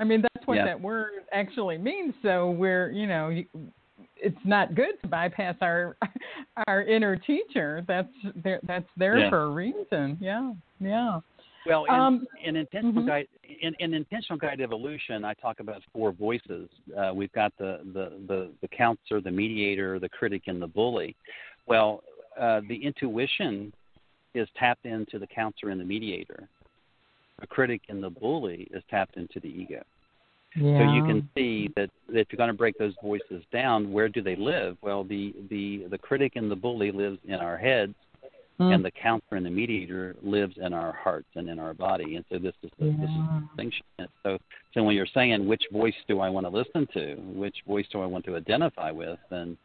I 0.00 0.04
mean, 0.04 0.22
that's 0.22 0.46
what 0.46 0.56
yeah. 0.56 0.64
that 0.64 0.80
word 0.80 1.12
actually 1.32 1.78
means. 1.78 2.14
So 2.22 2.50
we're, 2.50 2.90
you 2.90 3.06
know, 3.06 3.30
it's 4.16 4.36
not 4.44 4.74
good 4.74 5.00
to 5.02 5.08
bypass 5.08 5.56
our 5.60 5.96
our 6.66 6.82
inner 6.82 7.16
teacher. 7.16 7.84
That's 7.86 8.08
there. 8.42 8.60
That's 8.66 8.88
there 8.96 9.18
yeah. 9.18 9.30
for 9.30 9.42
a 9.44 9.50
reason. 9.50 10.18
Yeah, 10.20 10.52
yeah. 10.80 11.20
Well, 11.66 11.86
in, 11.86 11.94
um, 11.94 12.26
in 12.44 12.56
intentional 12.56 13.02
mm-hmm. 13.02 13.08
guide, 13.08 13.28
in, 13.62 13.74
in 13.78 13.94
intentional 13.94 14.38
guide 14.38 14.60
evolution, 14.60 15.24
I 15.24 15.32
talk 15.34 15.60
about 15.60 15.80
four 15.92 16.12
voices. 16.12 16.68
Uh, 16.96 17.12
we've 17.14 17.32
got 17.32 17.52
the, 17.58 17.80
the 17.94 18.20
the 18.26 18.50
the 18.60 18.68
counselor, 18.68 19.20
the 19.20 19.30
mediator, 19.30 19.98
the 19.98 20.08
critic, 20.08 20.42
and 20.46 20.60
the 20.60 20.66
bully. 20.66 21.16
Well, 21.66 22.02
uh, 22.38 22.60
the 22.68 22.76
intuition 22.76 23.72
is 24.34 24.48
tapped 24.58 24.84
into 24.84 25.18
the 25.18 25.26
counselor 25.26 25.70
and 25.70 25.80
the 25.80 25.84
mediator 25.84 26.48
the 27.40 27.46
critic 27.46 27.82
and 27.88 28.02
the 28.02 28.10
bully 28.10 28.68
is 28.72 28.82
tapped 28.90 29.16
into 29.16 29.40
the 29.40 29.48
ego. 29.48 29.82
Yeah. 30.56 30.78
So 30.78 30.94
you 30.94 31.04
can 31.04 31.28
see 31.34 31.68
that 31.74 31.90
if 32.10 32.28
you're 32.30 32.36
going 32.36 32.48
to 32.48 32.54
break 32.54 32.78
those 32.78 32.94
voices 33.02 33.42
down, 33.52 33.92
where 33.92 34.08
do 34.08 34.22
they 34.22 34.36
live? 34.36 34.76
Well, 34.82 35.02
the 35.02 35.34
the 35.50 35.86
the 35.90 35.98
critic 35.98 36.32
and 36.36 36.48
the 36.48 36.56
bully 36.56 36.92
lives 36.92 37.18
in 37.26 37.34
our 37.34 37.56
heads, 37.56 37.94
mm. 38.60 38.72
and 38.72 38.84
the 38.84 38.92
counselor 38.92 39.36
and 39.36 39.44
the 39.44 39.50
mediator 39.50 40.14
lives 40.22 40.54
in 40.56 40.72
our 40.72 40.92
hearts 40.92 41.26
and 41.34 41.48
in 41.48 41.58
our 41.58 41.74
body. 41.74 42.14
And 42.14 42.24
so 42.30 42.38
this 42.38 42.54
is 42.62 42.70
the, 42.78 42.86
yeah. 42.86 42.92
this 43.00 43.10
is 43.10 43.16
the 43.16 43.46
distinction. 43.48 43.86
So 44.22 44.38
so 44.74 44.84
when 44.84 44.94
you're 44.94 45.08
saying 45.12 45.44
which 45.44 45.64
voice 45.72 45.94
do 46.06 46.20
I 46.20 46.28
want 46.28 46.46
to 46.46 46.50
listen 46.50 46.86
to, 46.94 47.16
which 47.16 47.56
voice 47.66 47.86
do 47.90 48.00
I 48.00 48.06
want 48.06 48.24
to 48.26 48.36
identify 48.36 48.92
with, 48.92 49.18
then 49.30 49.56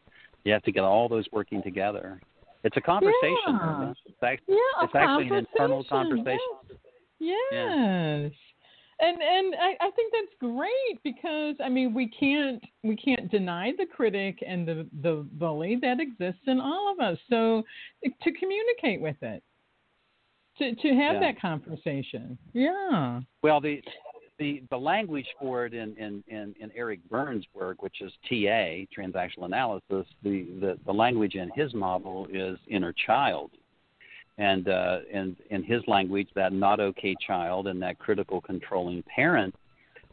you 0.42 0.52
have 0.52 0.64
to 0.64 0.72
get 0.72 0.82
all 0.82 1.08
those 1.08 1.26
working 1.30 1.62
together. 1.62 2.20
It's 2.64 2.76
a 2.76 2.80
conversation. 2.80 3.36
Yeah. 3.46 3.92
It's 4.06 4.22
actually, 4.22 4.54
yeah, 4.54 4.84
it's 4.84 4.94
actually 4.94 5.28
an 5.28 5.34
internal 5.34 5.84
conversation. 5.84 6.38
Yes. 7.20 7.40
Yeah. 7.52 8.28
And 9.02 9.22
and 9.22 9.54
I, 9.54 9.76
I 9.80 9.90
think 9.92 10.12
that's 10.12 10.34
great 10.40 11.02
because 11.02 11.54
I 11.64 11.68
mean 11.68 11.94
we 11.94 12.08
can't 12.08 12.62
we 12.82 12.96
can't 12.96 13.30
deny 13.30 13.72
the 13.78 13.86
critic 13.86 14.42
and 14.46 14.66
the, 14.68 14.86
the 15.02 15.26
bully 15.32 15.78
that 15.80 16.00
exists 16.00 16.42
in 16.46 16.60
all 16.60 16.92
of 16.92 17.00
us. 17.00 17.18
So 17.30 17.62
to 18.04 18.32
communicate 18.32 19.00
with 19.00 19.16
it. 19.22 19.42
To 20.58 20.74
to 20.74 20.88
have 20.88 21.14
Yeah. 21.14 21.20
that 21.20 21.40
conversation. 21.40 22.36
Yeah. 22.52 23.20
Well, 23.42 23.60
the 23.62 23.82
the 24.38 24.62
the 24.70 24.76
language 24.76 25.26
for 25.40 25.64
it 25.64 25.72
in 25.72 25.96
in 25.96 26.22
in, 26.28 26.54
in 26.60 26.70
Eric 26.74 27.00
Berne's 27.08 27.46
work, 27.54 27.82
which 27.82 28.02
is 28.02 28.12
TA 28.28 28.84
transactional 28.94 29.44
analysis, 29.46 30.06
the, 30.22 30.46
the 30.60 30.78
the 30.84 30.92
language 30.92 31.36
in 31.36 31.50
his 31.54 31.72
model 31.72 32.26
is 32.30 32.58
inner 32.66 32.92
child, 33.06 33.52
and 34.40 34.68
uh, 34.68 34.98
and 35.12 35.36
in 35.50 35.62
his 35.62 35.82
language, 35.86 36.28
that 36.34 36.52
not 36.52 36.80
okay 36.80 37.14
child 37.24 37.66
and 37.68 37.80
that 37.82 37.98
critical 37.98 38.40
controlling 38.40 39.04
parent 39.14 39.54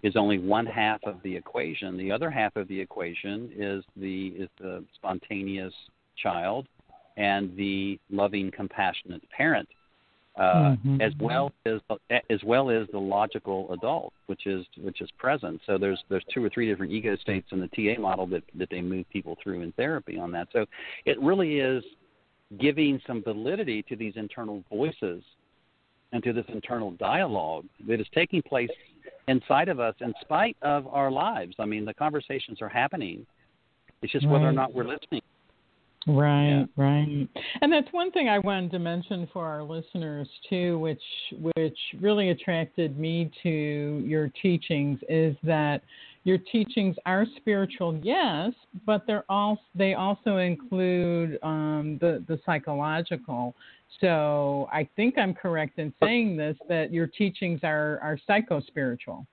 is 0.04 0.16
only 0.16 0.38
one 0.38 0.66
half 0.66 1.00
of 1.06 1.16
the 1.24 1.36
equation. 1.36 1.98
The 1.98 2.12
other 2.12 2.30
half 2.30 2.56
of 2.58 2.68
the 2.68 2.80
equation 2.80 3.50
is 3.56 3.84
the 3.96 4.28
is 4.38 4.50
the 4.60 4.84
spontaneous 4.96 5.74
child 6.22 6.68
and 7.16 7.56
the 7.56 8.00
loving, 8.12 8.52
compassionate 8.52 9.24
parent 9.32 9.68
uh, 10.38 10.76
mm-hmm. 10.76 11.02
as 11.02 11.14
well 11.20 11.52
as 11.66 11.80
as 12.30 12.44
well 12.44 12.70
as 12.70 12.88
the 12.92 13.00
logical 13.00 13.74
adult, 13.74 14.14
which 14.28 14.46
is 14.46 14.66
which 14.78 15.02
is 15.02 15.10
present. 15.18 15.60
So 15.66 15.78
there's 15.80 16.00
there's 16.10 16.26
two 16.32 16.44
or 16.44 16.50
three 16.50 16.70
different 16.70 16.92
ego 16.92 17.16
states 17.16 17.48
in 17.52 17.60
the 17.60 17.68
TA 17.70 18.00
model 18.00 18.28
that 18.28 18.44
that 18.56 18.70
they 18.70 18.82
move 18.82 19.06
people 19.12 19.36
through 19.42 19.62
in 19.62 19.72
therapy 19.74 20.20
on 20.20 20.32
that. 20.34 20.48
So 20.54 20.66
it 21.06 21.20
really 21.20 21.60
is 21.60 21.84
giving 22.60 23.02
some 23.06 23.24
validity 23.24 23.84
to 23.84 23.96
these 23.96 24.14
internal 24.16 24.64
voices 24.70 25.24
and 26.14 26.24
to 26.24 26.34
this 26.34 26.46
internal 26.48 26.92
dialogue 26.92 27.66
that 27.88 28.00
is 28.00 28.08
taking 28.14 28.42
place 28.42 28.70
inside 29.28 29.68
of 29.68 29.80
us 29.80 29.96
in 30.00 30.14
spite 30.22 30.56
of 30.62 30.88
our 30.88 31.12
lives. 31.12 31.56
I 31.60 31.66
mean, 31.66 31.84
the 31.86 31.94
conversations 31.94 32.62
are 32.62 32.70
happening 32.70 33.26
It's 34.02 34.12
just 34.12 34.26
right. 34.26 34.34
whether 34.34 34.48
or 34.48 34.54
not 34.54 34.74
we're 34.74 34.86
listening. 34.88 35.22
Right, 36.08 36.60
yeah. 36.60 36.66
right. 36.78 37.28
And 37.62 37.72
that's 37.72 37.92
one 37.92 38.12
thing 38.12 38.30
I 38.30 38.40
wanted 38.40 38.72
to 38.72 38.80
mention 38.80 39.28
for 39.34 39.46
our 39.46 39.62
listeners 39.62 40.30
too, 40.50 40.80
which 40.80 41.02
which 41.56 41.78
really 42.00 42.30
attracted 42.30 42.98
me 42.98 43.30
to 43.44 43.50
your 44.06 44.32
teachings 44.42 45.00
is 45.10 45.36
that 45.44 45.82
your 46.28 46.38
teachings 46.38 46.98
are 47.06 47.26
spiritual, 47.38 47.98
yes, 48.04 48.52
but 48.86 49.08
they're 49.08 49.24
also 49.30 49.62
they 49.74 49.94
also 49.94 50.38
include 50.38 51.40
um, 51.42 51.98
the 52.02 52.22
the 52.28 52.38
psychological. 52.46 53.56
So 54.02 54.68
I 54.70 54.90
think 54.98 55.18
I'm 55.18 55.34
correct 55.34 55.80
in 55.80 55.94
saying 56.04 56.36
this 56.36 56.58
that 56.68 56.92
your 56.92 57.08
teachings 57.08 57.62
are 57.64 57.98
are 58.04 58.20
psycho 58.28 58.60
spiritual. 58.60 59.26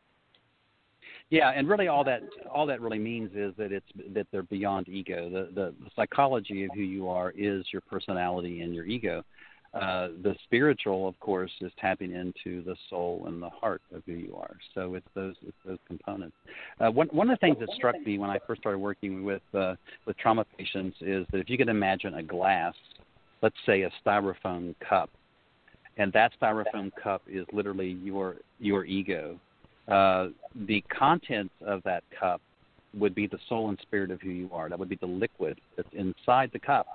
Yeah, 1.30 1.50
and 1.50 1.68
really 1.68 1.88
all 1.88 2.04
that 2.04 2.22
all 2.48 2.64
that 2.66 2.80
really 2.80 3.00
means 3.00 3.32
is 3.34 3.52
that 3.58 3.72
it's 3.72 3.90
that 4.12 4.28
they're 4.30 4.44
beyond 4.44 4.88
ego. 4.88 5.28
The 5.28 5.48
the, 5.52 5.74
the 5.82 5.90
psychology 5.96 6.62
of 6.62 6.70
who 6.76 6.82
you 6.82 7.08
are 7.08 7.32
is 7.36 7.64
your 7.72 7.82
personality 7.82 8.60
and 8.60 8.72
your 8.72 8.86
ego. 8.86 9.24
Uh, 9.74 10.08
the 10.22 10.34
spiritual, 10.44 11.08
of 11.08 11.18
course, 11.18 11.50
is 11.60 11.72
tapping 11.80 12.12
into 12.12 12.62
the 12.62 12.76
soul 12.88 13.24
and 13.26 13.42
the 13.42 13.50
heart 13.50 13.82
of 13.92 14.02
who 14.06 14.12
you 14.12 14.36
are. 14.36 14.56
So 14.74 14.94
it's 14.94 15.06
those 15.14 15.34
it's 15.46 15.56
those 15.66 15.78
components. 15.88 16.36
Uh, 16.80 16.90
one 16.90 17.08
one 17.08 17.28
of 17.28 17.38
the 17.38 17.40
things 17.46 17.56
that 17.60 17.68
struck 17.74 17.96
me 18.06 18.18
when 18.18 18.30
I 18.30 18.38
first 18.46 18.60
started 18.60 18.78
working 18.78 19.24
with 19.24 19.42
uh, 19.52 19.74
with 20.06 20.16
trauma 20.16 20.46
patients 20.56 20.96
is 21.00 21.26
that 21.32 21.38
if 21.38 21.50
you 21.50 21.58
can 21.58 21.68
imagine 21.68 22.14
a 22.14 22.22
glass, 22.22 22.74
let's 23.42 23.56
say 23.66 23.82
a 23.82 23.90
styrofoam 24.04 24.74
cup, 24.88 25.10
and 25.96 26.12
that 26.12 26.32
styrofoam 26.40 26.92
cup 27.02 27.22
is 27.28 27.44
literally 27.52 27.98
your 28.02 28.36
your 28.60 28.84
ego 28.84 29.40
uh, 29.88 30.28
the 30.66 30.82
contents 30.82 31.54
of 31.66 31.82
that 31.84 32.02
cup 32.18 32.40
would 32.94 33.14
be 33.14 33.26
the 33.26 33.38
soul 33.48 33.68
and 33.68 33.78
spirit 33.82 34.10
of 34.10 34.20
who 34.20 34.30
you 34.30 34.48
are. 34.52 34.68
That 34.68 34.78
would 34.78 34.88
be 34.88 34.96
the 34.96 35.06
liquid 35.06 35.60
that's 35.76 35.88
inside 35.92 36.50
the 36.52 36.58
cup. 36.58 36.86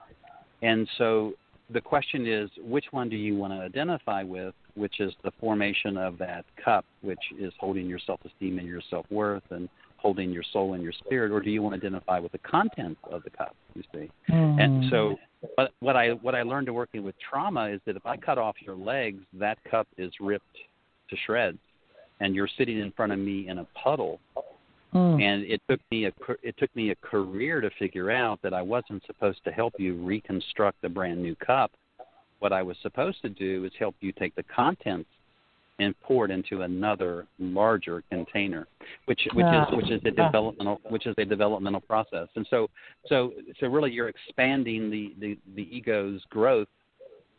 And 0.61 0.87
so 0.97 1.33
the 1.71 1.81
question 1.81 2.27
is, 2.27 2.49
which 2.57 2.85
one 2.91 3.09
do 3.09 3.15
you 3.15 3.35
want 3.35 3.53
to 3.53 3.59
identify 3.59 4.23
with, 4.23 4.53
which 4.75 4.99
is 4.99 5.13
the 5.23 5.31
formation 5.39 5.97
of 5.97 6.17
that 6.17 6.45
cup, 6.63 6.85
which 7.01 7.19
is 7.39 7.53
holding 7.59 7.87
your 7.87 7.99
self 7.99 8.19
esteem 8.25 8.59
and 8.59 8.67
your 8.67 8.81
self 8.89 9.05
worth 9.09 9.43
and 9.51 9.69
holding 9.97 10.31
your 10.31 10.43
soul 10.53 10.73
and 10.73 10.83
your 10.83 10.93
spirit, 10.93 11.31
or 11.31 11.41
do 11.41 11.49
you 11.49 11.61
want 11.61 11.73
to 11.73 11.85
identify 11.85 12.19
with 12.19 12.31
the 12.31 12.37
contents 12.39 12.99
of 13.11 13.21
the 13.23 13.29
cup, 13.29 13.55
you 13.75 13.83
see? 13.93 14.09
Mm. 14.29 14.61
And 14.61 14.89
so 14.89 15.15
what, 15.55 15.71
what 15.79 15.95
I 15.95 16.09
what 16.11 16.35
I 16.35 16.43
learned 16.43 16.67
in 16.67 16.73
working 16.73 17.03
with 17.03 17.15
trauma 17.19 17.67
is 17.69 17.81
that 17.85 17.95
if 17.95 18.05
I 18.05 18.17
cut 18.17 18.37
off 18.37 18.55
your 18.65 18.75
legs, 18.75 19.21
that 19.33 19.57
cup 19.69 19.87
is 19.97 20.11
ripped 20.19 20.57
to 21.09 21.15
shreds 21.25 21.59
and 22.19 22.35
you're 22.35 22.49
sitting 22.57 22.79
in 22.79 22.91
front 22.91 23.11
of 23.11 23.19
me 23.19 23.47
in 23.47 23.59
a 23.59 23.67
puddle. 23.81 24.19
Mm. 24.93 25.21
And 25.21 25.43
it 25.43 25.61
took 25.69 25.79
me 25.91 26.05
a 26.05 26.11
it 26.41 26.55
took 26.57 26.75
me 26.75 26.89
a 26.89 26.95
career 26.95 27.61
to 27.61 27.69
figure 27.77 28.09
out 28.09 28.41
that 28.41 28.53
I 28.53 28.61
wasn't 28.61 29.03
supposed 29.05 29.43
to 29.43 29.51
help 29.51 29.73
you 29.77 29.95
reconstruct 29.95 30.83
a 30.83 30.89
brand 30.89 31.21
new 31.21 31.35
cup. 31.35 31.71
What 32.39 32.53
I 32.53 32.63
was 32.63 32.75
supposed 32.81 33.21
to 33.21 33.29
do 33.29 33.65
is 33.65 33.71
help 33.77 33.95
you 33.99 34.11
take 34.11 34.35
the 34.35 34.43
contents 34.43 35.09
and 35.79 35.93
pour 36.01 36.25
it 36.25 36.31
into 36.31 36.63
another 36.63 37.27
larger 37.37 38.03
container, 38.09 38.67
which 39.05 39.21
which 39.33 39.45
is 39.45 39.65
which 39.73 39.91
is 39.91 40.01
a 40.05 40.11
developmental 40.11 40.81
which 40.89 41.05
is 41.05 41.15
a 41.19 41.25
developmental 41.25 41.81
process. 41.81 42.27
And 42.35 42.47
so 42.49 42.67
so 43.05 43.33
so 43.59 43.67
really 43.67 43.91
you're 43.91 44.09
expanding 44.09 44.89
the 44.89 45.13
the, 45.19 45.37
the 45.55 45.75
ego's 45.75 46.21
growth 46.29 46.67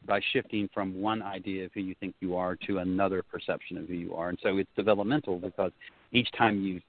by 0.06 0.20
shifting 0.32 0.68
from 0.72 1.00
one 1.00 1.20
idea 1.20 1.66
of 1.66 1.72
who 1.74 1.80
you 1.80 1.94
think 2.00 2.14
you 2.20 2.36
are 2.36 2.56
to 2.66 2.78
another 2.78 3.22
perception 3.22 3.76
of 3.76 3.86
who 3.86 3.94
you 3.94 4.14
are. 4.14 4.30
And 4.30 4.38
so 4.42 4.56
it's 4.56 4.70
developmental 4.76 5.38
because 5.38 5.72
each 6.12 6.28
time 6.36 6.62
you 6.62 6.80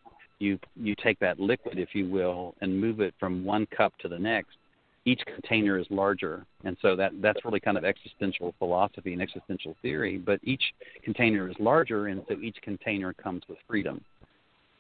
you 0.41 0.59
you 0.75 0.95
take 1.01 1.19
that 1.19 1.39
liquid, 1.39 1.79
if 1.79 1.93
you 1.93 2.09
will, 2.09 2.55
and 2.61 2.79
move 2.79 2.99
it 2.99 3.13
from 3.19 3.45
one 3.45 3.65
cup 3.67 3.93
to 3.99 4.07
the 4.07 4.19
next, 4.19 4.57
each 5.05 5.21
container 5.25 5.77
is 5.77 5.87
larger. 5.89 6.45
And 6.63 6.77
so 6.81 6.95
that 6.95 7.11
that's 7.21 7.43
really 7.45 7.59
kind 7.59 7.77
of 7.77 7.85
existential 7.85 8.53
philosophy 8.59 9.13
and 9.13 9.21
existential 9.21 9.75
theory. 9.81 10.17
But 10.17 10.39
each 10.43 10.63
container 11.03 11.49
is 11.49 11.55
larger, 11.59 12.07
and 12.07 12.23
so 12.27 12.35
each 12.39 12.57
container 12.61 13.13
comes 13.13 13.43
with 13.47 13.57
freedom. 13.67 14.03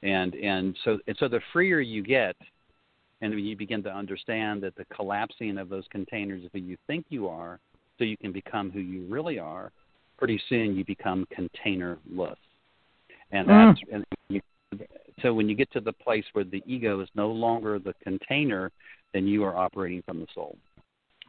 And 0.03 0.35
and 0.35 0.77
so 0.83 0.99
and 1.07 1.15
so 1.19 1.27
the 1.27 1.41
freer 1.53 1.79
you 1.79 2.03
get, 2.03 2.35
and 3.21 3.33
you 3.39 3.55
begin 3.55 3.83
to 3.83 3.93
understand 3.93 4.61
that 4.63 4.75
the 4.75 4.85
collapsing 4.85 5.57
of 5.57 5.69
those 5.69 5.85
containers 5.91 6.43
of 6.43 6.51
who 6.53 6.59
you 6.59 6.77
think 6.87 7.05
you 7.09 7.27
are 7.27 7.59
so 7.97 8.03
you 8.03 8.17
can 8.17 8.31
become 8.31 8.71
who 8.71 8.79
you 8.79 9.05
really 9.07 9.37
are, 9.37 9.71
pretty 10.17 10.41
soon 10.49 10.75
you 10.75 10.83
become 10.85 11.27
containerless. 11.37 12.35
And 13.31 13.47
mm. 13.47 13.75
that's 13.75 13.81
and 13.91 14.05
you, 14.29 14.41
so 15.21 15.33
when 15.33 15.49
you 15.49 15.55
get 15.55 15.71
to 15.73 15.79
the 15.79 15.93
place 15.93 16.25
where 16.33 16.45
the 16.45 16.63
ego 16.65 16.99
is 17.01 17.09
no 17.15 17.29
longer 17.29 17.79
the 17.79 17.93
container, 18.03 18.71
then 19.13 19.27
you 19.27 19.43
are 19.43 19.55
operating 19.55 20.01
from 20.03 20.19
the 20.19 20.27
soul. 20.33 20.57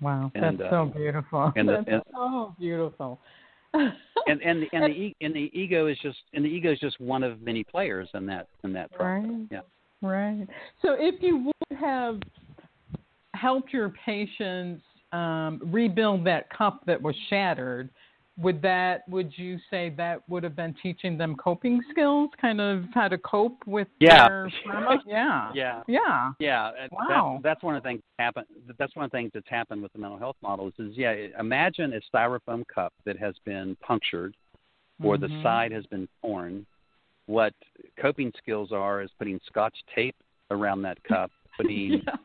Wow, 0.00 0.32
and, 0.34 0.58
that's 0.58 0.68
uh, 0.68 0.70
so 0.70 0.92
beautiful. 0.94 1.52
And 1.56 1.68
the, 1.68 1.72
that's 1.76 1.88
and, 1.88 2.02
so 2.12 2.54
beautiful. 2.58 3.20
and 3.74 3.92
and 4.26 4.62
the, 4.62 4.66
and 4.72 4.92
the 4.92 5.14
and 5.20 5.34
the 5.34 5.50
ego 5.52 5.86
is 5.86 5.98
just 6.02 6.18
and 6.34 6.44
the 6.44 6.48
ego 6.48 6.72
is 6.72 6.78
just 6.80 7.00
one 7.00 7.22
of 7.22 7.40
many 7.40 7.64
players 7.64 8.08
in 8.14 8.26
that 8.26 8.48
in 8.64 8.72
that 8.72 8.92
process. 8.92 9.30
Right. 9.30 9.48
Yeah. 9.50 9.60
Right. 10.02 10.46
So 10.82 10.96
if 10.98 11.22
you 11.22 11.44
would 11.46 11.78
have 11.78 12.20
helped 13.34 13.72
your 13.72 13.92
patients 14.04 14.82
um, 15.12 15.60
rebuild 15.66 16.26
that 16.26 16.50
cup 16.50 16.82
that 16.86 17.00
was 17.00 17.14
shattered, 17.30 17.90
would 18.42 18.60
that 18.62 19.08
would 19.08 19.32
you 19.36 19.58
say 19.70 19.90
that 19.96 20.28
would 20.28 20.42
have 20.42 20.56
been 20.56 20.74
teaching 20.82 21.16
them 21.16 21.36
coping 21.36 21.80
skills, 21.90 22.30
kind 22.40 22.60
of 22.60 22.84
how 22.92 23.08
to 23.08 23.16
cope 23.18 23.56
with 23.66 23.88
yeah. 24.00 24.28
their 24.28 24.52
trauma? 24.64 25.02
Yeah, 25.06 25.50
yeah, 25.54 25.82
yeah, 25.86 26.32
yeah. 26.38 26.70
Wow, 26.90 27.38
that, 27.42 27.48
that's 27.48 27.62
one 27.62 27.76
of 27.76 27.82
the 27.82 27.88
things 27.88 28.02
that 28.18 28.24
happen. 28.24 28.44
That's 28.78 28.94
one 28.96 29.04
of 29.04 29.10
the 29.10 29.16
things 29.16 29.30
that's 29.32 29.48
happened 29.48 29.82
with 29.82 29.92
the 29.92 29.98
mental 29.98 30.18
health 30.18 30.36
models. 30.42 30.72
Is 30.78 30.96
yeah, 30.96 31.14
imagine 31.38 31.92
a 31.94 32.16
styrofoam 32.16 32.64
cup 32.66 32.92
that 33.06 33.18
has 33.18 33.34
been 33.44 33.76
punctured, 33.80 34.36
or 35.02 35.16
mm-hmm. 35.16 35.34
the 35.34 35.42
side 35.42 35.72
has 35.72 35.86
been 35.86 36.08
torn. 36.20 36.66
What 37.26 37.54
coping 38.00 38.32
skills 38.36 38.72
are 38.72 39.02
is 39.02 39.10
putting 39.18 39.40
scotch 39.46 39.76
tape 39.94 40.16
around 40.50 40.82
that 40.82 41.02
cup, 41.04 41.30
putting 41.56 42.02
yeah 42.04 42.16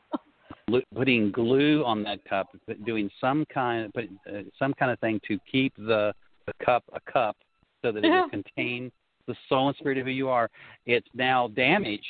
putting 0.94 1.32
glue 1.32 1.84
on 1.86 2.04
that 2.04 2.24
cup, 2.26 2.50
doing 2.86 3.10
some 3.22 3.46
kind 3.54 3.92
of 3.96 4.04
uh, 4.04 4.42
some 4.60 4.74
kind 4.74 4.92
of 4.92 5.00
thing 5.00 5.20
to 5.28 5.40
keep 5.50 5.74
the 5.78 6.14
the 6.46 6.54
cup 6.66 6.84
a 6.94 7.12
cup 7.12 7.38
so 7.82 7.92
that 7.92 8.04
it 8.04 8.10
will 8.10 8.30
contain 8.30 8.92
the 9.28 9.36
soul 9.50 9.68
and 9.68 9.78
spirit 9.78 9.98
of 9.98 10.06
who 10.06 10.12
you 10.12 10.30
are. 10.30 10.50
It's 10.86 11.08
now 11.14 11.50
damaged 11.50 12.06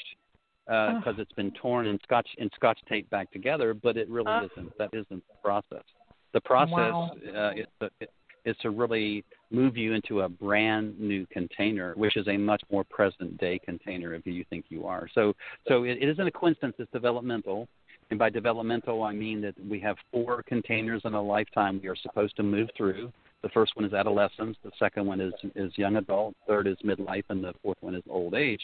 because 0.65 1.15
uh, 1.17 1.21
it's 1.21 1.31
been 1.33 1.51
torn 1.51 1.87
and 1.87 1.99
scotch 2.03 2.27
and 2.39 2.51
scotch 2.55 2.79
taped 2.89 3.09
back 3.09 3.31
together, 3.31 3.73
but 3.73 3.97
it 3.97 4.09
really 4.09 4.31
isn't. 4.51 4.77
That 4.77 4.89
isn't 4.93 5.09
the 5.09 5.35
process. 5.43 5.83
The 6.33 6.41
process 6.41 6.73
wow. 6.73 7.11
uh, 7.35 7.51
is, 7.55 7.67
to, 7.79 7.89
is 8.45 8.55
to 8.61 8.69
really 8.69 9.23
move 9.49 9.77
you 9.77 9.93
into 9.93 10.21
a 10.21 10.29
brand 10.29 10.99
new 10.99 11.25
container, 11.27 11.93
which 11.95 12.17
is 12.17 12.27
a 12.27 12.37
much 12.37 12.61
more 12.69 12.83
present 12.83 13.37
day 13.37 13.59
container 13.59 14.13
of 14.13 14.23
who 14.25 14.31
you 14.31 14.43
think 14.49 14.65
you 14.69 14.85
are. 14.85 15.07
So, 15.15 15.33
so 15.67 15.83
it, 15.83 15.97
it 16.01 16.09
isn't 16.09 16.27
a 16.27 16.31
coincidence. 16.31 16.75
It's 16.79 16.91
developmental. 16.91 17.67
And 18.09 18.17
by 18.17 18.29
developmental, 18.29 19.03
I 19.03 19.13
mean 19.13 19.41
that 19.41 19.55
we 19.69 19.79
have 19.81 19.97
four 20.11 20.43
containers 20.43 21.01
in 21.05 21.13
a 21.13 21.21
lifetime 21.21 21.79
we 21.81 21.89
are 21.89 21.95
supposed 21.95 22.35
to 22.37 22.43
move 22.43 22.69
through. 22.77 23.11
The 23.43 23.49
first 23.49 23.75
one 23.75 23.85
is 23.85 23.93
adolescence, 23.93 24.57
the 24.63 24.71
second 24.79 25.05
one 25.05 25.21
is, 25.21 25.33
is 25.55 25.71
young 25.77 25.97
adult, 25.97 26.35
third 26.47 26.67
is 26.67 26.77
midlife, 26.83 27.25
and 27.29 27.43
the 27.43 27.53
fourth 27.61 27.77
one 27.81 27.95
is 27.95 28.03
old 28.09 28.33
age. 28.33 28.61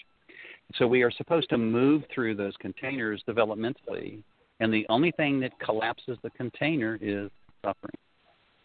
So 0.76 0.88
we 0.88 1.04
are 1.04 1.12
supposed 1.12 1.50
to 1.50 1.58
move 1.58 2.04
through 2.14 2.36
those 2.36 2.54
containers 2.60 3.22
developmentally, 3.28 4.24
and 4.60 4.74
the 4.74 4.86
only 4.90 5.12
thing 5.12 5.40
that 5.42 5.52
collapses 5.60 6.18
the 6.24 6.32
container 6.32 6.98
is 7.02 7.30
suffering. 7.64 7.96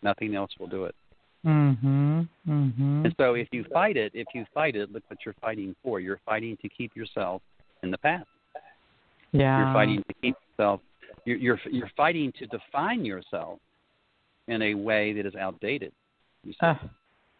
Nothing 0.02 0.34
else 0.34 0.50
will 0.58 0.68
do 0.68 0.84
it. 0.84 0.94
Mm-hmm. 1.44 2.20
Mm-hmm. 2.48 3.04
And 3.04 3.14
so 3.16 3.34
if 3.34 3.48
you 3.52 3.64
fight 3.72 3.96
it, 3.96 4.12
if 4.14 4.26
you 4.34 4.44
fight 4.54 4.76
it, 4.76 4.92
look 4.92 5.02
what 5.08 5.18
you're 5.24 5.34
fighting 5.40 5.74
for. 5.82 6.00
You're 6.00 6.20
fighting 6.24 6.56
to 6.62 6.68
keep 6.68 6.96
yourself 6.96 7.42
in 7.82 7.90
the 7.90 7.98
past. 7.98 8.26
Yeah. 9.32 9.58
You're 9.58 9.74
fighting 9.74 10.04
to 10.08 10.14
keep 10.22 10.36
yourself. 10.50 10.80
You're, 11.24 11.36
you're 11.36 11.60
you're 11.70 11.90
fighting 11.96 12.32
to 12.38 12.46
define 12.46 13.04
yourself 13.04 13.58
in 14.46 14.62
a 14.62 14.74
way 14.74 15.12
that 15.12 15.26
is 15.26 15.34
outdated. 15.34 15.92
You 16.44 16.52
see. 16.52 16.58
Uh. 16.62 16.74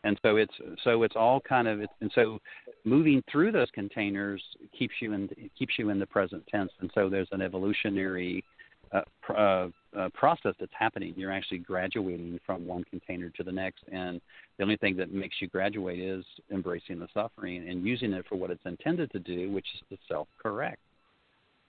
And 0.05 0.19
so 0.23 0.37
it's 0.37 0.55
so 0.85 1.03
it's 1.03 1.17
all 1.17 1.41
kind 1.41 1.67
of 1.67 1.81
and 2.01 2.11
so 2.15 2.39
moving 2.85 3.23
through 3.31 3.51
those 3.53 3.69
containers 3.73 4.43
keeps 4.79 4.95
you 5.01 5.13
in 5.13 5.29
keeps 5.59 5.75
you 5.77 5.91
in 5.91 5.99
the 5.99 6.07
present 6.07 6.47
tense. 6.47 6.71
And 6.81 6.91
so 6.95 7.09
there's 7.09 7.29
an 7.33 7.43
evolutionary 7.43 8.45
uh, 8.93 9.03
uh, 9.37 9.69
uh, 9.99 10.09
process 10.15 10.55
that's 10.59 10.73
happening. 10.79 11.13
You're 11.17 11.33
actually 11.33 11.59
graduating 11.59 12.39
from 12.47 12.67
one 12.67 12.85
container 12.85 13.29
to 13.31 13.43
the 13.43 13.53
next, 13.53 13.85
and 13.93 14.21
the 14.57 14.63
only 14.63 14.77
thing 14.77 14.97
that 14.97 15.13
makes 15.13 15.37
you 15.41 15.49
graduate 15.49 15.99
is 15.99 16.25
embracing 16.51 16.99
the 16.99 17.09
suffering 17.13 17.69
and 17.69 17.85
using 17.85 18.13
it 18.13 18.25
for 18.29 18.37
what 18.37 18.51
it's 18.51 18.65
intended 18.65 19.11
to 19.13 19.19
do, 19.19 19.51
which 19.51 19.67
is 19.75 19.83
to 19.91 19.99
self-correct. 20.09 20.81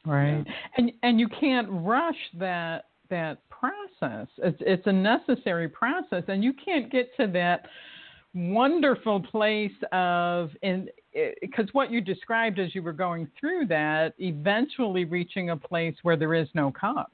Right. 0.05 0.43
Yeah. 0.45 0.53
And 0.77 0.91
and 1.03 1.19
you 1.19 1.27
can't 1.27 1.67
rush 1.69 2.17
that 2.37 2.85
that 3.09 3.39
process. 3.49 4.27
It's 4.37 4.57
it's 4.61 4.87
a 4.87 4.93
necessary 4.93 5.67
process 5.67 6.23
and 6.27 6.43
you 6.43 6.53
can't 6.53 6.91
get 6.91 7.15
to 7.17 7.27
that 7.27 7.65
wonderful 8.33 9.21
place 9.21 9.71
of 9.91 10.51
in 10.61 10.87
because 11.41 11.65
what 11.71 11.91
you 11.91 11.99
described 11.99 12.59
as 12.59 12.75
you 12.75 12.83
were 12.83 12.93
going 12.93 13.27
through 13.39 13.65
that 13.65 14.13
eventually 14.19 15.03
reaching 15.03 15.49
a 15.49 15.57
place 15.57 15.95
where 16.03 16.15
there 16.15 16.35
is 16.35 16.47
no 16.53 16.71
cup 16.71 17.11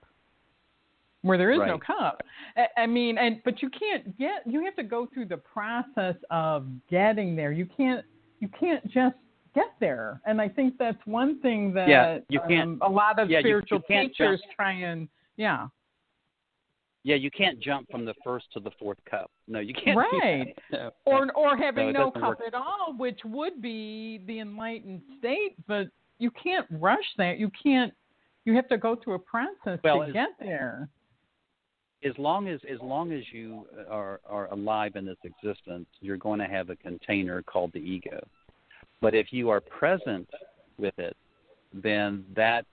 where 1.22 1.38
there 1.38 1.52
is 1.52 1.60
right. 1.60 1.70
no 1.70 1.80
cup 1.80 2.22
I, 2.58 2.82
I 2.82 2.86
mean 2.86 3.18
and 3.18 3.42
but 3.46 3.62
you 3.62 3.70
can't 3.70 4.18
get 4.18 4.44
you 4.46 4.66
have 4.66 4.76
to 4.76 4.84
go 4.84 5.08
through 5.14 5.28
the 5.28 5.38
process 5.38 6.16
of 6.30 6.68
getting 6.90 7.34
there 7.34 7.54
you 7.54 7.66
can't 7.78 8.04
you 8.42 8.50
can't 8.60 8.84
just 8.92 9.16
get 9.56 9.74
there 9.80 10.22
and 10.26 10.40
i 10.40 10.48
think 10.48 10.76
that's 10.78 10.98
one 11.06 11.40
thing 11.42 11.74
that 11.74 11.88
yeah, 11.88 12.20
you 12.30 12.40
can't, 12.48 12.82
um, 12.82 12.82
a 12.82 12.90
lot 12.90 13.18
of 13.18 13.30
yeah, 13.30 13.40
spiritual 13.40 13.80
you, 13.90 13.96
you 13.96 14.08
teachers 14.10 14.42
jump. 14.42 14.56
try 14.56 14.72
and 14.74 15.08
yeah 15.38 15.68
yeah, 17.06 17.14
you 17.16 17.30
can't 17.30 17.60
jump 17.60 17.88
from 17.92 18.04
the 18.04 18.16
first 18.24 18.48
to 18.54 18.60
the 18.60 18.72
fourth 18.80 18.98
cup. 19.08 19.30
No, 19.48 19.60
you 19.60 19.76
can't. 19.76 19.96
Right. 19.96 20.56
No. 20.72 20.90
Or 21.06 21.32
or 21.36 21.56
having 21.56 21.94
no, 21.94 22.06
no 22.06 22.12
cup 22.12 22.24
work. 22.24 22.40
at 22.48 22.56
all, 22.56 22.96
which 22.98 23.20
would 23.24 23.62
be 23.62 24.22
the 24.26 24.40
enlightened 24.40 25.02
state, 25.20 25.56
but 25.68 25.86
you 26.18 26.32
can't 26.32 26.66
rush 26.72 27.06
that. 27.20 27.38
You 27.38 27.52
can't. 27.62 27.94
You 28.44 28.56
have 28.56 28.68
to 28.70 28.80
go 28.80 28.96
through 28.96 29.14
a 29.14 29.20
process 29.20 29.80
well, 29.84 30.04
to 30.04 30.12
get 30.12 30.30
there. 30.40 30.90
As 32.04 32.14
long 32.18 32.48
as 32.48 32.60
as 32.68 32.80
long 32.82 33.12
as 33.12 33.24
you 33.32 33.68
are 33.88 34.20
are 34.28 34.52
alive 34.52 34.96
in 34.96 35.06
this 35.06 35.18
existence, 35.24 35.86
you're 36.02 36.18
going 36.18 36.40
to 36.40 36.48
have 36.48 36.72
a 36.72 36.76
container 36.76 37.44
called 37.44 37.72
the 37.74 37.80
ego. 37.80 38.20
But 39.02 39.14
if 39.14 39.32
you 39.32 39.50
are 39.50 39.62
present 39.62 40.28
with 40.78 40.98
it, 40.98 41.16
then 41.74 42.26
that 42.36 42.66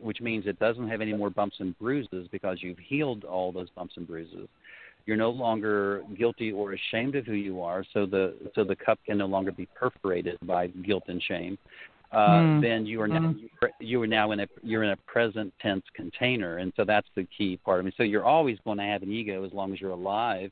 which 0.00 0.20
means 0.20 0.46
it 0.46 0.58
doesn't 0.58 0.88
have 0.88 1.00
any 1.00 1.12
more 1.12 1.30
bumps 1.30 1.56
and 1.60 1.78
bruises 1.78 2.26
because 2.32 2.58
you've 2.60 2.78
healed 2.78 3.24
all 3.24 3.52
those 3.52 3.68
bumps 3.70 3.94
and 3.96 4.06
bruises. 4.06 4.48
You're 5.06 5.16
no 5.16 5.30
longer 5.30 6.02
guilty 6.18 6.50
or 6.50 6.72
ashamed 6.72 7.14
of 7.14 7.26
who 7.26 7.34
you 7.34 7.62
are, 7.62 7.84
so 7.92 8.06
the 8.06 8.34
so 8.54 8.64
the 8.64 8.76
cup 8.76 8.98
can 9.06 9.18
no 9.18 9.26
longer 9.26 9.52
be 9.52 9.66
perforated 9.74 10.38
by 10.42 10.68
guilt 10.68 11.04
and 11.08 11.22
shame. 11.22 11.58
Uh, 12.10 12.42
Mm. 12.42 12.60
Then 12.60 12.86
you 12.86 13.00
are 13.02 13.08
now 13.08 13.20
Mm. 13.20 13.48
you 13.80 14.02
are 14.02 14.06
now 14.06 14.32
in 14.32 14.40
a 14.40 14.48
you're 14.62 14.82
in 14.82 14.90
a 14.90 14.96
present 14.96 15.52
tense 15.60 15.84
container, 15.94 16.58
and 16.58 16.72
so 16.76 16.84
that's 16.84 17.08
the 17.14 17.24
key 17.24 17.56
part. 17.58 17.80
I 17.80 17.82
mean, 17.82 17.92
so 17.96 18.02
you're 18.02 18.24
always 18.24 18.58
going 18.64 18.78
to 18.78 18.84
have 18.84 19.02
an 19.02 19.10
ego 19.10 19.44
as 19.44 19.52
long 19.52 19.72
as 19.72 19.80
you're 19.80 19.90
alive. 19.90 20.50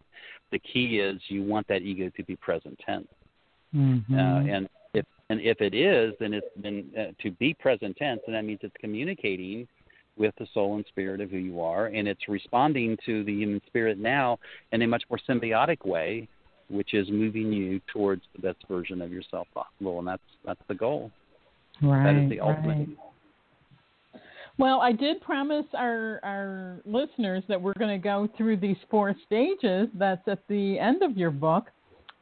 The 0.50 0.58
key 0.58 0.98
is 0.98 1.20
you 1.28 1.42
want 1.42 1.66
that 1.68 1.82
ego 1.82 2.10
to 2.16 2.22
be 2.24 2.36
present 2.36 2.78
tense, 2.84 3.08
Mm-hmm. 3.74 4.14
uh, 4.14 4.40
and 4.54 4.68
and 5.30 5.40
if 5.40 5.60
it 5.60 5.74
is, 5.74 6.14
then 6.20 6.34
it's 6.34 6.46
been 6.60 6.90
uh, 6.98 7.12
to 7.22 7.30
be 7.32 7.54
present 7.54 7.96
tense, 7.96 8.20
and 8.26 8.34
that 8.34 8.44
means 8.44 8.60
it's 8.62 8.74
communicating 8.80 9.66
with 10.16 10.34
the 10.38 10.46
soul 10.52 10.76
and 10.76 10.84
spirit 10.88 11.20
of 11.20 11.30
who 11.30 11.38
you 11.38 11.60
are, 11.60 11.86
and 11.86 12.06
it's 12.06 12.28
responding 12.28 12.98
to 13.06 13.24
the 13.24 13.32
human 13.32 13.60
spirit 13.66 13.98
now 13.98 14.38
in 14.72 14.82
a 14.82 14.86
much 14.86 15.02
more 15.08 15.18
symbiotic 15.28 15.86
way, 15.86 16.28
which 16.68 16.94
is 16.94 17.08
moving 17.10 17.52
you 17.52 17.80
towards 17.92 18.22
the 18.34 18.42
best 18.42 18.58
version 18.68 19.00
of 19.00 19.10
yourself 19.10 19.46
possible, 19.54 19.98
and 19.98 20.08
that's 20.08 20.22
that's 20.44 20.60
the 20.68 20.74
goal. 20.74 21.10
right, 21.82 22.04
that 22.04 22.22
is 22.22 22.30
the 22.30 22.40
ultimate. 22.40 22.88
right. 22.88 22.98
Well, 24.58 24.80
I 24.80 24.92
did 24.92 25.20
promise 25.22 25.64
our 25.74 26.20
our 26.22 26.80
listeners 26.84 27.42
that 27.48 27.60
we're 27.60 27.74
going 27.78 27.98
to 27.98 28.02
go 28.02 28.28
through 28.36 28.58
these 28.58 28.76
four 28.90 29.14
stages. 29.26 29.88
That's 29.94 30.26
at 30.28 30.46
the 30.48 30.78
end 30.78 31.02
of 31.02 31.16
your 31.16 31.30
book, 31.30 31.70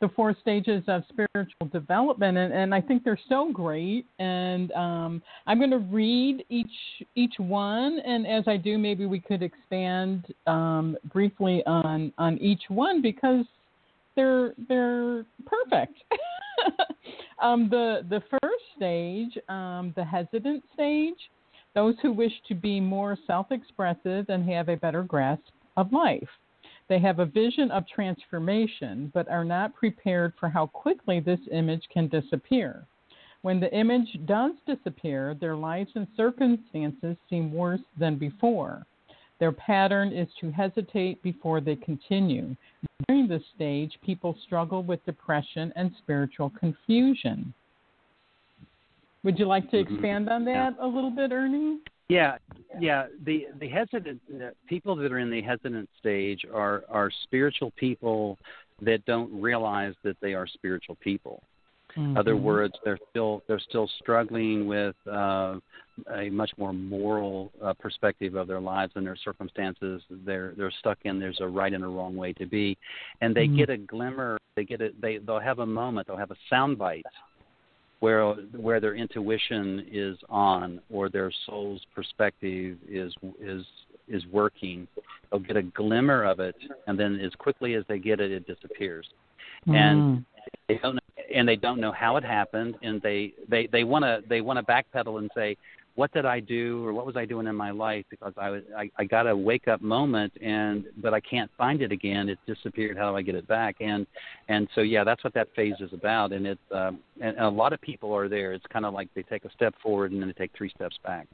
the 0.01 0.09
four 0.17 0.35
stages 0.41 0.83
of 0.89 1.03
spiritual 1.11 1.67
development, 1.73 2.39
and, 2.39 2.53
and 2.53 2.75
I 2.75 2.81
think 2.81 3.05
they're 3.05 3.21
so 3.29 3.51
great. 3.53 4.07
And 4.19 4.73
um, 4.73 5.23
I'm 5.47 5.59
going 5.59 5.71
to 5.71 5.79
read 5.79 6.45
each 6.49 6.71
each 7.15 7.35
one, 7.39 8.01
and 8.05 8.27
as 8.27 8.45
I 8.47 8.57
do, 8.57 8.79
maybe 8.79 9.07
we 9.07 9.21
could 9.21 9.43
expand 9.43 10.27
um, 10.47 10.97
briefly 11.13 11.63
on 11.67 12.13
on 12.19 12.39
each 12.39 12.63
one 12.69 13.03
because 13.03 13.45
they're 14.17 14.53
they're 14.69 15.25
perfect. 15.47 15.99
um, 17.43 17.69
the 17.69 18.07
the 18.09 18.23
first 18.31 18.65
stage, 18.77 19.39
um, 19.49 19.93
the 19.97 20.05
hesitant 20.05 20.65
stage, 20.75 21.19
those 21.75 21.95
who 22.03 22.13
wish 22.13 22.33
to 22.49 22.55
be 22.55 22.81
more 22.81 23.17
self-expressive 23.27 24.27
and 24.29 24.49
have 24.49 24.69
a 24.69 24.77
better 24.77 25.03
grasp 25.03 25.43
of 25.77 25.93
life. 25.93 26.29
They 26.91 26.99
have 26.99 27.21
a 27.21 27.25
vision 27.25 27.71
of 27.71 27.87
transformation, 27.87 29.13
but 29.15 29.29
are 29.29 29.45
not 29.45 29.77
prepared 29.77 30.33
for 30.41 30.49
how 30.49 30.67
quickly 30.67 31.21
this 31.21 31.39
image 31.53 31.89
can 31.89 32.09
disappear. 32.09 32.85
When 33.43 33.61
the 33.61 33.73
image 33.73 34.19
does 34.27 34.55
disappear, 34.67 35.35
their 35.35 35.55
lives 35.55 35.93
and 35.95 36.09
circumstances 36.17 37.17
seem 37.31 37.55
worse 37.55 37.81
than 37.97 38.19
before. 38.19 38.85
Their 39.39 39.53
pattern 39.53 40.13
is 40.13 40.27
to 40.41 40.51
hesitate 40.51 41.23
before 41.23 41.61
they 41.61 41.77
continue. 41.77 42.57
During 43.07 43.29
this 43.29 43.47
stage, 43.55 43.97
people 44.05 44.37
struggle 44.45 44.83
with 44.83 45.07
depression 45.07 45.73
and 45.77 45.93
spiritual 45.99 46.51
confusion. 46.59 47.55
Would 49.23 49.39
you 49.39 49.47
like 49.47 49.71
to 49.71 49.77
Mhm. 49.77 49.93
expand 49.93 50.29
on 50.29 50.45
that 50.47 50.75
a 50.81 50.87
little 50.89 51.11
bit, 51.11 51.31
Ernie? 51.31 51.79
Yeah, 52.11 52.39
yeah. 52.79 53.07
The 53.25 53.47
the 53.61 53.69
hesitant 53.69 54.21
uh, 54.35 54.51
people 54.67 54.97
that 54.97 55.13
are 55.13 55.19
in 55.19 55.31
the 55.31 55.41
hesitant 55.41 55.89
stage 55.99 56.45
are 56.53 56.83
are 56.89 57.11
spiritual 57.25 57.73
people 57.77 58.37
that 58.83 59.05
don't 59.05 59.31
realize 59.41 59.95
that 60.03 60.17
they 60.21 60.35
are 60.35 60.47
spiritual 60.47 60.97
people. 60.97 61.43
In 61.97 62.17
Other 62.17 62.37
words, 62.37 62.75
they're 62.85 62.99
still 63.11 63.43
they're 63.47 63.61
still 63.61 63.89
struggling 64.01 64.67
with 64.67 64.97
uh, 65.11 65.57
a 66.15 66.31
much 66.31 66.51
more 66.57 66.73
moral 66.73 67.53
uh, 67.63 67.73
perspective 67.75 68.35
of 68.37 68.47
their 68.47 68.61
lives 68.61 68.93
and 68.95 69.07
their 69.07 69.17
circumstances. 69.17 70.03
They're 70.25 70.53
they're 70.57 70.73
stuck 70.79 70.99
in 71.05 71.19
there's 71.19 71.41
a 71.41 71.47
right 71.47 71.73
and 71.73 71.85
a 71.85 71.89
wrong 71.89 72.17
way 72.17 72.33
to 72.35 72.47
be, 72.47 72.77
and 73.21 73.35
they 73.35 73.47
Mhm. 73.47 73.57
get 73.57 73.71
a 73.71 73.77
glimmer. 73.77 74.39
They 74.57 74.65
get 74.65 74.81
a 74.81 74.91
they 75.01 75.19
they'll 75.19 75.39
have 75.41 75.61
a 75.61 75.67
moment. 75.67 76.07
They'll 76.07 76.17
have 76.17 76.31
a 76.33 76.55
soundbite 76.55 77.03
where 78.01 78.33
where 78.57 78.81
their 78.81 78.95
intuition 78.95 79.87
is 79.91 80.19
on 80.29 80.81
or 80.91 81.09
their 81.09 81.31
soul's 81.47 81.83
perspective 81.95 82.77
is 82.89 83.15
is 83.41 83.65
is 84.09 84.27
working. 84.33 84.89
They'll 85.31 85.41
get 85.41 85.57
a 85.57 85.63
glimmer 85.63 86.25
of 86.25 86.41
it, 86.41 86.57
and 86.87 86.99
then 86.99 87.21
as 87.21 87.33
quickly 87.35 87.75
as 87.75 87.85
they 87.89 87.99
get 87.99 88.21
it, 88.21 88.33
it 88.33 88.47
disappears. 88.47 89.07
And 89.67 90.03
Mm. 90.03 90.25
they 90.69 90.79
don't 90.79 90.99
and 91.33 91.47
they 91.47 91.57
don't 91.57 91.81
know 91.81 91.93
how 91.93 92.17
it 92.17 92.25
happened, 92.25 92.77
and 92.83 93.01
they 93.03 93.33
they 93.49 93.67
they 93.67 93.85
want 93.85 94.05
to 94.05 94.23
they 94.29 94.41
want 94.41 94.59
to 94.59 94.65
backpedal 94.65 95.19
and 95.19 95.31
say, 95.35 95.57
what 96.01 96.11
did 96.13 96.25
I 96.25 96.41
do 96.41 96.83
or 96.87 96.95
what 96.95 97.05
was 97.05 97.15
I 97.15 97.27
doing 97.27 97.47
in 97.47 97.55
my 97.55 97.71
life 97.71 98.07
because 98.09 98.33
I 98.39 98.49
was 98.49 98.63
I, 98.75 98.91
I 98.97 99.05
got 99.05 99.27
a 99.27 99.37
wake 99.37 99.69
up 99.69 99.83
moment 99.83 100.33
and 100.41 100.87
but 101.03 101.13
I 101.13 101.21
can't 101.21 101.51
find 101.59 101.83
it 101.83 101.93
again. 101.93 102.31
It 102.31 102.39
disappeared. 102.47 102.97
How 102.97 103.11
do 103.11 103.19
I 103.19 103.21
get 103.21 103.35
it 103.35 103.47
back? 103.47 103.77
And 103.81 104.07
and 104.49 104.67
so 104.75 104.81
yeah, 104.81 105.05
that's 105.05 105.23
what 105.23 105.35
that 105.35 105.49
phase 105.55 105.75
is 105.79 105.93
about. 105.93 106.33
And 106.33 106.47
it's 106.47 106.69
um, 106.73 107.01
and, 107.21 107.37
and 107.37 107.45
a 107.45 107.51
lot 107.51 107.75
of 107.75 107.83
people 107.83 108.15
are 108.15 108.31
there. 108.31 108.55
It's 108.55 108.65
kind 108.73 108.87
of 108.87 108.95
like 108.95 109.09
they 109.15 109.21
take 109.25 109.45
a 109.45 109.53
step 109.53 109.75
forward 109.83 110.11
and 110.13 110.23
then 110.23 110.29
they 110.29 110.33
take 110.33 110.53
three 110.57 110.71
steps 110.71 110.97
back. 111.05 111.27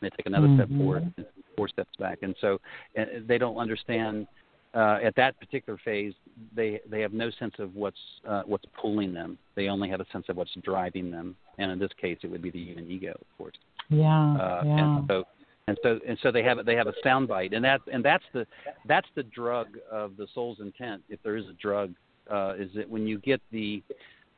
They 0.00 0.10
take 0.10 0.26
another 0.26 0.54
step 0.54 0.68
Mhm. 0.68 0.78
forward, 0.78 1.12
and 1.16 1.26
four 1.56 1.66
steps 1.66 1.94
back, 1.98 2.18
and 2.22 2.36
so 2.40 2.60
uh, 2.96 3.06
they 3.26 3.38
don't 3.38 3.56
understand 3.56 4.28
uh, 4.74 4.98
at 5.02 5.16
that 5.16 5.38
particular 5.40 5.78
phase, 5.84 6.14
they 6.54 6.80
they 6.88 7.00
have 7.00 7.12
no 7.12 7.30
sense 7.38 7.54
of 7.58 7.74
what's 7.74 7.98
uh, 8.28 8.42
what's 8.46 8.64
pulling 8.80 9.12
them. 9.12 9.36
They 9.56 9.68
only 9.68 9.88
have 9.88 10.00
a 10.00 10.06
sense 10.12 10.26
of 10.28 10.36
what's 10.36 10.54
driving 10.62 11.10
them, 11.10 11.34
and 11.58 11.72
in 11.72 11.78
this 11.78 11.90
case, 12.00 12.18
it 12.22 12.30
would 12.30 12.42
be 12.42 12.50
the 12.50 12.62
human 12.62 12.90
ego, 12.90 13.10
of 13.10 13.38
course. 13.38 13.56
Yeah, 13.88 14.34
Uh, 14.34 14.62
yeah. 14.64 14.96
And 14.98 15.06
so 15.08 15.24
and 15.66 15.78
so 15.82 16.00
and 16.06 16.18
so 16.22 16.30
they 16.30 16.42
have 16.44 16.64
they 16.64 16.76
have 16.76 16.86
a 16.86 16.94
soundbite, 17.04 17.54
and 17.54 17.64
that 17.64 17.80
and 17.92 18.04
that's 18.04 18.24
the 18.32 18.46
that's 18.86 19.08
the 19.16 19.24
drug 19.24 19.66
of 19.90 20.16
the 20.16 20.28
soul's 20.34 20.60
intent. 20.60 21.02
If 21.08 21.20
there 21.24 21.36
is 21.36 21.46
a 21.46 21.54
drug, 21.54 21.92
uh, 22.30 22.54
is 22.56 22.70
that 22.76 22.88
when 22.88 23.06
you 23.06 23.18
get 23.18 23.40
the 23.50 23.82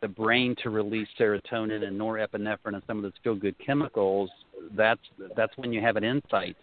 the 0.01 0.09
brain 0.09 0.57
to 0.63 0.71
release 0.71 1.09
serotonin 1.19 1.87
and 1.87 2.01
norepinephrine 2.01 2.75
and 2.75 2.83
some 2.87 2.97
of 2.97 3.03
those 3.03 3.13
feel 3.23 3.35
good 3.35 3.55
chemicals, 3.65 4.31
that's 4.75 5.01
that's 5.37 5.57
when 5.59 5.73
you 5.73 5.83
have 5.83 5.97
an 5.97 6.05
insight 6.05 6.57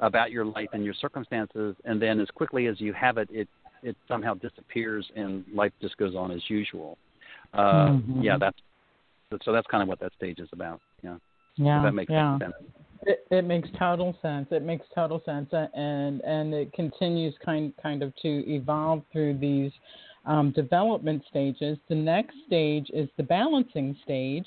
about 0.00 0.30
your 0.30 0.44
life 0.44 0.68
and 0.72 0.84
your 0.84 0.94
circumstances, 0.94 1.76
and 1.84 2.00
then 2.00 2.20
as 2.20 2.28
quickly 2.34 2.66
as 2.66 2.80
you 2.80 2.92
have 2.92 3.18
it, 3.18 3.28
it 3.30 3.48
it 3.82 3.96
somehow 4.08 4.34
disappears 4.34 5.10
and 5.16 5.44
life 5.54 5.72
just 5.80 5.96
goes 5.96 6.14
on 6.14 6.30
as 6.30 6.42
usual. 6.48 6.98
Uh, 7.54 7.90
Mhm. 7.90 8.22
Yeah, 8.22 8.36
that's 8.38 8.58
so 9.42 9.52
that's 9.52 9.66
kind 9.68 9.82
of 9.82 9.88
what 9.88 10.00
that 10.00 10.12
stage 10.14 10.38
is 10.38 10.48
about. 10.52 10.80
Yeah, 11.02 11.16
yeah, 11.56 11.82
that 11.82 11.94
makes 11.94 12.10
yeah. 12.10 12.38
sense. 12.38 12.54
It, 13.06 13.26
it 13.30 13.44
makes 13.44 13.68
total 13.78 14.14
sense. 14.20 14.48
It 14.50 14.62
makes 14.62 14.86
total 14.94 15.22
sense, 15.24 15.48
and 15.52 16.20
and 16.20 16.52
it 16.52 16.72
continues 16.72 17.34
kind 17.44 17.72
kind 17.82 18.02
of 18.02 18.14
to 18.16 18.28
evolve 18.50 19.02
through 19.12 19.38
these 19.38 19.72
um, 20.26 20.50
development 20.52 21.22
stages. 21.28 21.78
The 21.88 21.94
next 21.94 22.36
stage 22.46 22.90
is 22.92 23.08
the 23.16 23.22
balancing 23.22 23.96
stage. 24.02 24.46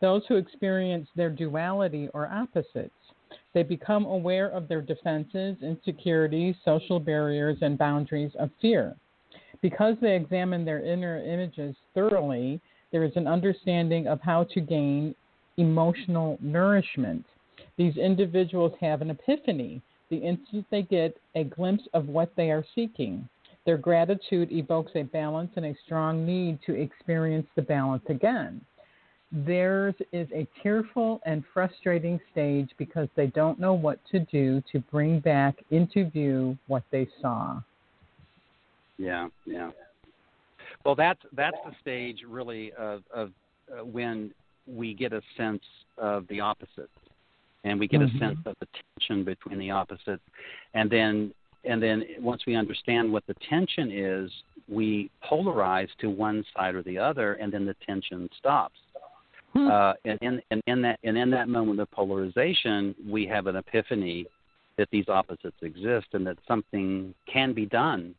Those 0.00 0.22
who 0.28 0.36
experience 0.36 1.08
their 1.16 1.30
duality 1.30 2.08
or 2.12 2.30
opposites. 2.30 2.92
They 3.56 3.62
become 3.62 4.04
aware 4.04 4.50
of 4.50 4.68
their 4.68 4.82
defenses, 4.82 5.56
insecurities, 5.62 6.56
social 6.62 7.00
barriers, 7.00 7.56
and 7.62 7.78
boundaries 7.78 8.32
of 8.38 8.50
fear. 8.60 8.94
Because 9.62 9.96
they 10.02 10.14
examine 10.14 10.62
their 10.62 10.84
inner 10.84 11.24
images 11.24 11.74
thoroughly, 11.94 12.60
there 12.92 13.02
is 13.02 13.16
an 13.16 13.26
understanding 13.26 14.08
of 14.08 14.20
how 14.20 14.44
to 14.52 14.60
gain 14.60 15.14
emotional 15.56 16.36
nourishment. 16.42 17.24
These 17.78 17.96
individuals 17.96 18.74
have 18.82 19.00
an 19.00 19.08
epiphany 19.08 19.80
the 20.10 20.18
instant 20.18 20.66
they 20.70 20.82
get 20.82 21.16
a 21.34 21.44
glimpse 21.44 21.84
of 21.94 22.08
what 22.08 22.36
they 22.36 22.50
are 22.50 22.64
seeking. 22.74 23.26
Their 23.64 23.78
gratitude 23.78 24.52
evokes 24.52 24.92
a 24.96 25.04
balance 25.04 25.52
and 25.56 25.64
a 25.64 25.74
strong 25.82 26.26
need 26.26 26.58
to 26.66 26.74
experience 26.74 27.46
the 27.56 27.62
balance 27.62 28.04
again. 28.10 28.60
Theirs 29.44 29.94
is 30.12 30.26
a 30.32 30.46
tearful 30.62 31.20
and 31.26 31.44
frustrating 31.52 32.18
stage 32.32 32.70
because 32.78 33.08
they 33.16 33.26
don't 33.26 33.60
know 33.60 33.74
what 33.74 33.98
to 34.12 34.20
do 34.20 34.62
to 34.72 34.80
bring 34.90 35.20
back 35.20 35.56
into 35.70 36.08
view 36.08 36.56
what 36.68 36.84
they 36.90 37.06
saw. 37.20 37.60
Yeah, 38.96 39.28
yeah. 39.44 39.72
Well, 40.86 40.94
that's 40.94 41.20
that's 41.32 41.56
the 41.66 41.72
stage 41.82 42.20
really 42.26 42.72
of 42.78 43.02
of 43.12 43.30
uh, 43.70 43.84
when 43.84 44.32
we 44.66 44.94
get 44.94 45.12
a 45.12 45.20
sense 45.36 45.62
of 45.98 46.26
the 46.28 46.40
opposite, 46.40 46.90
and 47.64 47.78
we 47.78 47.86
get 47.86 48.00
mm-hmm. 48.00 48.16
a 48.16 48.18
sense 48.18 48.38
of 48.46 48.54
the 48.60 48.66
tension 48.98 49.22
between 49.22 49.58
the 49.58 49.70
opposites, 49.70 50.22
and 50.72 50.88
then 50.88 51.34
and 51.64 51.82
then 51.82 52.04
once 52.20 52.46
we 52.46 52.54
understand 52.54 53.12
what 53.12 53.26
the 53.26 53.34
tension 53.50 53.90
is, 53.92 54.30
we 54.66 55.10
polarize 55.30 55.88
to 56.00 56.08
one 56.08 56.42
side 56.56 56.74
or 56.74 56.82
the 56.82 56.96
other, 56.96 57.34
and 57.34 57.52
then 57.52 57.66
the 57.66 57.76
tension 57.84 58.30
stops. 58.38 58.78
Hmm. 59.56 59.68
Uh, 59.68 59.92
and, 60.04 60.18
in, 60.20 60.42
and 60.50 60.62
in 60.66 60.82
that 60.82 60.98
and 61.02 61.16
in 61.16 61.30
that 61.30 61.48
moment 61.48 61.80
of 61.80 61.90
polarization, 61.90 62.94
we 63.08 63.26
have 63.26 63.46
an 63.46 63.56
epiphany 63.56 64.26
that 64.76 64.88
these 64.92 65.08
opposites 65.08 65.56
exist 65.62 66.08
and 66.12 66.26
that 66.26 66.36
something 66.46 67.14
can 67.32 67.54
be 67.54 67.64
done 67.64 68.14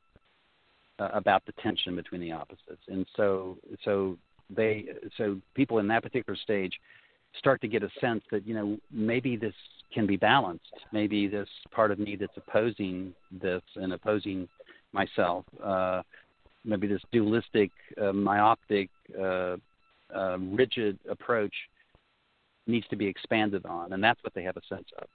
uh, 0.97 1.09
about 1.13 1.45
the 1.45 1.51
tension 1.61 1.95
between 1.95 2.21
the 2.21 2.31
opposites. 2.31 2.81
And 2.87 3.05
so 3.15 3.57
so 3.85 4.17
they 4.49 4.85
so 5.17 5.39
people 5.53 5.77
in 5.77 5.87
that 5.89 6.01
particular 6.01 6.35
stage 6.35 6.73
start 7.37 7.61
to 7.61 7.67
get 7.67 7.83
a 7.83 7.89
sense 8.01 8.23
that 8.31 8.47
you 8.47 8.55
know 8.55 8.77
maybe 8.91 9.35
this 9.35 9.53
can 9.93 10.07
be 10.07 10.17
balanced. 10.17 10.73
Maybe 10.91 11.27
this 11.27 11.47
part 11.71 11.91
of 11.91 11.99
me 11.99 12.15
that's 12.15 12.35
opposing 12.35 13.13
this 13.31 13.61
and 13.75 13.93
opposing 13.93 14.47
myself, 14.91 15.45
uh, 15.63 16.01
maybe 16.65 16.87
this 16.87 17.01
dualistic, 17.11 17.69
uh, 18.01 18.11
myopic, 18.11 18.89
uh, 19.21 19.57
uh, 20.15 20.37
rigid 20.39 20.97
approach 21.09 21.53
needs 22.67 22.87
to 22.89 22.95
be 22.95 23.07
expanded 23.07 23.65
on, 23.65 23.93
and 23.93 24.03
that's 24.03 24.21
what 24.23 24.33
they 24.33 24.43
have 24.43 24.57
a 24.57 24.61
sense 24.67 24.87
of. 24.99 25.07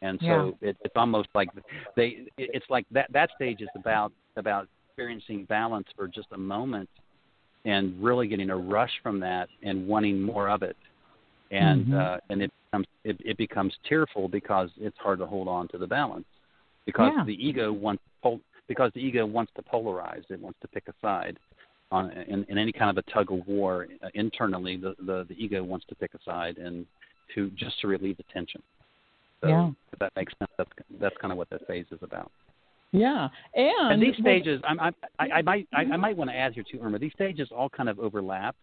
And 0.00 0.18
so 0.20 0.56
yeah. 0.60 0.70
it, 0.70 0.76
it's 0.84 0.94
almost 0.96 1.28
like 1.34 1.48
they. 1.96 2.26
It's 2.36 2.66
like 2.68 2.86
that. 2.90 3.12
That 3.12 3.30
stage 3.36 3.60
is 3.60 3.68
about 3.76 4.12
about 4.36 4.66
experiencing 4.88 5.44
balance 5.44 5.86
for 5.96 6.08
just 6.08 6.28
a 6.32 6.38
moment, 6.38 6.88
and 7.64 8.02
really 8.02 8.26
getting 8.26 8.50
a 8.50 8.56
rush 8.56 8.90
from 9.02 9.20
that 9.20 9.48
and 9.62 9.86
wanting 9.86 10.20
more 10.20 10.48
of 10.48 10.62
it, 10.62 10.76
and 11.52 11.86
mm-hmm. 11.86 11.94
uh, 11.94 12.16
and 12.30 12.42
it 12.42 12.52
becomes 12.66 12.86
it, 13.04 13.16
it 13.24 13.38
becomes 13.38 13.74
tearful 13.88 14.28
because 14.28 14.70
it's 14.80 14.98
hard 14.98 15.20
to 15.20 15.26
hold 15.26 15.46
on 15.46 15.68
to 15.68 15.78
the 15.78 15.86
balance, 15.86 16.26
because 16.84 17.12
yeah. 17.16 17.24
the 17.24 17.34
ego 17.34 17.72
wants 17.72 18.02
pol- 18.22 18.40
because 18.66 18.90
the 18.94 19.00
ego 19.00 19.24
wants 19.24 19.52
to 19.54 19.62
polarize. 19.62 20.24
It 20.30 20.40
wants 20.40 20.58
to 20.62 20.68
pick 20.68 20.88
a 20.88 20.94
side 21.00 21.38
on 21.92 22.10
in, 22.10 22.44
in 22.48 22.58
any 22.58 22.72
kind 22.72 22.90
of 22.90 22.96
a 22.96 23.10
tug 23.10 23.30
of 23.30 23.46
war 23.46 23.86
uh, 24.02 24.08
internally, 24.14 24.76
the, 24.76 24.94
the 25.06 25.26
the 25.28 25.34
ego 25.34 25.62
wants 25.62 25.86
to 25.86 25.94
pick 25.94 26.10
a 26.14 26.18
side 26.24 26.58
and 26.58 26.86
to 27.34 27.50
just 27.50 27.80
to 27.80 27.86
relieve 27.86 28.16
the 28.16 28.24
tension. 28.32 28.62
So 29.42 29.48
yeah. 29.48 29.70
if 29.92 29.98
that 29.98 30.12
makes 30.16 30.32
sense. 30.38 30.50
That's 30.56 30.70
that's 31.00 31.16
kind 31.20 31.32
of 31.32 31.38
what 31.38 31.50
that 31.50 31.66
phase 31.66 31.86
is 31.90 31.98
about. 32.02 32.30
Yeah, 32.92 33.28
and, 33.54 33.92
and 33.94 34.02
these 34.02 34.14
stages, 34.20 34.60
I'm, 34.68 34.78
I, 34.78 34.90
I, 35.18 35.24
I 35.36 35.42
might 35.42 35.66
I, 35.72 35.80
I 35.80 35.96
might 35.96 36.16
want 36.16 36.30
to 36.30 36.36
add 36.36 36.52
here 36.52 36.64
too, 36.70 36.78
Irma. 36.82 36.98
These 36.98 37.12
stages 37.12 37.48
all 37.54 37.68
kind 37.68 37.88
of 37.88 37.98
overlap. 37.98 38.54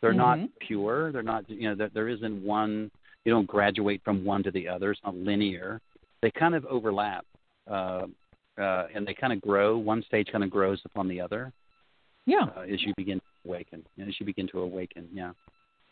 They're 0.00 0.10
mm-hmm. 0.10 0.42
not 0.42 0.48
pure. 0.66 1.12
They're 1.12 1.22
not 1.22 1.48
you 1.48 1.68
know 1.68 1.74
there, 1.74 1.90
there 1.92 2.08
isn't 2.08 2.42
one. 2.42 2.90
You 3.24 3.32
don't 3.32 3.46
graduate 3.46 4.02
from 4.04 4.24
one 4.24 4.42
to 4.44 4.50
the 4.50 4.68
other. 4.68 4.92
It's 4.92 5.00
not 5.04 5.16
linear. 5.16 5.80
They 6.22 6.30
kind 6.30 6.54
of 6.54 6.64
overlap, 6.66 7.26
uh, 7.70 8.06
uh, 8.58 8.86
and 8.94 9.06
they 9.06 9.14
kind 9.14 9.32
of 9.32 9.40
grow. 9.40 9.76
One 9.76 10.02
stage 10.06 10.28
kind 10.32 10.44
of 10.44 10.50
grows 10.50 10.80
upon 10.84 11.08
the 11.08 11.20
other. 11.20 11.52
Yeah. 12.26 12.44
Uh, 12.56 12.62
as 12.62 12.82
you 12.82 12.92
begin 12.96 13.18
to 13.18 13.48
awaken, 13.48 13.84
as 14.00 14.14
you 14.18 14.26
begin 14.26 14.48
to 14.48 14.60
awaken, 14.60 15.08
yeah. 15.12 15.32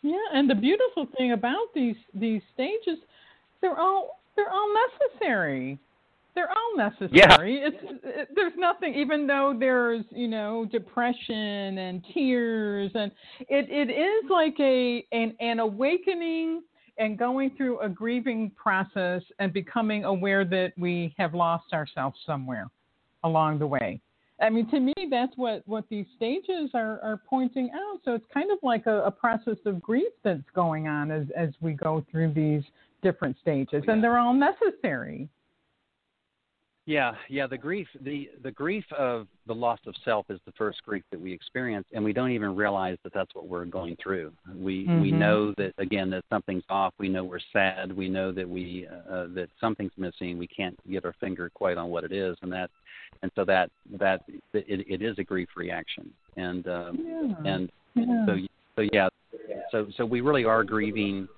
Yeah, 0.03 0.17
and 0.35 0.51
the 0.51 0.55
beautiful 0.55 1.07
thing 1.17 1.33
about 1.33 1.73
these 1.75 1.97
these 2.13 2.43
stages, 2.53 2.99
they're 3.61 3.79
all 3.79 4.21
they're 4.37 4.51
all 4.51 4.75
necessary. 5.01 5.79
They're 6.35 6.51
all 6.51 6.77
necessary. 6.77 7.15
Yeah. 7.17 7.37
It's 7.41 7.77
it, 8.05 8.29
there's 8.35 8.53
nothing, 8.59 8.95
even 8.95 9.27
though 9.27 9.57
there's 9.59 10.05
you 10.11 10.29
know 10.29 10.67
depression 10.71 11.79
and 11.79 12.05
tears, 12.13 12.91
and 12.95 13.13
it 13.41 13.67
it 13.71 13.91
is 13.91 14.31
like 14.31 14.57
a 14.61 15.07
an 15.13 15.35
an 15.41 15.61
awakening 15.61 16.63
and 16.99 17.19
going 17.19 17.51
through 17.57 17.81
a 17.81 17.89
grieving 17.89 18.51
process 18.57 19.23
and 19.39 19.53
becoming 19.53 20.05
aware 20.05 20.45
that 20.45 20.73
we 20.77 21.15
have 21.19 21.35
lost 21.35 21.73
ourselves 21.73 22.17
somewhere 22.27 22.69
along 23.25 23.59
the 23.59 23.67
way. 23.67 24.01
I 24.41 24.51
mean, 24.51 24.69
to 24.71 24.81
me, 24.81 24.94
that's 25.15 25.37
what, 25.37 25.63
what 25.67 25.85
these 25.89 26.07
stages 26.17 26.71
are, 26.75 26.99
are 27.03 27.21
pointing 27.31 27.71
out. 27.73 28.01
So 28.05 28.15
it's 28.15 28.27
kind 28.35 28.51
of 28.51 28.59
like 28.63 28.87
a, 28.87 29.03
a 29.03 29.11
process 29.11 29.59
of 29.65 29.81
grief 29.81 30.13
that's 30.25 30.51
going 30.55 30.89
on 30.89 31.13
as, 31.13 31.27
as 31.37 31.51
we 31.61 31.73
go 31.73 32.05
through 32.11 32.35
these 32.35 32.65
different 33.03 33.37
stages, 33.41 33.85
and 33.87 34.03
they're 34.03 34.19
all 34.19 34.35
necessary. 34.35 35.29
Yeah, 36.87 37.13
yeah. 37.31 37.47
The 37.47 37.57
grief, 37.57 37.87
the 38.03 38.29
the 38.43 38.51
grief 38.51 38.85
of 38.99 39.27
the 39.47 39.55
loss 39.55 39.79
of 39.87 39.95
self 40.05 40.27
is 40.29 40.39
the 40.45 40.53
first 40.53 40.83
grief 40.85 41.03
that 41.13 41.21
we 41.21 41.33
experience, 41.33 41.87
and 41.95 42.05
we 42.05 42.13
don't 42.13 42.33
even 42.33 42.55
realize 42.55 42.99
that 43.05 43.15
that's 43.15 43.35
what 43.35 43.49
we're 43.49 43.65
going 43.65 43.97
through. 44.03 44.33
We 44.55 44.85
mm-hmm. 44.85 45.01
we 45.01 45.11
know 45.11 45.55
that 45.57 45.73
again 45.79 46.11
that 46.11 46.25
something's 46.29 46.65
off. 46.69 46.93
We 46.99 47.09
know 47.09 47.25
we're 47.25 47.39
sad. 47.55 47.91
We 47.97 48.11
know 48.11 48.33
that 48.33 48.47
we 48.47 48.87
uh, 49.11 49.29
that 49.35 49.49
something's 49.61 49.97
missing. 49.97 50.37
We 50.37 50.47
can't 50.47 50.79
get 50.91 51.07
our 51.07 51.15
finger 51.21 51.51
quite 51.55 51.79
on 51.79 51.89
what 51.89 52.05
it 52.05 52.13
is, 52.13 52.37
and 52.43 52.53
that 52.53 52.71
and 53.23 53.31
so 53.35 53.45
that 53.45 53.71
that 53.99 54.23
it, 54.53 54.85
it 54.89 55.03
is 55.03 55.19
a 55.19 55.25
grief 55.25 55.49
reaction, 55.57 56.11
and 56.37 56.67
um, 56.69 57.35
yeah. 57.45 57.53
and 57.53 57.73
yeah. 57.95 58.27
so 58.27 58.37
so 58.77 58.83
yeah, 58.93 59.09
so 59.71 59.87
so 59.97 60.05
we 60.05 60.21
really 60.21 60.45
are 60.45 60.65
grieving. 60.65 61.29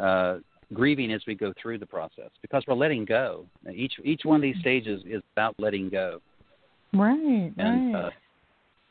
Uh, 0.00 0.38
grieving 0.74 1.12
as 1.12 1.22
we 1.26 1.34
go 1.34 1.52
through 1.60 1.78
the 1.78 1.86
process 1.86 2.30
because 2.42 2.62
we're 2.68 2.74
letting 2.74 3.04
go. 3.04 3.46
Each 3.74 3.94
each 4.04 4.20
one 4.24 4.36
of 4.36 4.42
these 4.42 4.58
stages 4.60 5.02
is 5.06 5.22
about 5.32 5.54
letting 5.58 5.88
go. 5.88 6.20
Right, 6.92 7.52
and, 7.56 7.94
right. 7.94 8.04
Uh, 8.04 8.10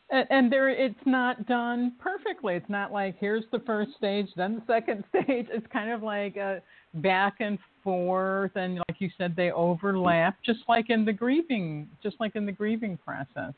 and, 0.10 0.28
and 0.30 0.52
there, 0.52 0.70
it's 0.70 0.96
not 1.06 1.46
done 1.48 1.94
perfectly. 2.00 2.56
It's 2.56 2.70
not 2.70 2.92
like 2.92 3.18
here's 3.20 3.44
the 3.52 3.60
first 3.60 3.92
stage, 3.98 4.28
then 4.36 4.56
the 4.56 4.74
second 4.74 5.04
stage. 5.10 5.48
It's 5.52 5.68
kind 5.72 5.92
of 5.92 6.04
like 6.04 6.38
a 6.38 6.62
back 7.02 7.36
and 7.40 7.58
forth, 7.84 8.52
and 8.56 8.78
like 8.78 9.00
you 9.00 9.10
said, 9.18 9.36
they 9.36 9.52
overlap, 9.52 10.38
just 10.46 10.60
like 10.68 10.90
in 10.90 11.06
the 11.06 11.14
grieving, 11.14 11.88
just 12.04 12.18
like 12.20 12.36
in 12.36 12.46
the 12.46 12.52
grieving 12.52 12.98
process. 13.04 13.54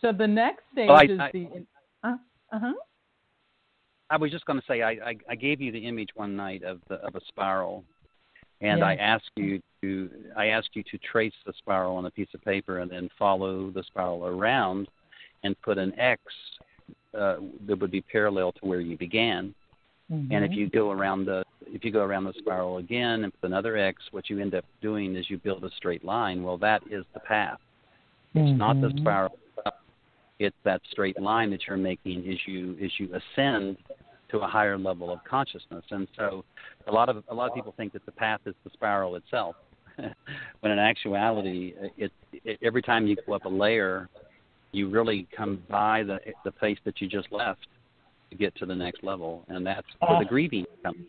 So 0.00 0.12
the 0.12 0.26
next 0.26 0.62
stage 0.72 0.88
well, 0.88 0.98
I, 0.98 1.04
is 1.04 1.20
I, 1.20 1.30
the. 1.32 1.48
Uh 2.04 2.16
huh. 2.52 2.72
I 4.10 4.16
was 4.18 4.30
just 4.30 4.44
going 4.44 4.60
to 4.60 4.66
say 4.66 4.82
I, 4.82 4.90
I, 4.90 5.16
I 5.30 5.34
gave 5.34 5.60
you 5.60 5.72
the 5.72 5.78
image 5.78 6.10
one 6.14 6.36
night 6.36 6.62
of 6.64 6.80
the 6.88 6.96
of 6.96 7.14
a 7.14 7.20
spiral, 7.28 7.82
and 8.60 8.84
I 8.84 8.94
asked 8.96 9.30
you 9.36 9.60
to 9.80 10.10
I 10.36 10.48
asked 10.48 10.70
you 10.74 10.82
to 10.90 10.98
trace 10.98 11.32
the 11.46 11.52
spiral 11.56 11.96
on 11.96 12.04
a 12.04 12.10
piece 12.10 12.28
of 12.34 12.42
paper 12.42 12.80
and 12.80 12.90
then 12.90 13.08
follow 13.18 13.70
the 13.70 13.82
spiral 13.84 14.26
around, 14.26 14.88
and 15.44 15.60
put 15.62 15.78
an 15.78 15.98
X 15.98 16.20
uh, 17.18 17.36
that 17.66 17.80
would 17.80 17.90
be 17.90 18.02
parallel 18.02 18.52
to 18.52 18.66
where 18.66 18.80
you 18.80 18.98
began. 18.98 19.54
Mm-hmm. 20.12 20.32
And 20.32 20.44
if 20.44 20.52
you 20.52 20.68
go 20.68 20.90
around 20.90 21.24
the 21.24 21.42
if 21.68 21.84
you 21.84 21.90
go 21.90 22.02
around 22.02 22.24
the 22.24 22.34
spiral 22.38 22.78
again 22.78 23.24
and 23.24 23.32
put 23.40 23.46
another 23.46 23.76
X, 23.76 24.02
what 24.10 24.30
you 24.30 24.40
end 24.40 24.54
up 24.54 24.64
doing 24.80 25.16
is 25.16 25.28
you 25.28 25.38
build 25.38 25.64
a 25.64 25.70
straight 25.76 26.04
line. 26.04 26.42
Well, 26.42 26.58
that 26.58 26.82
is 26.90 27.04
the 27.14 27.20
path. 27.20 27.58
It's 28.34 28.48
mm-hmm. 28.48 28.58
not 28.58 28.80
the 28.80 28.92
spiral. 28.98 29.38
It's 30.38 30.56
that 30.64 30.80
straight 30.90 31.20
line 31.20 31.50
that 31.50 31.60
you're 31.68 31.76
making 31.76 32.28
as 32.28 32.38
you 32.46 32.76
as 32.82 32.90
you 32.98 33.08
ascend 33.14 33.76
to 34.30 34.38
a 34.38 34.46
higher 34.46 34.76
level 34.78 35.12
of 35.12 35.22
consciousness. 35.24 35.84
And 35.90 36.08
so, 36.16 36.44
a 36.86 36.92
lot 36.92 37.08
of 37.08 37.22
a 37.28 37.34
lot 37.34 37.48
of 37.48 37.54
people 37.54 37.74
think 37.76 37.92
that 37.92 38.04
the 38.06 38.12
path 38.12 38.40
is 38.46 38.54
the 38.64 38.70
spiral 38.72 39.14
itself, 39.16 39.56
when 40.60 40.72
in 40.72 40.78
actuality, 40.78 41.74
it, 41.96 42.10
it 42.32 42.58
every 42.62 42.82
time 42.82 43.06
you 43.06 43.16
go 43.26 43.34
up 43.34 43.44
a 43.44 43.48
layer, 43.48 44.08
you 44.72 44.88
really 44.88 45.28
come 45.36 45.62
by 45.68 46.02
the 46.02 46.18
the 46.44 46.50
place 46.50 46.78
that 46.84 47.00
you 47.00 47.08
just 47.08 47.30
left 47.30 47.66
to 48.30 48.36
get 48.36 48.54
to 48.56 48.66
the 48.66 48.74
next 48.74 49.04
level, 49.04 49.44
and 49.48 49.64
that's 49.64 49.86
where 50.00 50.18
the 50.18 50.24
grieving 50.24 50.64
comes. 50.82 51.06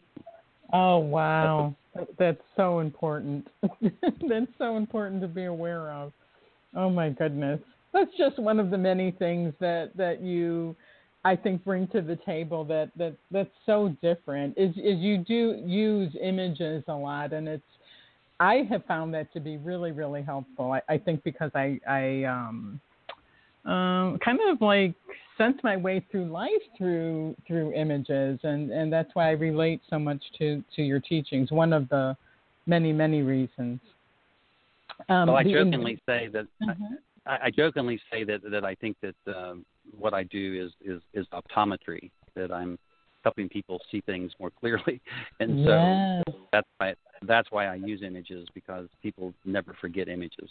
Oh 0.74 0.98
wow, 0.98 1.76
that's 2.18 2.42
so 2.58 2.80
important. 2.80 3.48
that's 3.82 4.48
so 4.58 4.76
important 4.78 5.22
to 5.22 5.28
be 5.28 5.46
aware 5.46 5.92
of. 5.92 6.12
Oh 6.76 6.90
my 6.90 7.10
goodness, 7.10 7.60
that's 7.94 8.10
just 8.18 8.40
one 8.40 8.60
of 8.60 8.72
the 8.72 8.78
many 8.78 9.12
things 9.12 9.54
that 9.60 9.96
that 9.96 10.22
you 10.22 10.76
I 11.24 11.36
think 11.36 11.64
bring 11.64 11.88
to 11.90 12.02
the 12.02 12.18
table 12.26 12.66
that 12.66 12.92
that 12.98 13.16
that's 13.30 13.52
so 13.66 13.96
different 14.02 14.58
is 14.58 14.72
is 14.78 14.98
you 15.00 15.20
do 15.20 15.62
use 15.66 16.12
images 16.22 16.84
a 16.88 16.94
lot 16.94 17.34
and 17.34 17.48
it's 17.48 17.64
I 18.40 18.68
have 18.70 18.84
found 18.86 19.14
that 19.14 19.32
to 19.34 19.40
be 19.40 19.58
really 19.58 19.92
really 19.92 20.24
helpful. 20.24 20.72
I, 20.72 20.82
I 20.90 20.98
think 20.98 21.24
because 21.24 21.52
I 21.54 21.80
I 21.88 22.24
um 22.24 22.82
um 23.66 24.20
kind 24.24 24.40
of 24.50 24.60
like 24.62 24.94
sense 25.38 25.58
my 25.64 25.78
way 25.78 26.06
through 26.12 26.26
life 26.26 26.50
through 26.78 27.36
through 27.48 27.74
images 27.74 28.40
and 28.44 28.72
and 28.72 28.92
that's 28.92 29.10
why 29.14 29.30
I 29.30 29.32
relate 29.32 29.82
so 29.90 29.98
much 29.98 30.22
to 30.40 30.64
to 30.76 30.82
your 30.82 31.00
teachings. 31.00 31.52
One 31.52 31.74
of 31.74 31.88
the 31.90 32.16
many 32.66 32.94
many 32.94 33.22
reasons. 33.22 33.80
Um, 35.10 35.28
well, 35.28 35.38
I 35.38 35.44
jokingly 35.44 36.00
say 36.06 36.28
that 36.28 36.46
uh-huh. 36.62 36.96
I, 37.26 37.38
I 37.46 37.52
jokingly 37.52 38.00
say 38.12 38.24
that 38.26 38.42
that 38.50 38.66
I 38.66 38.76
think 38.76 38.98
that 39.02 39.36
um, 39.36 39.66
what 39.98 40.14
I 40.14 40.24
do 40.24 40.66
is 40.66 40.96
is 40.96 41.02
is 41.14 41.28
optometry. 41.34 42.12
That 42.36 42.52
I'm 42.52 42.78
helping 43.24 43.48
people 43.48 43.80
see 43.92 44.02
things 44.02 44.32
more 44.40 44.52
clearly, 44.52 45.02
and 45.40 45.66
so 45.66 46.22
yes. 46.28 46.36
that's 46.52 46.68
why 46.78 46.96
that's 47.24 47.52
why 47.52 47.68
I 47.68 47.76
use 47.76 48.02
images 48.04 48.48
because 48.54 48.88
people 49.02 49.34
never 49.46 49.76
forget 49.80 50.08
images. 50.08 50.50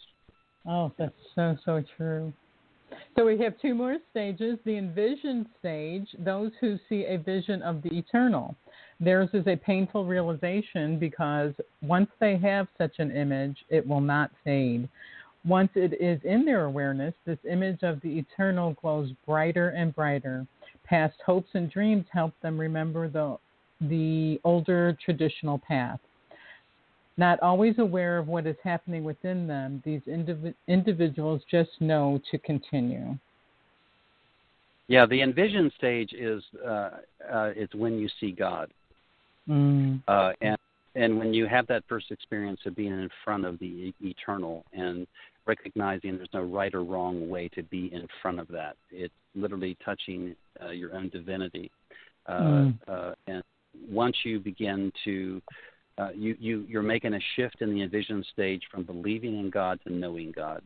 Oh, 0.66 0.92
that's 0.98 1.14
so 1.34 1.56
so 1.64 1.82
true. 1.96 2.32
So 3.16 3.26
we 3.26 3.38
have 3.38 3.60
two 3.60 3.74
more 3.74 3.98
stages. 4.10 4.58
The 4.64 4.76
envision 4.76 5.46
stage, 5.58 6.08
those 6.18 6.52
who 6.60 6.78
see 6.88 7.04
a 7.04 7.18
vision 7.18 7.62
of 7.62 7.82
the 7.82 7.96
eternal. 7.96 8.54
Theirs 9.00 9.30
is 9.32 9.46
a 9.46 9.56
painful 9.56 10.06
realization 10.06 10.98
because 10.98 11.52
once 11.82 12.08
they 12.20 12.36
have 12.38 12.68
such 12.78 12.98
an 12.98 13.10
image, 13.10 13.56
it 13.68 13.86
will 13.86 14.00
not 14.00 14.30
fade. 14.44 14.88
Once 15.44 15.70
it 15.74 16.00
is 16.00 16.20
in 16.24 16.44
their 16.44 16.64
awareness, 16.66 17.14
this 17.26 17.38
image 17.50 17.82
of 17.82 18.00
the 18.00 18.18
eternal 18.18 18.74
glows 18.80 19.10
brighter 19.26 19.70
and 19.70 19.94
brighter. 19.94 20.46
Past 20.84 21.16
hopes 21.26 21.50
and 21.54 21.70
dreams 21.70 22.06
help 22.12 22.32
them 22.42 22.58
remember 22.58 23.08
the, 23.08 23.36
the 23.80 24.40
older 24.44 24.96
traditional 25.04 25.58
path. 25.58 25.98
Not 27.16 27.40
always 27.40 27.78
aware 27.78 28.18
of 28.18 28.28
what 28.28 28.46
is 28.46 28.56
happening 28.64 29.04
within 29.04 29.46
them, 29.46 29.82
these 29.84 30.00
indiv- 30.08 30.54
individuals 30.66 31.42
just 31.50 31.70
know 31.80 32.20
to 32.30 32.38
continue. 32.38 33.16
Yeah, 34.88 35.06
the 35.06 35.22
envision 35.22 35.70
stage 35.76 36.12
is 36.12 36.42
uh, 36.64 36.90
uh, 37.30 37.52
it's 37.54 37.74
when 37.74 37.98
you 37.98 38.08
see 38.20 38.32
God, 38.32 38.70
mm. 39.48 40.02
uh, 40.08 40.32
and 40.40 40.56
and 40.94 41.18
when 41.18 41.32
you 41.32 41.46
have 41.46 41.66
that 41.68 41.84
first 41.88 42.10
experience 42.10 42.60
of 42.66 42.76
being 42.76 42.92
in 42.92 43.08
front 43.24 43.46
of 43.46 43.58
the 43.58 43.94
eternal 44.02 44.64
and 44.74 45.06
recognizing 45.46 46.16
there's 46.16 46.28
no 46.34 46.42
right 46.42 46.74
or 46.74 46.84
wrong 46.84 47.28
way 47.28 47.48
to 47.48 47.62
be 47.62 47.90
in 47.92 48.06
front 48.20 48.38
of 48.38 48.48
that. 48.48 48.76
It's 48.90 49.14
literally 49.34 49.76
touching 49.84 50.36
uh, 50.62 50.70
your 50.70 50.94
own 50.94 51.08
divinity, 51.08 51.70
uh, 52.26 52.32
mm. 52.32 52.78
uh, 52.88 53.14
and 53.28 53.42
once 53.88 54.16
you 54.24 54.40
begin 54.40 54.92
to 55.04 55.40
uh, 55.98 56.08
you, 56.14 56.36
you 56.40 56.64
you're 56.68 56.82
making 56.82 57.14
a 57.14 57.20
shift 57.36 57.60
in 57.60 57.74
the 57.74 57.82
envision 57.82 58.24
stage 58.32 58.62
from 58.70 58.84
believing 58.84 59.38
in 59.38 59.50
God 59.50 59.78
to 59.86 59.92
knowing 59.92 60.32
God, 60.32 60.62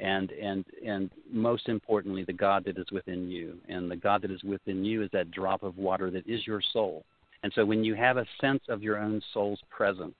and 0.00 0.30
and 0.32 0.64
and 0.84 1.10
most 1.30 1.68
importantly, 1.68 2.24
the 2.24 2.32
God 2.32 2.64
that 2.64 2.78
is 2.78 2.90
within 2.90 3.30
you, 3.30 3.58
and 3.68 3.90
the 3.90 3.96
God 3.96 4.22
that 4.22 4.30
is 4.30 4.42
within 4.42 4.84
you 4.84 5.02
is 5.02 5.10
that 5.12 5.30
drop 5.30 5.62
of 5.62 5.78
water 5.78 6.10
that 6.10 6.26
is 6.26 6.46
your 6.46 6.60
soul. 6.72 7.04
And 7.42 7.52
so, 7.54 7.64
when 7.64 7.84
you 7.84 7.94
have 7.94 8.16
a 8.16 8.26
sense 8.40 8.62
of 8.68 8.82
your 8.82 8.98
own 8.98 9.22
soul's 9.32 9.60
presence, 9.70 10.14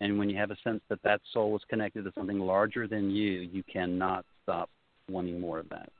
and 0.00 0.18
when 0.18 0.30
you 0.30 0.36
have 0.36 0.50
a 0.50 0.56
sense 0.64 0.80
that 0.88 1.02
that 1.02 1.20
soul 1.32 1.54
is 1.56 1.62
connected 1.68 2.04
to 2.04 2.12
something 2.14 2.38
larger 2.38 2.88
than 2.88 3.10
you, 3.10 3.40
you 3.40 3.62
cannot 3.70 4.24
stop 4.42 4.70
wanting 5.08 5.38
more 5.38 5.58
of 5.58 5.68
that. 5.68 5.90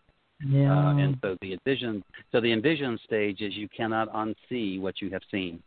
Yeah. 0.46 0.72
Uh, 0.72 0.96
and 0.96 1.18
so 1.22 1.36
the 1.42 1.52
envision, 1.52 2.02
so 2.32 2.40
the 2.40 2.52
envision 2.52 2.98
stage 3.04 3.42
is 3.42 3.54
you 3.54 3.68
cannot 3.68 4.10
unsee 4.12 4.80
what 4.80 5.02
you 5.02 5.10
have 5.10 5.22
seen. 5.30 5.62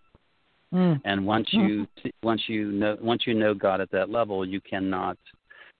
Mm. 0.73 1.01
And 1.05 1.25
once 1.25 1.47
you 1.51 1.87
once 2.23 2.41
you 2.47 2.71
know 2.71 2.97
once 2.99 3.27
you 3.27 3.33
know 3.33 3.53
God 3.53 3.79
at 3.79 3.91
that 3.91 4.09
level, 4.09 4.45
you 4.45 4.59
cannot 4.61 5.17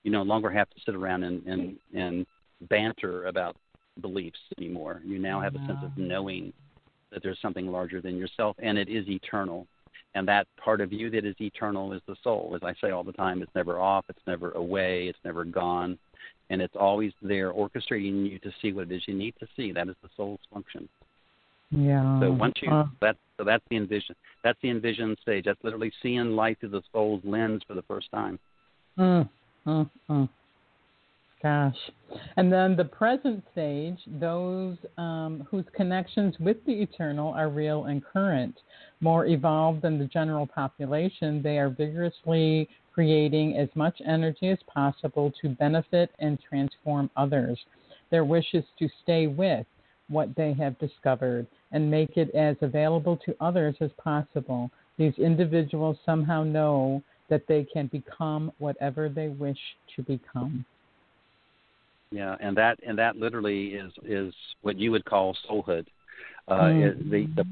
you 0.04 0.12
no 0.12 0.22
longer 0.22 0.50
have 0.52 0.70
to 0.70 0.76
sit 0.86 0.96
around 0.96 1.24
and 1.24 1.46
and, 1.48 1.78
and 1.96 2.26
banter 2.70 3.26
about 3.26 3.56
beliefs 4.02 4.40
anymore. 4.58 5.02
You 5.04 5.20
now 5.20 5.42
have 5.42 5.56
a 5.56 5.60
sense 5.60 5.80
of 5.84 5.98
knowing 5.98 6.54
that 7.12 7.22
there's 7.22 7.40
something 7.42 7.68
larger 7.68 8.02
than 8.02 8.18
yourself, 8.18 8.56
and 8.60 8.78
it 8.78 8.90
is 8.90 9.08
eternal. 9.08 9.68
And 10.16 10.28
that 10.28 10.48
part 10.64 10.80
of 10.80 10.94
you 10.94 11.10
that 11.10 11.26
is 11.26 11.36
eternal 11.40 11.92
is 11.94 12.02
the 12.08 12.16
soul. 12.24 12.54
As 12.56 12.62
I 12.64 12.74
say 12.80 12.92
all 12.92 13.04
the 13.04 13.14
time, 13.14 13.42
it's 13.42 13.54
never 13.56 13.80
off, 13.80 14.06
it's 14.10 14.22
never 14.28 14.52
away, 14.52 15.08
it's 15.08 15.20
never 15.26 15.44
gone, 15.44 15.98
and 16.50 16.62
it's 16.62 16.76
always 16.80 17.14
there, 17.22 17.52
orchestrating 17.52 18.30
you 18.30 18.38
to 18.40 18.52
see 18.62 18.74
what 18.74 18.92
it 18.92 18.96
is 18.96 19.04
you 19.08 19.16
need 19.16 19.34
to 19.40 19.48
see. 19.56 19.72
That 19.72 19.90
is 19.90 19.96
the 20.04 20.10
soul's 20.16 20.40
function. 20.54 20.88
Yeah. 21.76 22.20
So 22.20 22.32
once 22.32 22.54
you 22.62 22.70
uh, 22.70 22.86
that 23.02 23.18
so 23.38 23.44
that's 23.44 23.64
the 23.70 23.78
envision 23.78 24.16
that's 24.44 24.60
the 24.62 24.70
envision 24.70 25.16
stage. 25.22 25.46
That's 25.46 25.64
literally 25.64 25.92
seeing 26.02 26.32
life 26.36 26.58
through 26.60 26.70
the 26.70 26.84
soul's 26.92 27.22
lens 27.24 27.62
for 27.68 27.74
the 27.74 27.82
first 27.84 28.12
time. 28.12 28.38
Mm, 28.98 29.30
mm, 29.66 29.90
mm. 30.10 30.30
Gosh. 31.42 31.76
And 32.38 32.54
then 32.54 32.78
the 32.78 32.86
present 32.86 33.44
stage, 33.52 33.98
those 34.20 34.78
um, 34.98 35.46
whose 35.50 35.66
connections 35.76 36.36
with 36.40 36.58
the 36.66 36.72
eternal 36.72 37.34
are 37.34 37.50
real 37.50 37.86
and 37.86 38.04
current, 38.04 38.56
more 39.02 39.26
evolved 39.26 39.82
than 39.82 40.00
the 40.00 40.06
general 40.06 40.48
population, 40.48 41.42
they 41.42 41.58
are 41.58 41.70
vigorously 41.70 42.70
creating 42.94 43.58
as 43.58 43.68
much 43.76 44.00
energy 44.06 44.50
as 44.50 44.60
possible 44.74 45.34
to 45.42 45.50
benefit 45.50 46.12
and 46.20 46.40
transform 46.48 47.10
others. 47.18 47.60
Their 48.10 48.24
wish 48.24 48.54
is 48.54 48.64
to 48.80 48.88
stay 49.02 49.28
with 49.28 49.66
what 50.14 50.36
they 50.36 50.54
have 50.54 50.78
discovered 50.80 51.48
and 51.72 51.90
make 51.90 52.18
it 52.18 52.34
as 52.36 52.56
available 52.62 53.18
to 53.26 53.36
others 53.42 53.76
as 53.82 53.90
possible. 54.02 54.70
These 54.98 55.14
individuals 55.18 55.98
somehow 56.06 56.44
know 56.44 57.04
that 57.30 57.48
they 57.48 57.66
can 57.66 57.88
become 57.88 58.52
whatever 58.60 59.10
they 59.10 59.30
wish 59.30 59.58
to 59.96 60.04
become. 60.04 60.66
Yeah, 62.12 62.36
and 62.40 62.56
that 62.58 62.78
and 62.86 62.98
that 63.00 63.16
literally 63.16 63.70
is 63.70 63.92
is 64.06 64.34
what 64.62 64.78
you 64.78 64.92
would 64.92 65.04
call 65.04 65.36
soulhood. 65.50 65.88
Uh, 66.48 66.60
mm. 66.60 67.10
the 67.10 67.26
the 67.36 67.46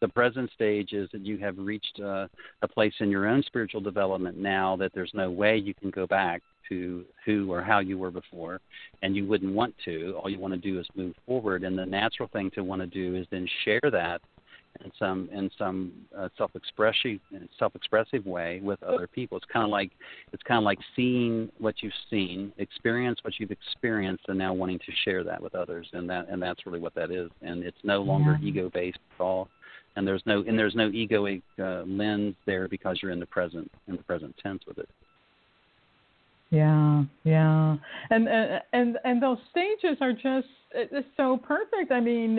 the 0.00 0.08
present 0.08 0.50
stage 0.52 0.92
is 0.92 1.08
that 1.12 1.24
you 1.24 1.36
have 1.38 1.56
reached 1.58 2.00
uh, 2.02 2.26
a 2.62 2.68
place 2.68 2.94
in 3.00 3.10
your 3.10 3.26
own 3.26 3.42
spiritual 3.42 3.80
development 3.80 4.38
now 4.38 4.76
that 4.76 4.92
there's 4.94 5.12
no 5.14 5.30
way 5.30 5.56
you 5.56 5.74
can 5.74 5.90
go 5.90 6.06
back 6.06 6.42
to 6.68 7.04
who 7.24 7.52
or 7.52 7.62
how 7.62 7.78
you 7.78 7.98
were 7.98 8.10
before, 8.10 8.60
and 9.02 9.16
you 9.16 9.26
wouldn't 9.26 9.54
want 9.54 9.74
to. 9.84 10.14
All 10.18 10.30
you 10.30 10.38
want 10.38 10.54
to 10.54 10.60
do 10.60 10.78
is 10.80 10.86
move 10.94 11.14
forward, 11.26 11.64
and 11.64 11.78
the 11.78 11.86
natural 11.86 12.28
thing 12.32 12.50
to 12.52 12.62
want 12.62 12.80
to 12.80 12.86
do 12.86 13.16
is 13.16 13.26
then 13.30 13.46
share 13.64 13.90
that 13.90 14.20
in 14.84 14.90
some 14.98 15.28
in 15.32 15.50
some 15.56 15.92
uh, 16.16 16.28
self-expressive 16.36 17.20
self-expressive 17.58 18.26
way 18.26 18.60
with 18.62 18.82
other 18.82 19.06
people. 19.06 19.36
It's 19.36 19.46
kind 19.52 19.64
of 19.64 19.70
like 19.70 19.92
it's 20.32 20.42
kind 20.42 20.58
of 20.58 20.64
like 20.64 20.78
seeing 20.96 21.50
what 21.58 21.76
you've 21.82 21.92
seen, 22.10 22.52
experience 22.58 23.20
what 23.22 23.34
you've 23.38 23.52
experienced, 23.52 24.24
and 24.28 24.38
now 24.38 24.52
wanting 24.52 24.78
to 24.80 24.92
share 25.04 25.22
that 25.24 25.40
with 25.40 25.54
others. 25.54 25.88
And 25.92 26.08
that 26.10 26.28
and 26.28 26.42
that's 26.42 26.66
really 26.66 26.80
what 26.80 26.94
that 26.94 27.10
is. 27.10 27.30
And 27.42 27.62
it's 27.62 27.78
no 27.84 28.02
longer 28.02 28.38
yeah. 28.40 28.48
ego-based 28.48 28.98
at 29.18 29.22
all. 29.22 29.48
And 29.96 30.06
there's 30.06 30.22
no 30.26 30.42
and 30.42 30.58
there's 30.58 30.74
no 30.74 30.90
egoic 30.90 31.42
uh, 31.60 31.84
lens 31.86 32.34
there 32.46 32.66
because 32.66 32.98
you're 33.00 33.12
in 33.12 33.20
the 33.20 33.26
present 33.26 33.70
in 33.86 33.96
the 33.96 34.02
present 34.02 34.34
tense 34.42 34.62
with 34.66 34.78
it. 34.78 34.88
Yeah, 36.54 37.04
yeah, 37.24 37.76
and 38.10 38.28
and 38.28 38.98
and, 39.04 39.20
those 39.22 39.38
stages 39.50 39.98
are 40.00 40.12
just 40.12 40.46
so 41.16 41.36
perfect. 41.36 41.90
I 41.90 42.00
mean, 42.00 42.38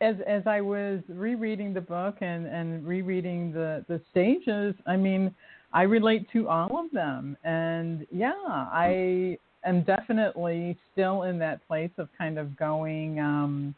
as 0.00 0.16
as 0.26 0.42
I 0.46 0.60
was 0.60 1.00
rereading 1.08 1.72
the 1.72 1.80
book 1.80 2.16
and 2.20 2.46
and 2.46 2.84
rereading 2.86 3.52
the 3.52 3.84
the 3.88 4.00
stages, 4.10 4.74
I 4.86 4.96
mean, 4.96 5.32
I 5.72 5.82
relate 5.82 6.26
to 6.32 6.48
all 6.48 6.84
of 6.84 6.90
them, 6.90 7.36
and 7.44 8.06
yeah, 8.10 8.32
I 8.44 9.38
am 9.64 9.82
definitely 9.84 10.76
still 10.92 11.22
in 11.22 11.38
that 11.38 11.64
place 11.68 11.92
of 11.98 12.08
kind 12.18 12.38
of 12.38 12.56
going. 12.56 13.20
um 13.20 13.74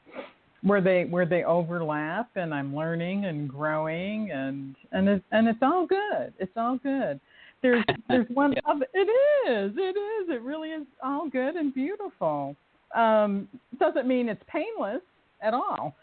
where 0.62 0.81
they 0.81 1.05
where 1.05 1.27
they 1.27 1.45
overlap 1.45 2.29
and 2.35 2.53
I'm 2.53 2.74
learning 2.74 3.27
and 3.27 3.49
growing 3.49 4.31
and 4.33 4.74
and 4.93 5.09
it's 5.09 5.24
and 5.31 5.47
it's 5.49 5.62
all 5.62 5.87
good. 5.87 6.33
It's 6.39 6.57
all 6.57 6.79
good. 6.83 7.20
There's 7.62 7.84
there's 8.09 8.26
one 8.32 8.52
yeah. 8.52 8.61
of 8.66 8.82
it 8.94 9.09
is 9.48 9.72
it 9.76 9.96
is 9.96 10.28
it 10.28 10.42
really 10.42 10.70
is 10.70 10.86
all 11.02 11.28
good 11.28 11.57
and 11.57 11.74
beautiful. 11.74 12.57
Um, 12.94 13.48
doesn't 13.78 14.07
mean 14.07 14.28
it's 14.28 14.42
painless 14.46 15.02
at 15.42 15.54
all, 15.54 15.94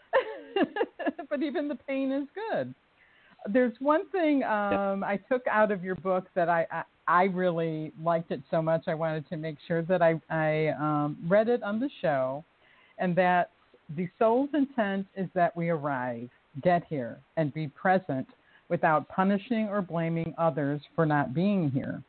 but 1.30 1.42
even 1.42 1.68
the 1.68 1.74
pain 1.74 2.12
is 2.12 2.28
good. 2.50 2.74
There's 3.46 3.74
one 3.78 4.08
thing 4.10 4.42
um, 4.44 5.04
I 5.04 5.18
took 5.30 5.42
out 5.50 5.70
of 5.70 5.84
your 5.84 5.96
book 5.96 6.26
that 6.34 6.48
I, 6.48 6.66
I 6.70 6.82
I 7.06 7.24
really 7.24 7.92
liked 8.02 8.30
it 8.30 8.40
so 8.50 8.62
much. 8.62 8.84
I 8.86 8.94
wanted 8.94 9.28
to 9.28 9.36
make 9.36 9.56
sure 9.66 9.82
that 9.82 10.02
I 10.02 10.20
I 10.30 10.68
um, 10.78 11.16
read 11.28 11.48
it 11.48 11.62
on 11.62 11.80
the 11.80 11.90
show, 12.00 12.44
and 12.98 13.16
that 13.16 13.50
the 13.96 14.08
soul's 14.18 14.50
intent 14.54 15.06
is 15.16 15.28
that 15.34 15.56
we 15.56 15.68
arrive, 15.68 16.28
get 16.62 16.84
here, 16.88 17.18
and 17.36 17.52
be 17.52 17.68
present 17.68 18.26
without 18.68 19.08
punishing 19.08 19.68
or 19.68 19.82
blaming 19.82 20.34
others 20.38 20.80
for 20.94 21.06
not 21.06 21.34
being 21.34 21.70
here. 21.70 22.02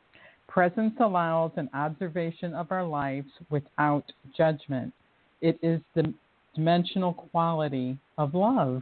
Presence 0.47 0.93
allows 0.99 1.51
an 1.57 1.69
observation 1.73 2.53
of 2.53 2.71
our 2.71 2.85
lives 2.85 3.27
without 3.49 4.05
judgment. 4.37 4.93
It 5.41 5.59
is 5.61 5.81
the 5.95 6.13
dimensional 6.55 7.13
quality 7.13 7.97
of 8.17 8.33
love. 8.33 8.81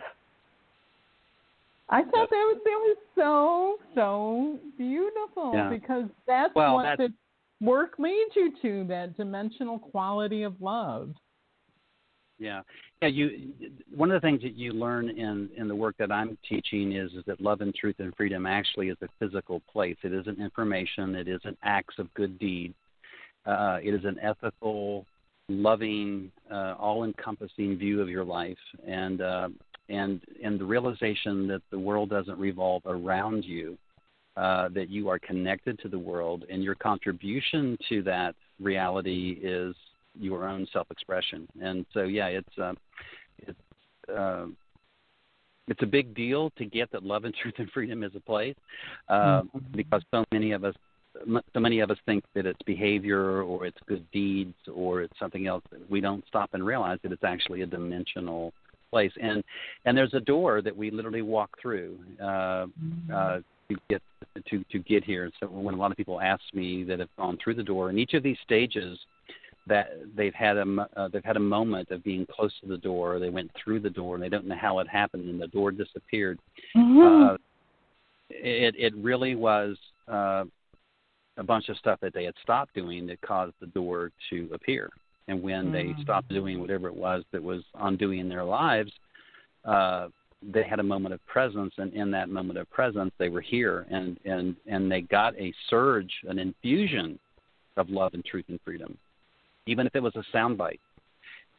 I 1.89 2.01
thought 2.03 2.29
that 2.29 2.31
was, 2.31 2.57
that 2.63 2.79
was 2.79 2.97
so, 3.15 3.77
so 3.95 4.59
beautiful 4.77 5.51
yeah. 5.53 5.69
because 5.69 6.05
that's 6.25 6.55
well, 6.55 6.75
what 6.75 6.83
that's, 6.83 6.97
the 6.99 7.65
work 7.65 7.95
leads 7.99 8.35
you 8.35 8.51
to 8.61 8.85
that 8.87 9.17
dimensional 9.17 9.79
quality 9.79 10.43
of 10.43 10.53
love. 10.61 11.09
Yeah, 12.43 12.61
yeah. 13.01 13.07
You 13.07 13.53
one 13.95 14.11
of 14.11 14.21
the 14.21 14.25
things 14.25 14.41
that 14.41 14.55
you 14.55 14.73
learn 14.73 15.07
in 15.07 15.49
in 15.55 15.69
the 15.69 15.75
work 15.75 15.95
that 15.97 16.11
I'm 16.11 16.37
teaching 16.47 16.91
is 16.91 17.09
is 17.13 17.23
that 17.25 17.39
love 17.39 17.61
and 17.61 17.73
truth 17.73 17.95
and 17.99 18.13
freedom 18.17 18.45
actually 18.45 18.89
is 18.89 18.97
a 19.01 19.07
physical 19.17 19.61
place. 19.71 19.95
It 20.03 20.11
isn't 20.13 20.41
information. 20.41 21.15
It 21.15 21.29
isn't 21.29 21.57
acts 21.63 21.95
of 21.99 22.13
good 22.15 22.37
deed. 22.39 22.73
Uh, 23.45 23.79
it 23.81 23.93
is 23.93 24.03
an 24.03 24.17
ethical, 24.21 25.05
loving, 25.47 26.31
uh, 26.51 26.75
all-encompassing 26.77 27.77
view 27.77 28.01
of 28.01 28.09
your 28.09 28.25
life, 28.25 28.57
and 28.85 29.21
uh, 29.21 29.47
and 29.87 30.19
and 30.43 30.59
the 30.59 30.65
realization 30.65 31.47
that 31.47 31.61
the 31.71 31.79
world 31.79 32.09
doesn't 32.09 32.37
revolve 32.37 32.81
around 32.85 33.45
you, 33.45 33.77
uh, 34.35 34.67
that 34.69 34.89
you 34.89 35.07
are 35.07 35.19
connected 35.19 35.79
to 35.79 35.87
the 35.87 35.99
world, 35.99 36.43
and 36.49 36.61
your 36.61 36.75
contribution 36.75 37.77
to 37.87 38.03
that 38.03 38.35
reality 38.59 39.39
is 39.41 39.73
your 40.19 40.47
own 40.47 40.67
self-expression. 40.71 41.47
And 41.61 41.85
so, 41.93 42.03
yeah, 42.03 42.27
it's 42.27 42.57
uh, 42.57 42.73
it's 43.39 43.59
uh, 44.13 44.45
it's 45.67 45.81
a 45.81 45.87
big 45.87 46.13
deal 46.13 46.49
to 46.57 46.65
get 46.65 46.91
that 46.91 47.03
love 47.03 47.25
and 47.25 47.33
truth 47.41 47.55
and 47.57 47.69
freedom 47.71 48.03
is 48.03 48.11
a 48.15 48.19
place 48.19 48.55
uh, 49.09 49.41
mm-hmm. 49.41 49.59
because 49.75 50.01
so 50.11 50.23
many 50.31 50.51
of 50.51 50.63
us 50.63 50.75
so 51.53 51.59
many 51.59 51.79
of 51.79 51.91
us 51.91 51.97
think 52.07 52.23
that 52.33 52.47
it's 52.47 52.61
behavior 52.65 53.43
or 53.43 53.67
it's 53.67 53.77
good 53.85 54.03
deeds 54.11 54.55
or 54.73 55.03
it's 55.03 55.13
something 55.19 55.45
else 55.45 55.63
we 55.87 56.01
don't 56.01 56.25
stop 56.27 56.49
and 56.53 56.65
realize 56.65 56.97
that 57.03 57.11
it's 57.11 57.23
actually 57.23 57.61
a 57.61 57.67
dimensional 57.67 58.51
place 58.89 59.11
and 59.21 59.43
and 59.85 59.95
there's 59.95 60.15
a 60.15 60.19
door 60.19 60.61
that 60.61 60.75
we 60.75 60.89
literally 60.89 61.21
walk 61.21 61.51
through 61.61 61.99
uh, 62.19 62.65
mm-hmm. 62.65 63.13
uh, 63.13 63.37
to 63.69 63.77
get 63.91 64.01
to 64.49 64.63
to 64.71 64.79
get 64.79 65.03
here 65.03 65.29
so 65.39 65.45
when 65.45 65.75
a 65.75 65.77
lot 65.77 65.91
of 65.91 65.97
people 65.97 66.19
ask 66.19 66.41
me 66.51 66.83
that 66.83 66.97
have 66.99 67.15
gone 67.15 67.37
through 67.43 67.53
the 67.53 67.63
door 67.63 67.91
in 67.91 67.99
each 67.99 68.15
of 68.15 68.23
these 68.23 68.37
stages 68.43 68.97
that 69.67 69.91
they've 70.15 70.33
had 70.33 70.57
a 70.57 70.87
uh, 70.95 71.07
they've 71.07 71.23
had 71.23 71.37
a 71.37 71.41
moment 71.41 71.89
of 71.91 72.03
being 72.03 72.25
close 72.25 72.51
to 72.61 72.67
the 72.67 72.77
door. 72.77 73.19
They 73.19 73.29
went 73.29 73.51
through 73.61 73.79
the 73.79 73.89
door 73.89 74.15
and 74.15 74.23
they 74.23 74.29
don't 74.29 74.47
know 74.47 74.57
how 74.59 74.79
it 74.79 74.87
happened, 74.87 75.29
and 75.29 75.41
the 75.41 75.47
door 75.47 75.71
disappeared. 75.71 76.39
Mm-hmm. 76.75 77.33
Uh, 77.33 77.37
it 78.29 78.75
it 78.77 78.93
really 78.97 79.35
was 79.35 79.77
uh, 80.07 80.43
a 81.37 81.43
bunch 81.43 81.69
of 81.69 81.77
stuff 81.77 81.99
that 82.01 82.13
they 82.13 82.25
had 82.25 82.35
stopped 82.41 82.73
doing 82.73 83.07
that 83.07 83.21
caused 83.21 83.53
the 83.59 83.67
door 83.67 84.11
to 84.29 84.49
appear. 84.53 84.89
And 85.27 85.41
when 85.41 85.71
mm-hmm. 85.71 85.95
they 85.95 86.03
stopped 86.03 86.29
doing 86.29 86.59
whatever 86.59 86.87
it 86.87 86.95
was 86.95 87.23
that 87.31 87.41
was 87.41 87.63
undoing 87.75 88.27
their 88.27 88.43
lives, 88.43 88.91
uh, 89.63 90.09
they 90.51 90.63
had 90.63 90.79
a 90.79 90.83
moment 90.83 91.13
of 91.13 91.25
presence, 91.25 91.73
and 91.77 91.93
in 91.93 92.11
that 92.11 92.27
moment 92.27 92.59
of 92.59 92.69
presence, 92.69 93.11
they 93.17 93.29
were 93.29 93.41
here, 93.41 93.85
and 93.89 94.17
and 94.25 94.57
and 94.67 94.91
they 94.91 95.01
got 95.01 95.33
a 95.37 95.53
surge, 95.69 96.11
an 96.27 96.37
infusion 96.37 97.17
of 97.77 97.89
love 97.89 98.13
and 98.13 98.25
truth 98.25 98.45
and 98.49 98.59
freedom 98.65 98.97
even 99.65 99.87
if 99.87 99.95
it 99.95 100.03
was 100.03 100.15
a 100.15 100.23
soundbite. 100.35 100.79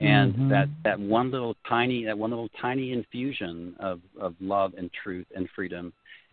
And 0.00 0.34
mm-hmm. 0.34 0.48
that, 0.48 0.68
that 0.82 0.98
one 0.98 1.30
little 1.30 1.56
tiny 1.68 2.04
that 2.04 2.18
one 2.18 2.30
little 2.30 2.50
tiny 2.60 2.92
infusion 2.92 3.76
of, 3.78 4.00
of 4.20 4.34
love 4.40 4.74
and 4.76 4.90
truth 5.02 5.26
and 5.36 5.48
freedom 5.54 5.92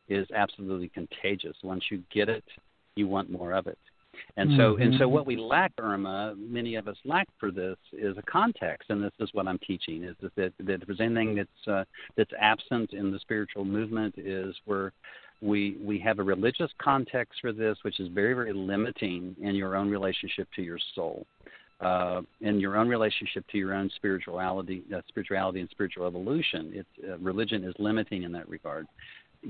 is 0.09 0.27
absolutely 0.35 0.89
contagious. 0.89 1.55
Once 1.63 1.83
you 1.91 2.03
get 2.11 2.27
it, 2.27 2.43
you 2.95 3.07
want 3.07 3.29
more 3.29 3.53
of 3.53 3.67
it. 3.67 3.77
And 4.35 4.51
so 4.57 4.73
mm-hmm. 4.73 4.81
and 4.81 4.95
so 4.99 5.07
what 5.07 5.25
we 5.25 5.37
lack, 5.37 5.71
Irma, 5.79 6.35
many 6.37 6.75
of 6.75 6.87
us 6.87 6.97
lack 7.05 7.27
for 7.39 7.51
this 7.51 7.77
is 7.93 8.17
a 8.17 8.21
context, 8.23 8.89
and 8.89 9.03
this 9.03 9.13
is 9.19 9.29
what 9.33 9.47
I'm 9.47 9.59
teaching 9.59 10.03
is 10.03 10.15
that, 10.21 10.35
that, 10.35 10.53
that 10.65 10.81
if 10.81 10.87
there's 10.87 10.99
anything 10.99 11.35
that's 11.35 11.67
uh, 11.67 11.83
that's 12.17 12.31
absent 12.39 12.93
in 12.93 13.11
the 13.11 13.19
spiritual 13.19 13.63
movement 13.63 14.15
is 14.17 14.55
where 14.65 14.91
we 15.41 15.77
we 15.81 15.99
have 15.99 16.19
a 16.19 16.23
religious 16.23 16.71
context 16.81 17.39
for 17.41 17.53
this, 17.53 17.77
which 17.83 17.99
is 17.99 18.09
very 18.09 18.33
very 18.33 18.53
limiting 18.53 19.35
in 19.41 19.55
your 19.55 19.75
own 19.75 19.89
relationship 19.89 20.47
to 20.55 20.61
your 20.61 20.79
soul 20.95 21.25
uh, 21.81 22.21
in 22.41 22.59
your 22.59 22.77
own 22.77 22.87
relationship 22.87 23.43
to 23.51 23.57
your 23.57 23.73
own 23.73 23.89
spirituality, 23.95 24.83
uh, 24.95 25.01
spirituality 25.07 25.59
and 25.59 25.69
spiritual 25.69 26.05
evolution. 26.05 26.71
It's, 26.73 27.09
uh, 27.09 27.17
religion 27.17 27.63
is 27.63 27.73
limiting 27.79 28.23
in 28.23 28.31
that 28.33 28.47
regard. 28.47 28.87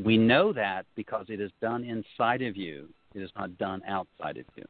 We 0.05 0.17
know 0.17 0.53
that 0.53 0.85
because 0.95 1.25
it 1.27 1.41
is 1.41 1.51
done 1.61 1.83
inside 1.83 2.41
of 2.41 2.55
you. 2.55 2.87
It 3.13 3.21
is 3.21 3.29
not 3.37 3.57
done 3.57 3.81
outside 3.87 4.37
of 4.37 4.45
you. 4.55 4.63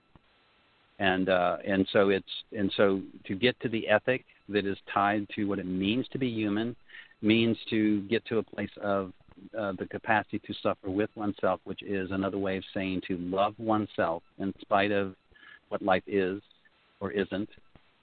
And 0.97 1.29
uh, 1.29 1.57
and 1.65 1.87
so 1.93 2.09
it's 2.09 2.25
and 2.55 2.71
so 2.77 3.01
to 3.25 3.35
get 3.35 3.59
to 3.61 3.69
the 3.69 3.87
ethic 3.87 4.25
that 4.49 4.65
is 4.65 4.77
tied 4.93 5.27
to 5.35 5.45
what 5.45 5.57
it 5.59 5.65
means 5.65 6.07
to 6.11 6.19
be 6.19 6.29
human, 6.29 6.75
means 7.21 7.57
to 7.69 8.01
get 8.01 8.25
to 8.25 8.39
a 8.39 8.43
place 8.43 8.69
of 8.81 9.11
uh, 9.57 9.73
the 9.79 9.85
capacity 9.85 10.39
to 10.39 10.53
suffer 10.61 10.89
with 10.89 11.09
oneself, 11.15 11.59
which 11.63 11.81
is 11.81 12.11
another 12.11 12.37
way 12.37 12.57
of 12.57 12.63
saying 12.73 13.01
to 13.07 13.17
love 13.17 13.55
oneself 13.57 14.21
in 14.37 14.53
spite 14.61 14.91
of 14.91 15.15
what 15.69 15.81
life 15.81 16.03
is, 16.05 16.41
or 17.01 17.11
isn't, 17.11 17.49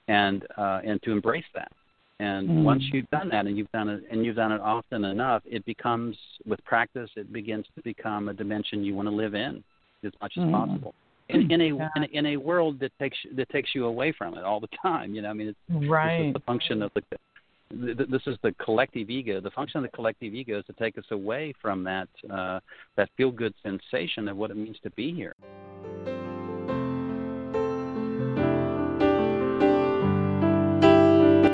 and 0.07 0.45
uh, 0.57 0.81
and 0.85 1.01
to 1.03 1.11
embrace 1.11 1.45
that. 1.55 1.71
And 2.19 2.49
mm. 2.49 2.63
once 2.63 2.83
you've 2.91 3.09
done 3.09 3.29
that, 3.29 3.47
and 3.47 3.57
you've 3.57 3.71
done 3.71 3.89
it, 3.89 4.03
and 4.11 4.25
you've 4.25 4.35
done 4.35 4.51
it 4.51 4.61
often 4.61 5.05
enough, 5.05 5.41
it 5.45 5.65
becomes, 5.65 6.17
with 6.45 6.63
practice, 6.65 7.09
it 7.15 7.31
begins 7.31 7.65
to 7.75 7.81
become 7.81 8.27
a 8.27 8.33
dimension 8.33 8.83
you 8.83 8.93
want 8.93 9.07
to 9.07 9.15
live 9.15 9.33
in 9.33 9.63
as 10.03 10.11
much 10.21 10.33
as 10.37 10.43
mm. 10.43 10.51
possible. 10.51 10.93
In, 11.29 11.51
in 11.51 11.61
a, 11.61 11.65
yeah. 11.65 11.89
in 11.95 12.03
a 12.03 12.07
in 12.07 12.25
a 12.25 12.37
world 12.37 12.79
that 12.79 12.91
takes 12.99 13.17
that 13.35 13.49
takes 13.49 13.69
you 13.73 13.85
away 13.85 14.11
from 14.17 14.35
it 14.37 14.43
all 14.43 14.59
the 14.59 14.69
time, 14.81 15.13
you 15.13 15.21
know. 15.21 15.29
I 15.29 15.33
mean, 15.33 15.49
it's 15.49 15.89
right. 15.89 16.33
the 16.33 16.39
function 16.39 16.81
of 16.81 16.91
the 16.95 17.03
this 17.71 18.21
is 18.25 18.35
the 18.41 18.51
collective 18.53 19.09
ego. 19.09 19.39
The 19.39 19.51
function 19.51 19.77
of 19.77 19.83
the 19.83 19.95
collective 19.95 20.33
ego 20.33 20.59
is 20.59 20.65
to 20.65 20.73
take 20.73 20.97
us 20.97 21.03
away 21.11 21.53
from 21.61 21.83
that 21.83 22.09
uh, 22.31 22.59
that 22.97 23.09
feel 23.15 23.31
good 23.31 23.53
sensation 23.61 24.27
of 24.27 24.37
what 24.37 24.49
it 24.49 24.57
means 24.57 24.77
to 24.83 24.89
be 24.91 25.13
here. 25.13 25.35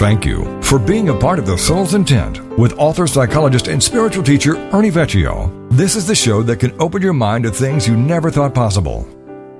Thank 0.05 0.23
you 0.23 0.61
for 0.61 0.77
being 0.77 1.09
a 1.09 1.17
part 1.17 1.39
of 1.39 1.47
The 1.47 1.57
Soul's 1.57 1.95
Intent 1.95 2.39
with 2.59 2.77
author, 2.77 3.07
psychologist, 3.07 3.67
and 3.67 3.81
spiritual 3.81 4.23
teacher 4.23 4.55
Ernie 4.71 4.91
Vecchio. 4.91 5.67
This 5.71 5.95
is 5.95 6.05
the 6.05 6.13
show 6.13 6.43
that 6.43 6.59
can 6.59 6.79
open 6.79 7.01
your 7.01 7.11
mind 7.11 7.43
to 7.45 7.49
things 7.49 7.87
you 7.87 7.97
never 7.97 8.29
thought 8.29 8.53
possible. 8.53 9.14